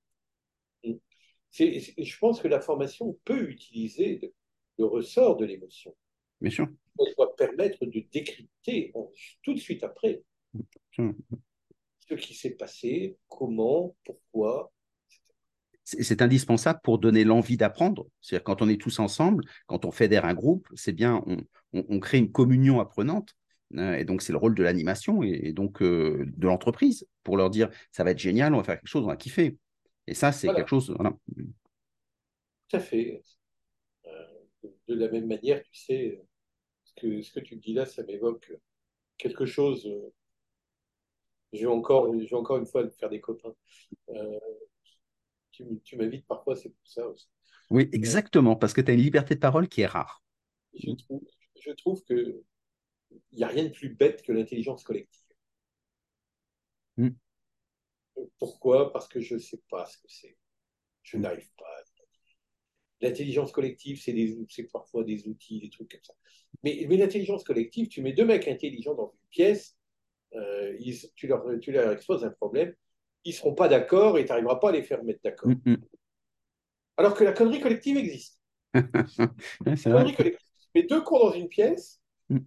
je 0.82 2.18
pense 2.18 2.40
que 2.40 2.48
la 2.48 2.60
formation 2.60 3.16
peut 3.24 3.50
utiliser 3.50 4.32
le 4.78 4.84
ressort 4.84 5.36
de 5.36 5.44
l'émotion. 5.44 5.94
Bien 6.40 6.50
sûr. 6.50 6.68
Elle 6.98 7.14
doit 7.16 7.34
permettre 7.36 7.84
de 7.84 8.04
décrypter 8.12 8.92
tout 9.42 9.54
de 9.54 9.60
suite 9.60 9.84
après 9.84 10.22
ce 12.08 12.14
qui 12.14 12.34
s'est 12.34 12.50
passé, 12.50 13.16
comment, 13.28 13.96
pourquoi. 14.04 14.72
C'est 15.84 16.22
indispensable 16.22 16.80
pour 16.82 16.98
donner 16.98 17.24
l'envie 17.24 17.58
d'apprendre. 17.58 18.06
C'est-à-dire 18.22 18.44
quand 18.44 18.62
on 18.62 18.68
est 18.70 18.80
tous 18.80 18.98
ensemble, 19.00 19.44
quand 19.66 19.84
on 19.84 19.90
fédère 19.90 20.24
un 20.24 20.32
groupe, 20.32 20.66
c'est 20.74 20.92
bien, 20.92 21.22
on, 21.72 22.00
crée 22.00 22.18
une 22.18 22.32
communion 22.32 22.80
apprenante. 22.80 23.36
Hein, 23.76 23.94
et 23.94 24.04
donc, 24.04 24.22
c'est 24.22 24.32
le 24.32 24.38
rôle 24.38 24.54
de 24.54 24.62
l'animation 24.62 25.22
et, 25.22 25.52
donc 25.52 25.82
euh, 25.82 26.24
de 26.36 26.46
l'entreprise 26.46 27.06
pour 27.22 27.36
leur 27.36 27.50
dire 27.50 27.68
ça 27.92 28.02
va 28.02 28.12
être 28.12 28.18
génial, 28.18 28.54
on 28.54 28.58
va 28.58 28.64
faire 28.64 28.76
quelque 28.76 28.88
chose, 28.88 29.04
on 29.04 29.08
va 29.08 29.16
kiffer. 29.16 29.58
Et 30.06 30.14
ça, 30.14 30.32
c'est 30.32 30.48
quelque 30.48 30.70
chose. 30.70 30.90
Voilà. 30.96 31.14
Tout 32.68 32.76
à 32.76 32.80
fait. 32.80 33.20
Euh, 34.06 34.10
de 34.88 34.94
la 34.94 35.10
même 35.10 35.26
manière, 35.26 35.62
tu 35.64 35.74
sais, 35.74 36.22
ce 36.84 36.94
que, 36.94 37.20
ce 37.20 37.32
que 37.32 37.40
tu 37.40 37.56
dis 37.56 37.74
là, 37.74 37.84
ça 37.84 38.02
m'évoque 38.04 38.54
quelque 39.18 39.44
chose 39.44 39.86
je 41.54 41.60
vais 41.60 41.66
encore, 41.66 42.12
je 42.12 42.28
vais 42.28 42.34
encore 42.34 42.58
une 42.58 42.66
fois 42.66 42.88
faire 42.90 43.08
des 43.08 43.20
copains. 43.20 43.54
Euh, 44.10 44.38
tu, 45.52 45.96
m'invites 45.96 46.26
parfois, 46.26 46.56
c'est 46.56 46.70
pour 46.70 46.86
ça 46.86 47.06
aussi. 47.06 47.28
Oui, 47.70 47.88
exactement, 47.92 48.56
parce 48.56 48.72
que 48.72 48.80
tu 48.80 48.90
as 48.90 48.94
une 48.94 49.00
liberté 49.00 49.34
de 49.34 49.40
parole 49.40 49.68
qui 49.68 49.82
est 49.82 49.86
rare. 49.86 50.22
Je 50.74 50.90
trouve, 50.92 51.22
je 51.60 51.70
trouve 51.72 52.02
que 52.04 52.42
il 53.30 53.38
n'y 53.38 53.44
a 53.44 53.48
rien 53.48 53.64
de 53.64 53.68
plus 53.68 53.90
bête 53.90 54.22
que 54.22 54.32
l'intelligence 54.32 54.82
collective. 54.82 55.22
Hmm. 56.96 57.10
Pourquoi? 58.38 58.92
Parce 58.92 59.08
que 59.08 59.20
je 59.20 59.34
ne 59.34 59.38
sais 59.40 59.60
pas 59.70 59.86
ce 59.86 59.96
que 59.98 60.08
c'est. 60.08 60.36
Je 61.02 61.16
n'arrive 61.16 61.50
pas. 61.56 61.64
L'intelligence 63.00 63.52
collective, 63.52 64.00
c'est 64.00 64.62
parfois 64.72 65.04
des 65.04 65.28
outils, 65.28 65.60
des 65.60 65.68
trucs 65.68 65.90
comme 65.90 66.02
ça. 66.02 66.14
Mais, 66.62 66.86
mais 66.88 66.96
l'intelligence 66.96 67.44
collective, 67.44 67.88
tu 67.88 68.02
mets 68.02 68.12
deux 68.12 68.24
mecs 68.24 68.48
intelligents 68.48 68.94
dans 68.94 69.12
une 69.12 69.28
pièce, 69.28 69.76
euh, 70.34 70.76
tu, 71.14 71.26
leur, 71.26 71.44
tu 71.60 71.72
leur 71.72 71.92
exposes 71.92 72.24
un 72.24 72.30
problème, 72.30 72.74
ils 73.24 73.30
ne 73.30 73.34
seront 73.34 73.54
pas 73.54 73.68
d'accord 73.68 74.18
et 74.18 74.24
tu 74.24 74.30
n'arriveras 74.30 74.56
pas 74.56 74.70
à 74.70 74.72
les 74.72 74.82
faire 74.82 75.02
mettre 75.04 75.20
d'accord. 75.22 75.50
Mm, 75.50 75.72
mm. 75.72 75.76
Alors 76.96 77.14
que 77.14 77.24
la 77.24 77.32
connerie 77.32 77.60
collective 77.60 77.96
existe. 77.96 78.40
connerie 78.74 80.14
collective. 80.14 80.48
Mais 80.74 80.82
deux 80.82 81.02
cons 81.02 81.18
dans 81.18 81.32
une 81.32 81.48
pièce, 81.48 82.00
mm. 82.28 82.38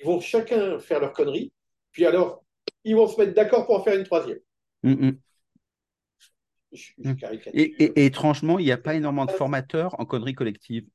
ils 0.00 0.06
vont 0.06 0.20
chacun 0.20 0.78
faire 0.78 1.00
leur 1.00 1.12
connerie, 1.12 1.52
puis 1.92 2.04
alors, 2.04 2.44
ils 2.84 2.94
vont 2.94 3.08
se 3.08 3.18
mettre 3.20 3.34
d'accord 3.34 3.66
pour 3.66 3.76
en 3.76 3.82
faire 3.82 3.96
une 3.98 4.04
troisième. 4.04 4.38
et, 7.52 8.04
étrangement, 8.04 8.58
il 8.58 8.66
n'y 8.66 8.72
a 8.72 8.78
pas 8.78 8.94
énormément 8.94 9.26
de 9.26 9.32
formateurs 9.32 9.98
en 9.98 10.04
connerie 10.04 10.34
collective? 10.34 10.86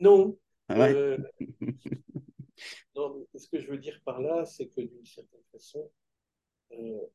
Non. 0.00 0.36
Ah 0.68 0.80
euh, 0.80 1.16
non, 2.94 3.26
ce 3.34 3.48
que 3.48 3.60
je 3.60 3.68
veux 3.68 3.78
dire 3.78 4.00
par 4.04 4.20
là, 4.20 4.44
c'est 4.44 4.68
que 4.68 4.80
d'une 4.80 5.04
certaine 5.04 5.44
façon, 5.52 5.90
euh, 6.72 7.06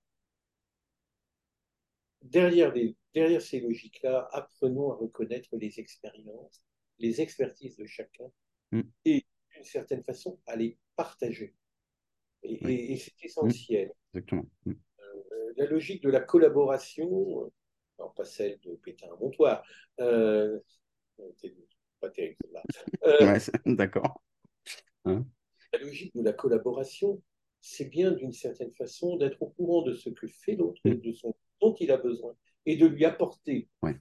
derrière, 2.22 2.74
derrière 3.14 3.42
ces 3.42 3.60
logiques-là, 3.60 4.28
apprenons 4.32 4.92
à 4.92 4.96
reconnaître 4.96 5.56
les 5.58 5.80
expériences, 5.80 6.64
les 7.00 7.22
expertises 7.22 7.78
de 7.78 7.86
chacun 7.86 8.32
mm. 8.72 8.82
et 9.06 9.26
d'une 9.56 9.64
certaine 9.64 10.04
façon 10.04 10.40
à 10.46 10.56
les 10.56 10.78
partager. 10.96 11.56
Et, 12.44 12.98
c'est 12.98 13.26
essentiel. 13.26 13.88
Mm. 13.88 14.18
Exactement. 14.18 14.46
Mm. 14.66 14.72
Euh, 14.72 15.54
la 15.58 15.66
logique 15.66 16.04
de 16.04 16.10
la 16.10 16.22
collaboration, 16.22 17.52
alors 17.98 18.14
pas 18.14 18.26
celle 18.26 18.60
de 18.62 18.76
péter 18.76 19.06
un 19.06 19.16
montoir, 19.16 19.64
euh, 20.00 20.60
pas 22.00 22.10
terrible 22.10 22.38
là. 22.52 22.64
Euh, 23.06 23.40
d'accord. 23.66 24.22
Hein? 25.06 25.26
La 25.74 25.80
logique 25.80 26.16
de 26.16 26.24
la 26.24 26.34
collaboration, 26.34 27.22
c'est 27.62 27.86
bien 27.86 28.12
d'une 28.12 28.34
certaine 28.34 28.74
façon 28.74 29.18
d'être 29.18 29.42
au 29.42 29.48
courant 29.48 29.84
de 29.84 29.94
ce 29.94 30.10
que 30.10 30.28
fait 30.28 30.56
l'autre 30.56 30.82
et 30.86 30.96
de 30.96 31.14
son 31.14 31.36
dont 31.62 31.76
il 31.76 31.92
a 31.92 31.98
besoin 31.98 32.36
et 32.66 32.76
de 32.76 32.86
lui 32.88 33.06
apporter. 33.06 33.70
Oui, 33.82 33.92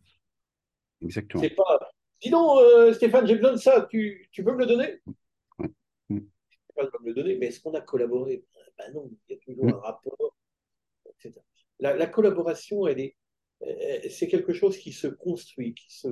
exactement. 1.03 1.43
C'est 1.43 1.55
pas, 1.55 1.93
dis 2.21 2.31
donc, 2.31 2.59
euh, 2.59 2.93
Stéphane, 2.93 3.27
j'ai 3.27 3.37
besoin 3.37 3.53
de 3.53 3.59
ça, 3.59 3.87
tu, 3.91 4.29
tu 4.33 4.43
peux 4.43 4.53
me 4.53 4.59
le 4.59 4.67
donner? 4.67 5.01
Oui. 5.59 5.69
Mm. 6.09 6.21
Pas 6.75 6.85
me 7.01 7.07
le 7.07 7.15
donner, 7.15 7.37
mais 7.37 7.47
est-ce 7.47 7.61
qu'on 7.61 7.75
a 7.75 7.81
collaboré? 7.81 8.45
Ben 8.79 8.93
non, 8.93 9.11
il 9.29 9.35
y 9.35 9.37
a 9.37 9.41
toujours 9.41 9.67
mm. 9.67 9.75
un 9.75 9.79
rapport, 9.79 10.37
etc. 11.07 11.35
La, 11.79 11.97
la 11.97 12.07
collaboration, 12.07 12.87
elle 12.87 13.01
est, 13.01 13.17
c'est 14.09 14.29
quelque 14.29 14.55
chose 14.55 14.79
qui 14.79 14.93
se 14.93 15.07
construit, 15.07 15.75
qui 15.75 15.93
se 15.93 16.09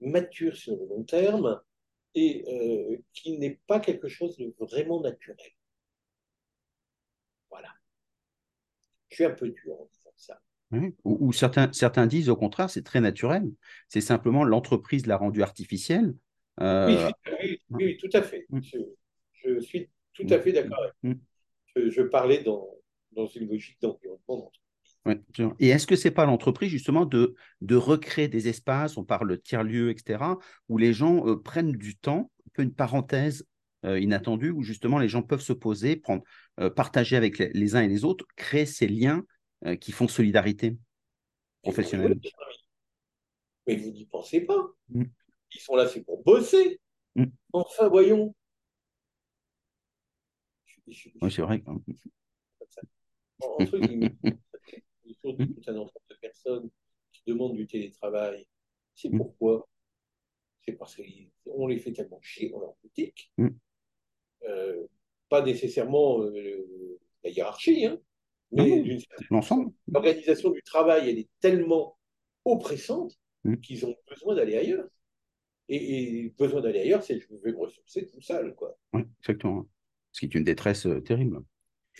mature 0.00 0.56
sur 0.56 0.76
le 0.76 0.86
long 0.86 1.04
terme 1.04 1.60
et 2.18 2.44
euh, 2.48 2.96
qui 3.12 3.38
n'est 3.38 3.60
pas 3.66 3.78
quelque 3.78 4.08
chose 4.08 4.36
de 4.36 4.52
vraiment 4.58 5.00
naturel. 5.00 5.36
Voilà. 7.48 7.68
Je 9.08 9.16
suis 9.16 9.24
un 9.24 9.30
peu 9.30 9.48
dur 9.48 9.80
en 9.80 9.88
disant 9.92 10.12
ça. 10.16 10.40
Ou, 11.04 11.32
certains, 11.32 11.72
certains 11.72 12.06
disent 12.06 12.28
au 12.28 12.36
contraire, 12.36 12.68
c'est 12.68 12.82
très 12.82 13.00
naturel. 13.00 13.48
C'est 13.88 14.00
simplement 14.00 14.44
l'entreprise 14.44 15.06
l'a 15.06 15.16
rendu 15.16 15.42
artificielle. 15.42 16.14
Euh, 16.60 17.10
oui, 17.40 17.62
oui, 17.70 17.96
tout 17.96 18.10
à 18.12 18.22
fait. 18.22 18.46
Mm. 18.50 18.60
Je, 19.32 19.60
suis 19.60 19.88
tout 20.12 20.26
à 20.28 20.40
fait 20.40 20.52
d'accord. 20.52 20.90
Mm. 21.02 21.14
Je, 21.76 22.02
parlais 22.02 22.42
dans, 22.42 22.68
dans 23.12 23.26
une 23.26 23.48
logique 23.48 23.80
d'environnement. 23.80 24.52
Et 25.58 25.68
est-ce 25.68 25.86
que 25.86 25.96
c'est 25.96 26.10
pas 26.10 26.26
l'entreprise 26.26 26.70
justement 26.70 27.06
de, 27.06 27.34
de 27.60 27.76
recréer 27.76 28.28
des 28.28 28.48
espaces, 28.48 28.96
on 28.96 29.04
parle 29.04 29.30
de 29.30 29.36
tiers-lieux, 29.36 29.90
etc., 29.90 30.22
où 30.68 30.78
les 30.78 30.92
gens 30.92 31.26
euh, 31.26 31.36
prennent 31.36 31.72
du 31.72 31.96
temps, 31.96 32.30
un 32.46 32.50
peu 32.52 32.62
une 32.62 32.74
parenthèse 32.74 33.46
euh, 33.84 33.98
inattendue, 33.98 34.50
où 34.50 34.62
justement 34.62 34.98
les 34.98 35.08
gens 35.08 35.22
peuvent 35.22 35.40
se 35.40 35.52
poser, 35.52 35.96
prendre, 35.96 36.22
partager 36.74 37.16
avec 37.16 37.38
les, 37.38 37.76
uns 37.76 37.82
et 37.82 37.88
les 37.88 38.04
autres, 38.04 38.26
créer 38.36 38.66
ces 38.66 38.88
liens 38.88 39.24
euh, 39.64 39.76
qui 39.76 39.92
font 39.92 40.08
solidarité 40.08 40.76
professionnelle? 41.62 42.18
Mais 43.66 43.76
vous 43.76 43.90
n'y 43.90 44.06
pensez 44.06 44.40
pas. 44.42 44.68
Mm. 44.88 45.04
Ils 45.54 45.60
sont 45.60 45.76
là, 45.76 45.88
c'est 45.88 46.02
pour 46.02 46.22
bosser. 46.22 46.80
Mm. 47.14 47.24
Enfin, 47.52 47.88
voyons. 47.88 48.34
Oui, 50.86 51.30
c'est 51.30 51.42
vrai. 51.42 51.62
Entre 53.40 53.78
guillemets, 53.78 54.16
tout 55.16 55.36
un 55.66 55.76
ensemble 55.76 56.06
de 56.10 56.16
personnes 56.16 56.70
qui 57.12 57.22
demandent 57.26 57.56
du 57.56 57.66
télétravail. 57.66 58.46
C'est 58.94 59.10
mm. 59.10 59.18
pourquoi? 59.18 59.68
C'est 60.64 60.72
parce 60.72 60.96
qu'on 60.96 61.66
les 61.66 61.78
fait 61.78 61.92
tellement 61.92 62.20
chier 62.20 62.50
dans 62.50 62.60
leur 62.60 62.74
boutique. 62.82 63.32
Euh, 64.44 64.86
pas 65.28 65.42
nécessairement 65.42 66.22
euh, 66.22 66.98
la 67.24 67.30
hiérarchie, 67.30 67.86
hein, 67.86 67.98
mais 68.52 68.98
l'ensemble. 69.30 69.72
L'organisation 69.88 70.50
du 70.50 70.62
travail, 70.62 71.10
elle 71.10 71.18
est 71.18 71.28
tellement 71.40 71.98
oppressante 72.44 73.18
qu'ils 73.62 73.86
ont 73.86 73.94
besoin 74.08 74.34
d'aller 74.34 74.56
ailleurs. 74.56 74.88
Et, 75.70 76.32
besoin 76.38 76.62
d'aller 76.62 76.80
ailleurs, 76.80 77.02
c'est 77.02 77.20
je 77.20 77.34
vais 77.42 77.52
me 77.52 77.58
ressourcer 77.58 78.06
tout 78.06 78.22
seul. 78.22 78.54
Quoi. 78.54 78.78
Oui, 78.94 79.02
exactement. 79.20 79.66
Ce 80.12 80.20
qui 80.20 80.26
est 80.26 80.34
une 80.34 80.44
détresse 80.44 80.86
euh, 80.86 81.00
terrible. 81.00 81.42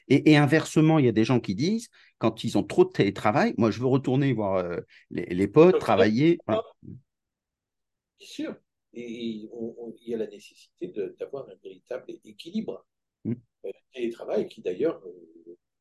Et, 0.09 0.37
inversement, 0.37 0.99
il 0.99 1.07
y 1.07 1.09
a 1.09 1.13
des 1.13 1.25
gens 1.25 1.41
qui 1.41 1.55
disent, 1.55 1.89
quand 2.19 2.45
ils 2.45 2.57
ont 2.57 2.63
trop 2.63 2.85
de 2.85 2.91
télétravail, 2.91 3.55
moi 3.59 3.71
je 3.71 3.81
veux 3.81 3.87
retourner 3.87 4.33
voir 4.33 4.57
euh, 4.57 4.81
les, 5.11 5.49
potes, 5.49 5.79
travailler. 5.79 6.39
Bien 6.47 6.61
sûr. 8.21 8.57
Et 8.95 9.11
il 9.11 9.51
y 10.07 10.15
a 10.15 10.19
la 10.19 10.27
nécessité 10.27 10.93
d'avoir 11.19 11.49
un 11.49 11.55
véritable 11.63 12.07
équilibre. 12.25 12.87
Mm. 13.25 13.35
Euh, 13.65 13.71
télétravail 13.93 14.49
qui 14.49 14.63
d'ailleurs 14.63 15.03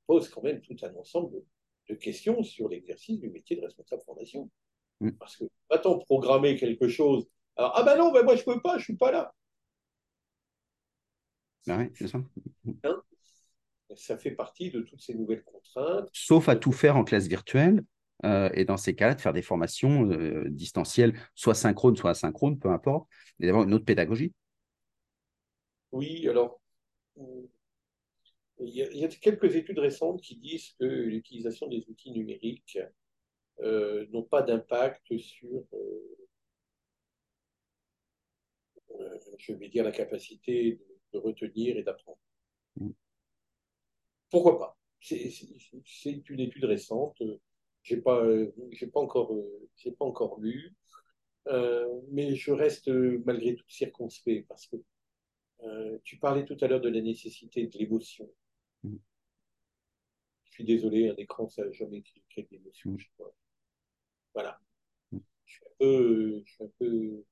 pose 0.08 0.30
quand 0.30 0.44
même 0.44 0.62
tout 0.62 0.76
un 0.82 0.96
ensemble 0.96 1.44
de 1.90 1.96
questions 1.96 2.44
sur 2.44 2.70
l'exercice 2.70 3.20
du 3.20 3.30
métier 3.30 3.56
de 3.56 3.62
responsable 3.62 4.02
formation. 4.04 4.50
Mm. 5.00 5.12
Parce 5.12 5.38
que 5.38 5.46
va-t-on 5.70 6.00
programmer 6.00 6.56
quelque 6.56 6.88
chose? 6.88 7.28
Alors, 7.56 7.74
ah 7.76 7.84
ben 7.84 7.98
non, 7.98 8.12
ben 8.12 8.24
moi 8.24 8.36
je 8.36 8.42
ne 8.42 8.54
peux 8.54 8.62
pas, 8.62 8.74
je 8.74 8.80
ne 8.80 8.84
suis 8.84 8.98
pas 8.98 9.12
là. 9.12 9.34
Ben 11.66 11.80
oui, 11.80 11.92
c'est 11.96 12.08
ça. 12.08 12.20
Hein? 12.84 13.04
Ça 13.96 14.18
fait 14.18 14.32
partie 14.32 14.72
de 14.72 14.82
toutes 14.82 15.02
ces 15.02 15.14
nouvelles 15.14 15.44
contraintes. 15.44 16.10
Sauf 16.14 16.50
à 16.50 16.56
tout 16.56 16.72
faire 16.72 16.98
en 16.98 17.04
classe 17.04 17.28
virtuelle. 17.28 17.84
Euh, 18.26 18.50
et 18.54 18.66
dans 18.66 18.78
ces 18.78 18.96
cas-là, 18.96 19.14
de 19.14 19.22
faire 19.22 19.34
des 19.34 19.44
formations 19.44 20.10
euh, 20.10 20.46
distancielles, 20.50 21.14
soit 21.36 21.54
synchrones, 21.54 21.96
soit 21.96 22.12
asynchrones, 22.12 22.58
peu 22.58 22.70
importe, 22.70 23.08
et 23.40 23.46
d'avoir 23.46 23.66
une 23.66 23.74
autre 23.74 23.86
pédagogie. 23.86 24.34
Oui, 25.92 26.28
alors, 26.28 26.60
il 28.60 28.74
y, 28.74 29.06
a, 29.06 29.08
quelques 29.08 29.56
études 29.56 29.80
récentes 29.80 30.22
qui 30.22 30.36
disent 30.36 30.74
que 30.80 30.86
l'utilisation 30.86 31.68
des 31.68 31.88
outils 31.90 32.12
numériques 32.12 32.80
euh, 33.60 34.08
n'ont 34.10 34.24
pas 34.24 34.42
d'impact 34.42 35.16
sur, 35.20 35.64
je 39.38 39.54
vais 39.54 39.70
dire, 39.70 39.84
la 39.84 39.92
capacité 39.92 40.80
de, 41.14 41.20
retenir 41.20 41.78
et 41.78 41.84
d'apprendre. 41.84 42.20
Mm. 44.28 44.32
Pourquoi 44.32 44.60
pas? 44.60 44.78
C'est 45.00 46.30
une 46.30 46.40
étude 46.40 46.66
récente. 46.66 47.22
J'ai 47.84 47.98
pas, 47.98 48.26
j'ai 48.72 48.88
pas 48.88 49.00
encore, 49.00 49.34
j'ai 49.78 49.92
pas 49.92 50.06
encore 50.06 50.40
lu, 50.40 50.76
mais 52.12 52.36
je 52.36 52.52
reste 52.52 52.90
malgré 52.90 53.56
tout 53.56 53.70
circonspect 53.70 54.48
parce 54.48 54.68
que 54.68 54.76
tu 56.04 56.18
parlais 56.18 56.46
tout 56.46 56.58
à 56.62 56.68
l'heure 56.68 56.82
de 56.82 56.90
la 56.90 57.02
nécessité 57.02 57.68
de 57.68 57.78
l'émotion. 57.78 58.30
Je 58.84 60.52
suis 60.52 60.66
désolé, 60.66 61.10
un 61.10 61.16
écran, 61.16 61.48
ça 61.48 61.64
n'a 61.64 61.72
jamais 61.72 62.04
créé 62.30 62.48
d'émotion. 62.52 62.98
Voilà. 64.34 64.60
Je 65.12 65.54
suis 65.54 65.64
un 65.66 65.72
peu. 65.78 66.44
Je, 66.44 66.52
suis 66.52 66.64
un 66.64 66.72
peu, 66.80 67.24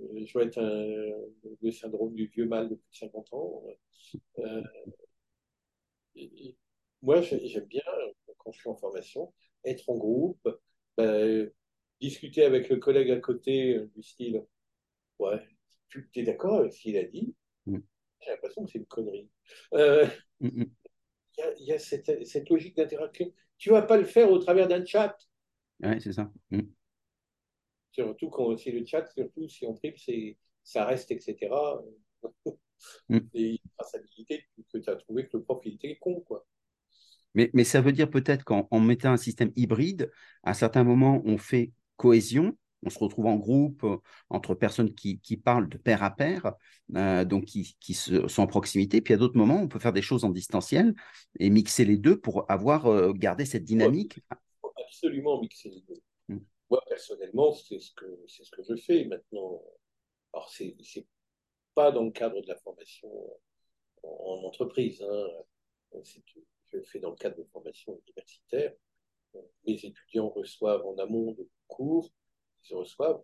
euh, 0.00 0.24
je 0.26 0.38
vais 0.38 0.44
être 0.46 0.58
un, 0.58 1.56
le 1.60 1.70
syndrome 1.70 2.14
du 2.14 2.26
vieux 2.26 2.46
mal 2.46 2.68
depuis 2.68 2.98
50 2.98 3.32
ans. 3.32 3.62
Euh, 4.38 4.62
moi, 7.02 7.20
j'aime 7.20 7.66
bien, 7.66 7.82
quand 8.38 8.52
je 8.52 8.58
suis 8.58 8.68
en 8.68 8.76
formation, 8.76 9.32
être 9.64 9.88
en 9.88 9.96
groupe, 9.96 10.48
ben, 10.96 11.50
discuter 12.00 12.44
avec 12.44 12.68
le 12.68 12.76
collègue 12.76 13.10
à 13.10 13.20
côté 13.20 13.76
euh, 13.76 13.90
du 13.94 14.02
style 14.02 14.44
Ouais, 15.18 15.40
tu 15.88 16.08
es 16.14 16.22
d'accord 16.22 16.60
avec 16.60 16.72
ce 16.72 16.80
qu'il 16.80 16.96
a 16.96 17.04
dit 17.04 17.34
mm. 17.66 17.78
J'ai 18.20 18.30
l'impression 18.30 18.64
que 18.64 18.70
c'est 18.70 18.78
une 18.78 18.86
connerie. 18.86 19.30
Euh, 19.74 20.06
il 20.40 20.68
y, 21.58 21.72
a, 21.72 21.78
cette, 21.78 22.50
logique 22.50 22.76
d'interaction. 22.76 23.32
Tu 23.56 23.70
ne 23.70 23.74
vas 23.74 23.82
pas 23.82 23.96
le 23.96 24.04
faire 24.04 24.30
au 24.30 24.38
travers 24.38 24.68
d'un 24.68 24.84
chat. 24.84 25.16
Oui, 25.82 26.00
c'est 26.00 26.12
ça. 26.12 26.30
Surtout 27.92 28.28
quand 28.28 28.56
c'est 28.58 28.72
le 28.72 28.84
chat, 28.84 29.06
surtout 29.06 29.48
si 29.48 29.64
on 29.64 29.74
tripe, 29.74 29.96
ça 30.62 30.84
reste, 30.84 31.10
etc. 31.10 31.48
Mm. 33.08 33.18
Et 33.34 33.50
une 33.52 33.70
traçabilité 33.78 34.44
que 34.72 34.78
tu 34.78 34.90
as 34.90 34.96
trouvé 34.96 35.28
que 35.28 35.36
le 35.36 35.42
prof 35.42 35.60
il 35.64 35.74
était 35.74 35.96
con, 36.00 36.20
quoi. 36.20 36.46
Mais, 37.34 37.50
mais 37.54 37.64
ça 37.64 37.80
veut 37.80 37.92
dire 37.92 38.10
peut-être 38.10 38.44
qu'en 38.44 38.80
mettant 38.80 39.12
un 39.12 39.16
système 39.16 39.52
hybride, 39.54 40.10
à 40.42 40.54
certains 40.54 40.82
moments, 40.82 41.22
on 41.24 41.38
fait 41.38 41.70
cohésion, 41.96 42.56
on 42.82 42.90
se 42.90 42.98
retrouve 42.98 43.26
en 43.26 43.36
groupe 43.36 43.84
euh, 43.84 43.98
entre 44.30 44.54
personnes 44.54 44.94
qui, 44.94 45.20
qui, 45.20 45.36
parlent 45.36 45.68
de 45.68 45.78
pair 45.78 46.02
à 46.02 46.10
pair, 46.10 46.54
euh, 46.96 47.24
donc 47.24 47.44
qui, 47.44 47.76
qui 47.80 47.94
se, 47.94 48.26
sont 48.28 48.42
en 48.42 48.46
proximité. 48.46 49.00
Puis 49.00 49.14
à 49.14 49.16
d'autres 49.16 49.36
moments, 49.36 49.60
on 49.60 49.68
peut 49.68 49.78
faire 49.78 49.92
des 49.92 50.02
choses 50.02 50.24
en 50.24 50.30
distanciel 50.30 50.94
et 51.38 51.50
mixer 51.50 51.84
les 51.84 51.98
deux 51.98 52.18
pour 52.18 52.50
avoir 52.50 52.86
euh, 52.86 53.12
gardé 53.12 53.44
cette 53.44 53.64
dynamique. 53.64 54.20
absolument 54.86 55.40
mixer 55.40 55.68
les 55.68 55.82
deux. 55.82 56.02
Mm. 56.28 56.38
Moi, 56.70 56.82
personnellement, 56.88 57.52
c'est 57.52 57.78
ce, 57.78 57.92
que, 57.94 58.06
ce 58.26 58.50
que 58.50 58.62
je 58.62 58.76
fais 58.76 59.04
maintenant. 59.04 59.62
Alors, 60.32 60.48
c'est 60.50 60.76
pas 61.80 61.92
dans 61.92 62.04
le 62.04 62.10
cadre 62.10 62.42
de 62.42 62.46
la 62.46 62.56
formation 62.56 63.10
en, 64.02 64.42
entreprise. 64.44 65.02
Hein. 65.02 66.02
Je 66.68 66.76
le 66.76 66.84
fais 66.84 66.98
dans 66.98 67.10
le 67.10 67.16
cadre 67.16 67.38
de 67.38 67.44
formation 67.44 67.98
universitaire. 68.06 68.74
Les 69.64 69.86
étudiants 69.86 70.28
reçoivent 70.28 70.84
en 70.86 70.98
amont 70.98 71.32
de 71.32 71.48
cours 71.68 72.10
ils 72.68 72.76
reçoivent 72.76 73.22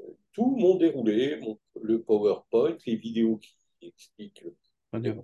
euh, 0.00 0.12
tout 0.32 0.56
mon 0.56 0.74
déroulé, 0.74 1.40
le 1.80 2.02
PowerPoint, 2.02 2.76
les 2.84 2.96
vidéos 2.96 3.36
qui 3.36 3.54
expliquent 3.82 4.44
le 4.92 5.14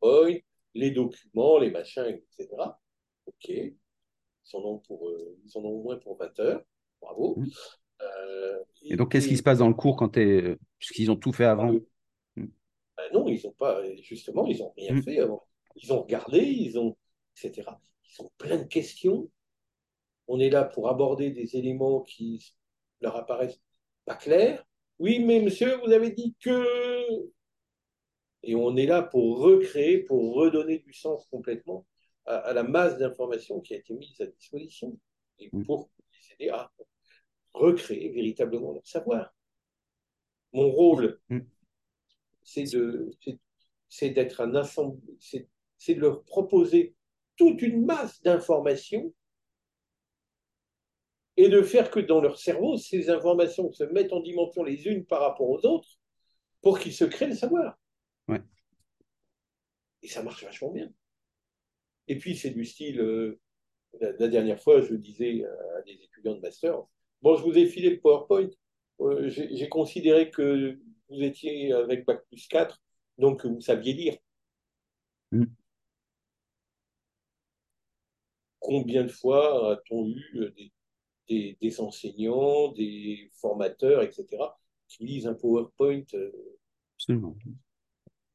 PowerPoint, 0.00 0.38
les 0.74 0.90
documents, 0.90 1.58
les 1.58 1.70
machins, 1.70 2.04
etc. 2.04 2.48
OK. 3.24 3.48
Ils 3.48 3.74
en 4.52 4.60
ont, 4.60 4.78
pour, 4.80 5.08
euh, 5.08 5.38
ils 5.46 5.56
en 5.56 5.62
ont 5.62 5.70
au 5.70 5.82
moins 5.82 5.96
pour 5.96 6.18
20 6.18 6.38
heures. 6.40 6.64
Bravo. 7.00 7.42
Euh, 8.02 8.58
et, 8.82 8.96
donc, 8.96 9.12
qu'est-ce 9.12 9.28
qui 9.28 9.36
se 9.36 9.42
passe 9.42 9.58
dans 9.58 9.68
le 9.68 9.74
cours 9.74 9.96
quand 9.96 10.10
tu 10.10 10.20
es. 10.20 10.58
Puisqu'ils 10.78 11.10
ont 11.10 11.16
tout 11.16 11.32
fait 11.32 11.44
avant 11.44 11.72
mmh. 11.72 11.80
ben 12.36 13.04
Non, 13.12 13.28
ils 13.28 13.40
n'ont 13.44 13.52
pas. 13.52 13.82
Justement, 14.02 14.46
ils 14.46 14.58
n'ont 14.58 14.72
rien 14.76 14.94
mmh. 14.94 15.02
fait 15.02 15.18
avant. 15.20 15.46
Ils 15.76 15.92
ont 15.92 16.02
regardé, 16.02 16.40
ils 16.40 16.78
ont. 16.78 16.96
etc. 17.36 17.70
Ils 18.04 18.22
ont 18.22 18.30
plein 18.38 18.58
de 18.58 18.64
questions 18.64 19.28
on 20.28 20.40
est 20.40 20.50
là 20.50 20.64
pour 20.64 20.88
aborder 20.88 21.30
des 21.30 21.56
éléments 21.56 22.00
qui 22.00 22.54
leur 23.00 23.16
apparaissent 23.16 23.60
pas 24.04 24.16
clairs. 24.16 24.64
Oui, 24.98 25.18
mais 25.20 25.40
monsieur, 25.40 25.76
vous 25.84 25.92
avez 25.92 26.10
dit 26.10 26.34
que... 26.40 27.30
Et 28.42 28.54
on 28.54 28.76
est 28.76 28.86
là 28.86 29.02
pour 29.02 29.40
recréer, 29.40 29.98
pour 29.98 30.34
redonner 30.34 30.78
du 30.78 30.92
sens 30.92 31.26
complètement 31.30 31.86
à, 32.26 32.52
la 32.52 32.62
masse 32.62 32.98
d'informations 32.98 33.60
qui 33.60 33.74
a 33.74 33.78
été 33.78 33.92
mise 33.94 34.20
à 34.20 34.26
disposition 34.26 34.98
et 35.38 35.48
mm. 35.52 35.64
pour 35.64 35.90
les 36.12 36.34
aider 36.34 36.50
à 36.50 36.70
recréer 37.56 38.10
véritablement 38.10 38.72
leur 38.72 38.86
savoir. 38.86 39.34
Mon 40.52 40.70
rôle, 40.70 41.20
mm. 41.28 41.40
c'est 42.42 44.10
d'être 44.10 44.40
un 44.40 44.54
ensemble, 44.54 45.00
c'est 45.18 45.94
de 45.94 46.00
leur 46.00 46.24
proposer 46.24 46.94
toute 47.36 47.60
une 47.62 47.84
masse 47.84 48.22
d'informations 48.22 49.12
et 51.36 51.48
de 51.48 51.62
faire 51.62 51.90
que 51.90 52.00
dans 52.00 52.20
leur 52.20 52.38
cerveau, 52.38 52.78
ces 52.78 53.10
informations 53.10 53.70
se 53.72 53.84
mettent 53.84 54.12
en 54.12 54.20
dimension 54.20 54.64
les 54.64 54.86
unes 54.86 55.04
par 55.04 55.20
rapport 55.20 55.50
aux 55.50 55.66
autres 55.66 55.98
pour 56.62 56.78
qu'ils 56.78 56.94
se 56.94 57.04
créent 57.04 57.28
le 57.28 57.34
savoir. 57.34 57.78
Ouais. 58.28 58.40
Et 60.02 60.08
ça 60.08 60.22
marche 60.22 60.44
vachement 60.44 60.70
bien. 60.70 60.90
Et 62.08 62.18
puis, 62.18 62.36
c'est 62.36 62.50
du 62.50 62.64
style, 62.64 63.00
euh, 63.00 63.38
la, 64.00 64.28
dernière 64.28 64.60
fois, 64.60 64.80
je 64.80 64.94
disais 64.94 65.44
à 65.44 65.82
des 65.82 65.92
étudiants 65.92 66.36
de 66.36 66.40
master, 66.40 66.86
bon, 67.22 67.36
je 67.36 67.42
vous 67.42 67.56
ai 67.56 67.66
filé 67.66 67.90
le 67.90 68.00
PowerPoint, 68.00 68.48
euh, 69.00 69.28
j'ai 69.28 69.68
considéré 69.68 70.30
que 70.30 70.78
vous 71.08 71.22
étiez 71.22 71.72
avec 71.72 72.04
Bac 72.04 72.24
plus 72.28 72.46
4, 72.48 72.80
donc 73.18 73.44
vous 73.44 73.60
saviez 73.60 73.92
lire. 73.92 74.16
Mm. 75.32 75.44
Combien 78.58 79.04
de 79.04 79.08
fois 79.08 79.72
a-t-on 79.72 80.08
eu 80.08 80.30
euh, 80.36 80.54
des, 81.28 81.56
des, 81.60 81.80
enseignants, 81.80 82.72
des 82.72 83.30
formateurs, 83.34 84.02
etc., 84.02 84.26
qui 84.88 85.04
lisent 85.04 85.26
un 85.26 85.34
PowerPoint. 85.34 86.02
Euh, 86.14 86.32
Absolument. 86.96 87.36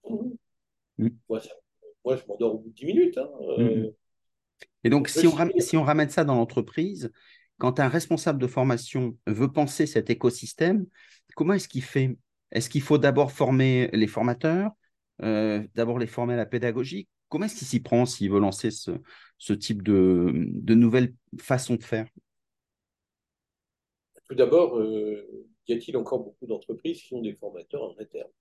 Mm. 0.07 1.09
Moi, 1.27 1.39
je 1.39 2.27
m'endors 2.27 2.55
au 2.55 2.59
bout 2.59 2.69
de 2.69 2.75
10 2.75 2.85
minutes. 2.85 3.17
Hein, 3.17 3.29
euh. 3.41 3.87
mm. 3.87 3.93
Et 4.83 4.89
donc, 4.89 5.09
si 5.09 5.27
on, 5.27 5.31
ramène, 5.31 5.59
si 5.59 5.77
on 5.77 5.83
ramène 5.83 6.09
ça 6.09 6.23
dans 6.23 6.35
l'entreprise, 6.35 7.11
quand 7.61 7.79
un 7.79 7.89
responsable 7.89 8.41
de 8.41 8.47
formation 8.47 9.15
veut 9.27 9.51
penser 9.51 9.85
cet 9.85 10.09
écosystème, 10.09 10.87
comment 11.35 11.53
est-ce 11.53 11.67
qu'il 11.67 11.83
fait? 11.83 12.17
Est-ce 12.51 12.71
qu'il 12.71 12.81
faut 12.81 12.97
d'abord 12.97 13.31
former 13.31 13.87
les 13.93 14.07
formateurs, 14.07 14.71
euh, 15.21 15.61
d'abord 15.75 15.99
les 15.99 16.07
former 16.07 16.33
à 16.33 16.37
la 16.37 16.47
pédagogie? 16.47 17.07
Comment 17.29 17.45
est-ce 17.45 17.57
qu'il 17.57 17.67
s'y 17.67 17.79
prend 17.79 18.07
s'il 18.07 18.31
veut 18.31 18.39
lancer 18.39 18.71
ce, 18.71 18.89
ce 19.37 19.53
type 19.53 19.83
de, 19.83 20.33
de 20.33 20.73
nouvelles 20.73 21.13
façons 21.39 21.75
de 21.75 21.83
faire? 21.83 22.07
Tout 24.27 24.33
d'abord, 24.33 24.79
euh, 24.79 25.47
y 25.67 25.73
a-t-il 25.73 25.95
encore 25.97 26.23
beaucoup 26.23 26.47
d'entreprises 26.47 27.03
qui 27.03 27.13
ont 27.13 27.21
des 27.21 27.35
formateurs 27.35 27.83
en 27.83 27.95
interne? 27.99 28.31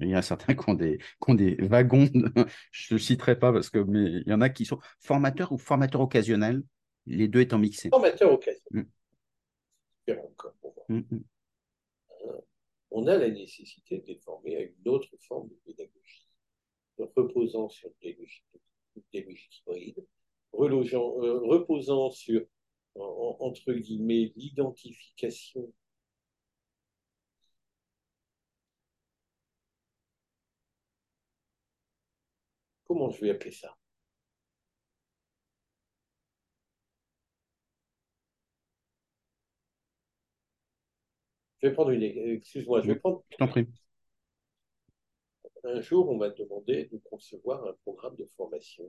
Il 0.00 0.08
y 0.08 0.14
a 0.16 0.22
certains 0.22 0.56
qui 0.56 0.68
ont 0.68 0.74
des, 0.74 0.98
des 1.28 1.54
wagons, 1.60 2.08
je 2.72 2.94
ne 2.94 2.98
citerai 2.98 3.38
pas 3.38 3.52
parce 3.52 3.70
que, 3.70 3.78
mais 3.78 4.22
il 4.26 4.28
y 4.28 4.32
en 4.32 4.40
a 4.40 4.48
qui 4.48 4.64
sont 4.64 4.80
formateurs 4.98 5.52
ou 5.52 5.58
formateurs 5.58 6.00
occasionnels, 6.00 6.64
les 7.08 7.28
deux 7.28 7.40
étant 7.40 7.58
mixés. 7.58 7.88
Formateurs 7.88 8.32
occasionnels. 8.32 8.86
Mm. 10.08 10.14
Mm, 10.88 11.02
mm. 11.10 11.24
Euh, 12.24 12.40
on 12.90 13.06
a 13.06 13.16
la 13.16 13.28
nécessité 13.28 13.98
de 13.98 14.06
les 14.06 14.18
former 14.20 14.56
à 14.56 14.60
une 14.62 14.88
autre 14.88 15.14
forme 15.20 15.48
de 15.48 15.54
pédagogie, 15.66 16.26
reposant 17.16 17.68
sur 17.68 17.90
des 18.00 18.14
logiques, 18.14 18.44
hybrides, 19.12 20.06
euh, 20.54 21.40
reposant 21.44 22.10
sur 22.10 22.44
entre 22.94 23.72
guillemets, 23.74 24.32
l'identification 24.34 25.72
comment 32.88 33.10
je 33.10 33.20
vais 33.20 33.30
appeler 33.30 33.52
ça? 33.52 33.76
Je 41.60 41.68
vais 41.68 41.74
prendre 41.74 41.90
une. 41.90 42.02
Excuse-moi, 42.02 42.80
je 42.82 42.88
vais 42.88 42.98
prendre. 42.98 43.24
Je 43.30 43.36
t'en 43.36 43.48
prie. 43.48 43.66
Un 45.64 45.80
jour, 45.80 46.08
on 46.08 46.16
m'a 46.16 46.30
demandé 46.30 46.86
de 46.86 46.98
concevoir 46.98 47.66
un 47.66 47.74
programme 47.84 48.16
de 48.16 48.26
formation 48.36 48.88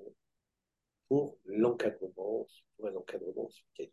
pour 1.07 1.37
l'encadrement, 1.45 2.47
pour 2.77 2.87
un 2.87 2.95
encadrement 2.95 3.45
hospitalier. 3.45 3.91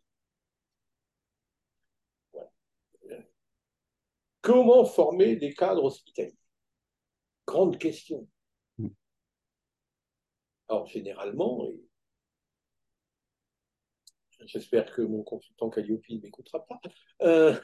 Comment 4.41 4.85
former 4.85 5.35
des 5.35 5.53
cadres 5.53 5.83
hospitaliers? 5.83 6.37
Grande 7.45 7.77
question. 7.77 8.27
Mm. 8.77 8.87
Alors, 10.69 10.85
généralement, 10.85 11.65
et 11.67 11.81
j'espère 14.45 14.93
que 14.93 15.01
mon 15.01 15.23
consultant 15.23 15.69
Calliope 15.69 16.07
ne 16.09 16.19
m'écoutera 16.19 16.65
pas, 16.65 16.79
euh, 17.23 17.59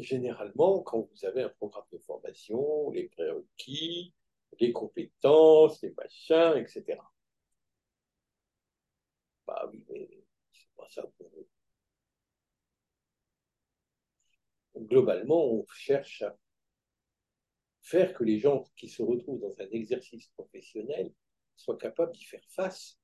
généralement, 0.00 0.82
quand 0.82 1.08
vous 1.10 1.24
avez 1.24 1.42
un 1.42 1.48
programme 1.50 1.84
de 1.92 1.98
formation, 1.98 2.90
les 2.90 3.08
prérequis, 3.08 4.14
les 4.60 4.72
compétences, 4.72 5.80
les 5.82 5.92
machins, 5.92 6.56
etc. 6.56 6.98
Bah 9.46 9.68
oui, 9.72 9.84
mais 9.88 10.08
c'est 10.52 10.68
pas 10.76 10.88
ça 10.88 11.02
globalement, 14.76 15.44
on 15.52 15.66
cherche 15.68 16.22
à 16.22 16.36
faire 17.82 18.14
que 18.14 18.24
les 18.24 18.38
gens 18.38 18.64
qui 18.76 18.88
se 18.88 19.02
retrouvent 19.02 19.40
dans 19.40 19.60
un 19.60 19.68
exercice 19.70 20.28
professionnel 20.28 21.12
soient 21.56 21.76
capables 21.76 22.12
d'y 22.12 22.24
faire 22.24 22.44
face. 22.48 22.98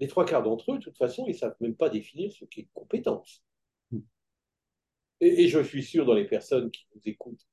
Les 0.00 0.06
trois 0.06 0.24
quarts 0.24 0.42
d'entre 0.42 0.72
eux, 0.72 0.78
de 0.78 0.82
toute 0.82 0.96
façon, 0.96 1.24
ils 1.26 1.32
ne 1.32 1.38
savent 1.38 1.56
même 1.60 1.74
pas 1.74 1.88
définir 1.88 2.32
ce 2.32 2.44
qu'est 2.44 2.68
compétence. 2.72 3.42
Mm. 3.90 4.00
Et, 5.20 5.48
je 5.48 5.60
suis 5.60 5.82
sûr 5.82 6.06
dans 6.06 6.14
les 6.14 6.26
personnes 6.26 6.70
qui 6.70 6.86
nous 6.94 7.02
écoutent 7.04 7.46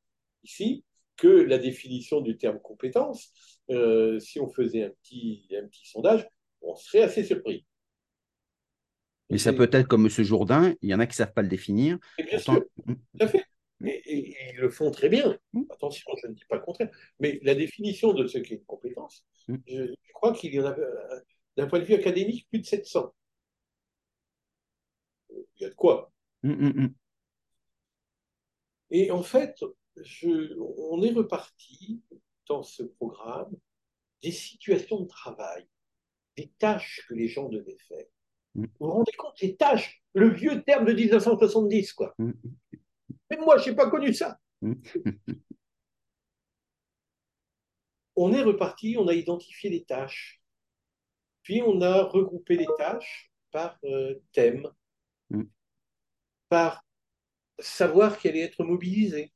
ici 0.43 0.83
que 1.17 1.27
la 1.27 1.57
définition 1.57 2.21
du 2.21 2.37
terme 2.37 2.59
compétence, 2.59 3.31
euh, 3.71 4.19
si 4.19 4.39
on 4.39 4.49
faisait 4.49 4.83
un 4.83 4.89
petit, 4.89 5.47
un 5.57 5.67
petit 5.67 5.87
sondage, 5.87 6.27
on 6.61 6.75
serait 6.75 7.03
assez 7.03 7.23
surpris. 7.23 7.65
Mais 9.29 9.37
ça 9.37 9.53
peut 9.53 9.69
être 9.71 9.87
comme 9.87 10.05
M. 10.05 10.23
Jourdain, 10.23 10.75
il 10.81 10.89
y 10.89 10.93
en 10.93 10.99
a 10.99 11.07
qui 11.07 11.13
ne 11.13 11.15
savent 11.15 11.33
pas 11.33 11.41
le 11.41 11.47
définir. 11.47 11.97
bien 12.17 12.37
sûr, 12.37 12.63
tout 12.85 12.95
à 13.19 13.27
fait. 13.27 13.43
Et, 13.83 14.35
ils 14.51 14.57
le 14.57 14.69
font 14.69 14.91
très 14.91 15.09
bien. 15.09 15.37
Mm. 15.53 15.63
Attention, 15.71 16.11
je 16.21 16.27
ne 16.27 16.33
dis 16.33 16.45
pas 16.47 16.55
le 16.55 16.61
contraire. 16.61 16.89
Mais 17.19 17.39
la 17.43 17.55
définition 17.55 18.13
de 18.13 18.27
ce 18.27 18.37
qu'est 18.37 18.55
une 18.55 18.65
compétence, 18.65 19.25
mm. 19.47 19.55
je, 19.67 19.93
crois 20.13 20.33
qu'il 20.33 20.53
y 20.53 20.59
en 20.59 20.65
a, 20.65 20.77
euh, 20.77 21.19
d'un 21.57 21.67
point 21.67 21.79
de 21.79 21.85
vue 21.85 21.93
académique, 21.93 22.47
plus 22.49 22.59
de 22.59 22.65
700. 22.65 23.13
Il 25.29 25.63
y 25.63 25.65
a 25.65 25.69
de 25.69 25.75
quoi. 25.75 26.11
Mm, 26.43 26.87
et 28.91 29.11
en 29.11 29.23
fait, 29.23 29.63
je, 29.97 30.57
on 30.59 31.01
est 31.01 31.11
reparti 31.11 32.01
dans 32.47 32.63
ce 32.63 32.83
programme 32.83 33.53
des 34.21 34.31
situations 34.31 35.01
de 35.01 35.07
travail, 35.07 35.67
des 36.37 36.51
tâches 36.59 37.05
que 37.07 37.13
les 37.13 37.27
gens 37.27 37.49
devaient 37.49 37.77
faire. 37.87 38.05
Vous 38.55 38.65
vous 38.79 38.91
rendez 38.91 39.11
compte, 39.13 39.39
les 39.41 39.55
tâches, 39.55 40.01
le 40.13 40.29
vieux 40.29 40.63
terme 40.63 40.85
de 40.85 40.93
1970, 40.93 41.93
quoi. 41.93 42.15
Mais 42.17 43.37
moi, 43.37 43.57
je 43.57 43.69
n'ai 43.69 43.75
pas 43.75 43.89
connu 43.89 44.13
ça. 44.13 44.39
on 48.15 48.33
est 48.33 48.43
reparti, 48.43 48.95
on 48.97 49.07
a 49.07 49.13
identifié 49.13 49.69
les 49.69 49.83
tâches. 49.83 50.41
Puis 51.45 51.61
on 51.61 51.79
a 51.81 52.03
regroupé 52.03 52.57
les 52.57 52.67
tâches 52.77 53.31
par 53.51 53.77
euh, 53.85 54.15
thème, 54.33 54.67
mm. 55.29 55.43
par 56.49 56.83
savoir 57.59 58.17
qui 58.17 58.27
allait 58.27 58.41
être 58.41 58.63
mobilisé. 58.63 59.31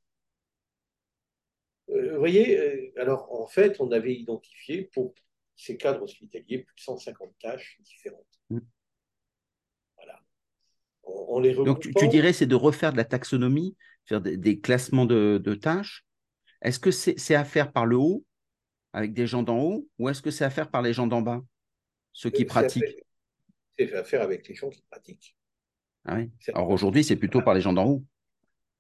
Euh, 1.89 2.13
vous 2.13 2.19
voyez, 2.19 2.59
euh, 2.59 2.91
alors 2.99 3.31
en 3.31 3.47
fait, 3.47 3.79
on 3.79 3.91
avait 3.91 4.15
identifié 4.15 4.89
pour 4.91 5.13
ces 5.55 5.77
cadres 5.77 6.01
hospitaliers 6.01 6.63
plus 6.63 6.75
de 6.75 6.81
150 6.81 7.31
tâches 7.39 7.77
différentes. 7.81 8.25
Mm. 8.49 8.59
Voilà. 9.95 10.19
On, 11.03 11.39
les 11.39 11.53
Donc 11.53 11.81
tu, 11.81 12.07
dirais 12.07 12.33
c'est 12.33 12.47
de 12.47 12.55
refaire 12.55 12.91
de 12.91 12.97
la 12.97 13.05
taxonomie, 13.05 13.77
faire 14.05 14.19
des, 14.19 14.59
classements 14.59 15.05
de, 15.05 15.53
tâches. 15.61 16.07
Est-ce 16.63 16.79
que 16.79 16.89
c'est 16.89 17.35
à 17.35 17.45
faire 17.45 17.71
par 17.71 17.85
le 17.85 17.97
haut, 17.97 18.25
avec 18.93 19.13
des 19.13 19.27
gens 19.27 19.43
d'en 19.43 19.59
haut, 19.59 19.87
ou 19.99 20.09
est-ce 20.09 20.23
que 20.23 20.31
c'est 20.31 20.43
à 20.43 20.49
faire 20.49 20.71
par 20.71 20.81
les 20.81 20.91
gens 20.91 21.05
d'en 21.05 21.21
bas, 21.21 21.43
ceux 22.19 22.29
qui 22.31 22.43
pratiquent 22.43 23.05
C'est 23.77 23.93
à 23.93 24.03
faire 24.03 24.21
avec 24.21 24.45
les 24.49 24.53
gens 24.53 24.69
qui 24.69 24.81
pratiquent. 24.91 25.37
Ah 26.03 26.17
oui. 26.17 26.29
Alors 26.53 26.69
aujourd'hui, 26.69 27.01
c'est 27.01 27.15
plutôt 27.15 27.41
par 27.41 27.53
les 27.53 27.61
gens 27.61 27.71
d'en 27.71 27.87
haut. 27.87 28.03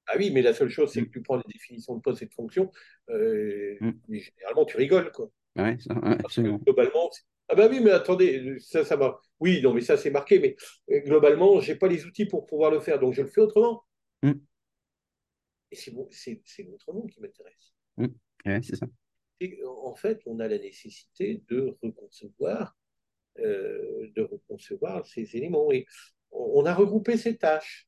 Ah 0.07 0.15
oui, 0.17 0.29
mais 0.29 0.41
la 0.41 0.53
seule 0.53 0.67
chose, 0.67 0.91
c'est 0.91 1.05
que 1.05 1.09
tu 1.09 1.21
prends 1.21 1.37
les 1.37 1.43
définitions 1.47 1.95
de 1.95 2.01
poste 2.01 2.21
et 2.21 2.25
de 2.25 2.33
fonction, 2.33 2.69
euh, 3.09 3.77
mm. 3.79 3.91
généralement, 4.09 4.65
tu 4.65 4.75
rigoles. 4.75 5.09
Quoi. 5.13 5.31
Ah 5.55 5.73
globalement, 6.65 7.09
ah 7.47 7.55
bah 7.55 7.67
oui, 7.69 7.79
mais 7.79 7.91
attendez, 7.91 8.57
ça, 8.59 8.83
ça 8.83 8.97
va. 8.97 9.21
Oui, 9.39 9.61
non, 9.61 9.73
mais 9.73 9.81
ça, 9.81 9.95
c'est 9.95 10.11
marqué, 10.11 10.39
mais 10.39 10.57
euh, 10.91 10.99
globalement, 10.99 11.61
je 11.61 11.71
n'ai 11.71 11.77
pas 11.77 11.87
les 11.87 12.05
outils 12.05 12.25
pour 12.25 12.45
pouvoir 12.45 12.71
le 12.71 12.81
faire, 12.81 12.99
donc 12.99 13.13
je 13.13 13.21
le 13.21 13.29
fais 13.29 13.41
autrement. 13.41 13.85
Mm. 14.21 14.33
Et 15.71 15.75
c'est 15.75 15.91
votre 15.91 16.93
monde 16.93 17.09
qui 17.09 17.21
m'intéresse. 17.21 17.73
Mm. 17.95 18.61
c'est 18.63 18.75
ça. 18.75 18.87
en 19.65 19.95
fait, 19.95 20.21
on 20.25 20.39
a 20.39 20.47
la 20.49 20.57
nécessité 20.57 21.41
de 21.47 21.77
reconcevoir, 21.81 22.75
euh, 22.75 22.78
de 23.37 24.21
reconcevoir 24.21 25.05
ces 25.05 25.35
éléments. 25.35 25.71
Et 25.71 25.85
on 26.31 26.65
a 26.65 26.73
regroupé 26.73 27.17
ces 27.17 27.37
tâches. 27.37 27.87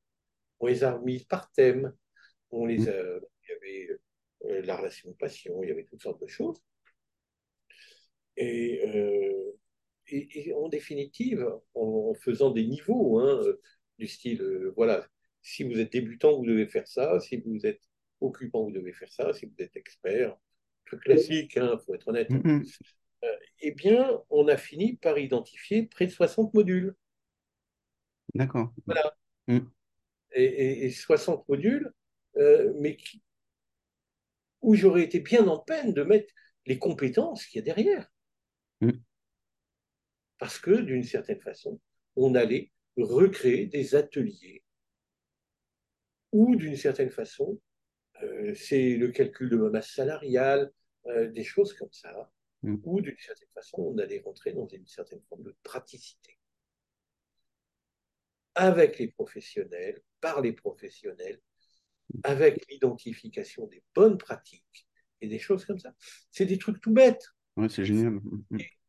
On 0.60 0.68
les 0.68 0.84
a 0.84 0.98
mises 1.00 1.26
par 1.26 1.52
thème. 1.52 1.94
On 2.52 2.66
les 2.66 2.80
mm. 2.80 3.22
il 3.44 3.50
y 3.50 3.54
avait 3.54 4.00
euh, 4.46 4.62
la 4.64 4.76
relation 4.76 5.14
passion, 5.14 5.62
il 5.64 5.70
y 5.70 5.72
avait 5.72 5.86
toutes 5.86 6.02
sortes 6.02 6.22
de 6.22 6.28
choses. 6.28 6.62
Et, 8.38 8.82
euh, 8.88 9.52
et, 10.08 10.54
en 10.54 10.68
définitive, 10.68 11.48
en, 11.76 12.14
faisant 12.16 12.52
des 12.52 12.66
niveaux, 12.66 13.20
hein, 13.20 13.42
du 14.00 14.08
style, 14.08 14.42
euh, 14.42 14.74
voilà, 14.76 15.08
si 15.42 15.64
vous 15.64 15.80
êtes 15.80 15.92
débutant, 15.92 16.38
vous 16.38 16.46
devez 16.46 16.68
faire 16.68 16.88
ça, 16.88 17.20
si 17.20 17.38
vous 17.38 17.66
êtes 17.66 17.82
occupant, 18.20 18.64
vous 18.64 18.72
devez 18.72 18.94
faire 18.94 19.12
ça, 19.12 19.34
si 19.34 19.46
vous 19.46 19.56
êtes 19.60 19.76
expert, 19.76 20.36
truc 20.86 21.02
classique, 21.02 21.54
il 21.56 21.62
hein, 21.62 21.80
faut 21.86 21.94
être 21.94 22.08
honnête. 22.08 22.30
Mm. 22.30 22.64
Eh 23.60 23.72
bien, 23.72 24.22
on 24.30 24.48
a 24.48 24.58
fini 24.58 24.98
par 24.98 25.18
identifier 25.18 25.84
près 25.84 26.06
de 26.06 26.12
60 26.12 26.54
modules. 26.54 26.96
D'accord. 28.34 28.74
Voilà. 28.86 29.16
Et, 30.34 30.86
et, 30.86 30.92
60 30.92 31.48
modules 31.50 31.94
euh, 32.38 32.74
mais 32.80 32.98
où 34.62 34.76
j'aurais 34.76 35.04
été 35.04 35.20
bien 35.20 35.48
en 35.48 35.60
peine 35.60 35.94
de 35.94 36.04
mettre 36.04 36.34
les 36.66 36.78
compétences 36.78 37.46
qu'il 37.46 37.60
y 37.60 37.62
a 37.62 37.66
derrière. 37.66 38.12
Mm. 38.80 38.92
Parce 40.38 40.60
que, 40.60 40.72
d'une 40.72 41.04
certaine 41.04 41.42
façon, 41.42 41.80
on 42.16 42.36
allait 42.36 42.72
recréer 42.98 43.66
des 43.66 43.96
ateliers 43.96 44.64
où, 46.32 46.56
d'une 46.56 46.78
certaine 46.78 47.10
façon, 47.10 47.60
euh, 48.24 48.54
c'est 48.56 48.96
le 48.96 49.10
calcul 49.10 49.50
de 49.50 49.58
ma 49.58 49.70
masse 49.70 49.92
salariale, 49.92 50.72
euh, 51.08 51.30
des 51.30 51.44
choses 51.44 51.74
comme 51.74 51.92
ça, 51.92 52.32
mm. 52.64 52.78
où, 52.84 53.02
d'une 53.02 53.18
certaine 53.18 53.50
façon, 53.54 53.78
on 53.94 53.98
allait 53.98 54.22
rentrer 54.26 54.54
dans 54.54 54.68
une 54.68 54.88
certaine 54.88 55.22
forme 55.30 55.44
de 55.44 55.56
praticité. 55.64 56.38
Avec 58.56 59.00
les 59.00 59.08
professionnels, 59.08 60.02
par 60.20 60.42
les 60.42 60.54
professionnels, 60.54 61.42
avec 62.24 62.66
l'identification 62.70 63.68
des 63.68 63.84
bonnes 63.96 64.18
pratiques 64.18 64.88
et 65.22 65.28
des 65.28 65.40
choses 65.40 65.66
comme 65.66 65.80
ça. 65.80 65.94
C'est 66.32 66.46
des 66.46 66.58
trucs 66.58 66.82
tout 66.82 66.92
bêtes. 66.92 67.26
Ouais, 67.56 67.70
c'est 67.70 67.86
génial. 67.86 68.20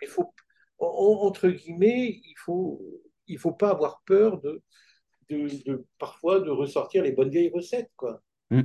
Il 0.00 0.08
faut, 0.08 0.32
entre 0.78 1.48
guillemets, 1.48 2.20
il 2.24 2.34
faut, 2.38 3.02
il 3.26 3.38
faut 3.38 3.52
pas 3.52 3.70
avoir 3.70 4.02
peur 4.04 4.40
de, 4.40 4.62
de, 5.28 5.86
parfois 5.98 6.40
de 6.40 6.50
ressortir 6.50 7.02
les 7.02 7.12
bonnes 7.12 7.30
vieilles 7.30 7.52
recettes, 7.52 7.92
quoi. 7.96 8.22
Mm. 8.50 8.62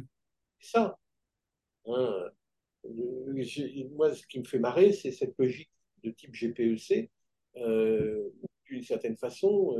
C'est 0.59 0.71
ça. 0.71 0.97
Hein. 1.85 2.29
Moi, 3.91 4.13
ce 4.13 4.25
qui 4.27 4.39
me 4.39 4.45
fait 4.45 4.59
marrer, 4.59 4.93
c'est 4.93 5.11
cette 5.11 5.35
logique 5.37 5.71
de 6.03 6.11
type 6.11 6.33
GPEC. 6.33 7.09
Euh, 7.57 8.29
D'une 8.65 8.83
certaine 8.83 9.17
façon, 9.17 9.77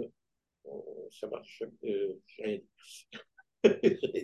euh, 0.65 0.71
ça 1.11 1.27
marche. 1.27 1.63
Euh, 1.83 2.19
rien 2.37 2.59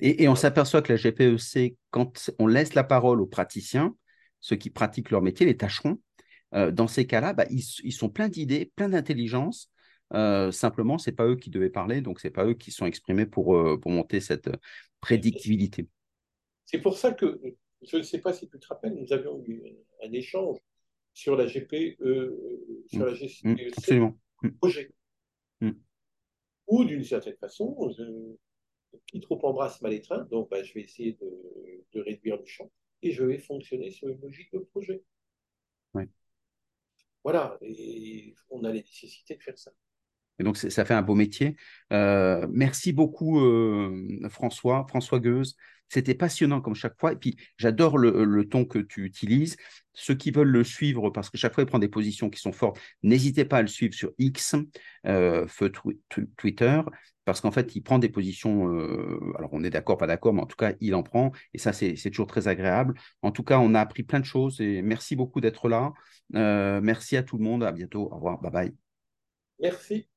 et, 0.01 0.27
on 0.27 0.35
s'aperçoit 0.35 0.81
que 0.81 0.93
la 0.93 0.97
GPEC, 0.97 1.77
quand 1.91 2.31
on 2.39 2.47
laisse 2.47 2.73
la 2.73 2.83
parole 2.83 3.21
aux 3.21 3.27
praticiens, 3.27 3.95
ceux 4.39 4.55
qui 4.55 4.69
pratiquent 4.69 5.11
leur 5.11 5.21
métier, 5.21 5.45
les 5.45 5.57
tâcherons, 5.57 5.99
euh, 6.53 6.71
dans 6.71 6.87
ces 6.87 7.07
cas-là, 7.07 7.33
bah, 7.33 7.45
ils, 7.49 7.91
sont 7.91 8.09
pleins 8.09 8.29
d'idées, 8.29 8.71
pleins 8.75 8.89
d'intelligence. 8.89 9.71
Euh, 10.13 10.51
simplement, 10.51 10.97
ce 10.97 11.09
n'est 11.09 11.15
pas 11.15 11.25
eux 11.25 11.35
qui 11.35 11.49
devaient 11.49 11.69
parler, 11.69 12.01
donc 12.01 12.19
ce 12.19 12.27
n'est 12.27 12.31
pas 12.31 12.45
eux 12.45 12.53
qui 12.53 12.71
sont 12.71 12.85
exprimés 12.85 13.25
pour, 13.25 13.55
euh, 13.55 13.79
pour 13.79 13.91
monter 13.91 14.19
cette 14.19 14.49
prédictibilité. 15.01 15.87
C'est 16.65 16.79
pour 16.79 16.97
ça 16.97 17.11
que, 17.11 17.41
je 17.87 17.97
ne 17.97 18.01
sais 18.03 18.19
pas 18.19 18.33
si 18.33 18.47
tu 18.47 18.59
te 18.59 18.67
rappelles, 18.67 18.95
nous 18.95 19.11
avions 19.13 19.43
eu 19.45 19.61
un 20.03 20.11
échange 20.11 20.57
sur 21.13 21.35
la 21.35 21.45
GPE, 21.45 21.97
sur 22.87 23.05
la 23.05 23.13
GPEC 23.13 23.43
mmh, 23.43 23.55
absolument. 23.77 24.17
Mmh. 24.41 24.49
projet. 24.51 24.91
Mmh. 25.61 25.71
Ou 26.67 26.85
d'une 26.85 27.03
certaine 27.03 27.37
façon, 27.37 27.75
qui 29.07 29.19
trop 29.19 29.39
embrasse 29.45 29.81
mal 29.81 29.93
étreint, 29.93 30.27
donc 30.31 30.49
bah, 30.49 30.63
je 30.63 30.73
vais 30.73 30.81
essayer 30.81 31.17
de, 31.93 32.01
réduire 32.01 32.37
le 32.37 32.45
champ 32.45 32.71
et 33.01 33.11
je 33.11 33.23
vais 33.23 33.37
fonctionner 33.37 33.91
sur 33.91 34.09
une 34.09 34.19
logique 34.21 34.51
de 34.53 34.59
projet. 34.59 35.03
Voilà, 37.23 37.57
et 37.61 38.35
on 38.49 38.65
a 38.65 38.71
les 38.73 38.81
nécessités 38.81 39.37
de 39.37 39.41
faire 39.41 39.57
ça. 39.57 39.71
Et 40.39 40.43
donc, 40.43 40.57
ça 40.57 40.83
fait 40.83 40.93
un 40.93 41.01
beau 41.01 41.15
métier. 41.15 41.55
Euh, 41.93 42.45
merci 42.51 42.91
beaucoup, 42.91 43.39
euh, 43.39 44.27
François, 44.29 44.85
François 44.89 45.19
Gueuse. 45.19 45.55
C'était 45.93 46.15
passionnant 46.15 46.59
comme 46.59 46.73
chaque 46.73 46.99
fois. 46.99 47.11
Et 47.11 47.15
puis, 47.15 47.37
j'adore 47.57 47.99
le, 47.99 48.49
ton 48.49 48.65
que 48.65 48.79
tu 48.79 49.05
utilises. 49.05 49.57
Ceux 49.93 50.15
qui 50.15 50.31
veulent 50.31 50.49
le 50.49 50.63
suivre, 50.63 51.11
parce 51.11 51.29
que 51.29 51.37
chaque 51.37 51.53
fois, 51.53 51.61
il 51.61 51.67
prend 51.67 51.77
des 51.77 51.87
positions 51.87 52.31
qui 52.31 52.39
sont 52.39 52.51
fortes, 52.51 52.79
n'hésitez 53.03 53.45
pas 53.45 53.57
à 53.57 53.61
le 53.61 53.67
suivre 53.67 53.93
sur 53.93 54.11
X, 54.17 54.55
euh, 55.05 55.45
feu 55.47 55.71
Twitter, 56.35 56.81
parce 57.25 57.41
qu'en 57.41 57.51
fait, 57.51 57.75
il 57.75 57.81
prend 57.81 57.99
des 57.99 58.09
positions. 58.09 58.69
alors, 59.37 59.49
on 59.51 59.63
est 59.63 59.69
d'accord, 59.69 59.97
pas 59.97 60.07
d'accord, 60.07 60.33
mais 60.33 60.41
en 60.41 60.47
tout 60.47 60.57
cas, 60.57 60.73
il 60.81 60.95
en 60.95 61.03
prend. 61.03 61.31
Et 61.53 61.59
ça, 61.59 61.73
c'est 61.73 61.93
toujours 62.09 62.25
très 62.25 62.47
agréable. 62.47 62.95
En 63.21 63.31
tout 63.31 63.43
cas, 63.43 63.59
on 63.59 63.75
a 63.75 63.79
appris 63.79 64.01
plein 64.01 64.19
de 64.19 64.25
choses. 64.25 64.59
Et 64.61 64.81
merci 64.81 65.15
beaucoup 65.15 65.41
d'être 65.41 65.69
là. 65.69 65.93
merci 66.31 67.17
à 67.17 67.21
tout 67.21 67.37
le 67.37 67.43
monde. 67.43 67.63
À 67.63 67.71
bientôt. 67.71 68.09
Au 68.11 68.15
revoir. 68.15 68.41
Bye 68.41 68.51
bye. 68.51 68.73
Merci. 69.59 70.07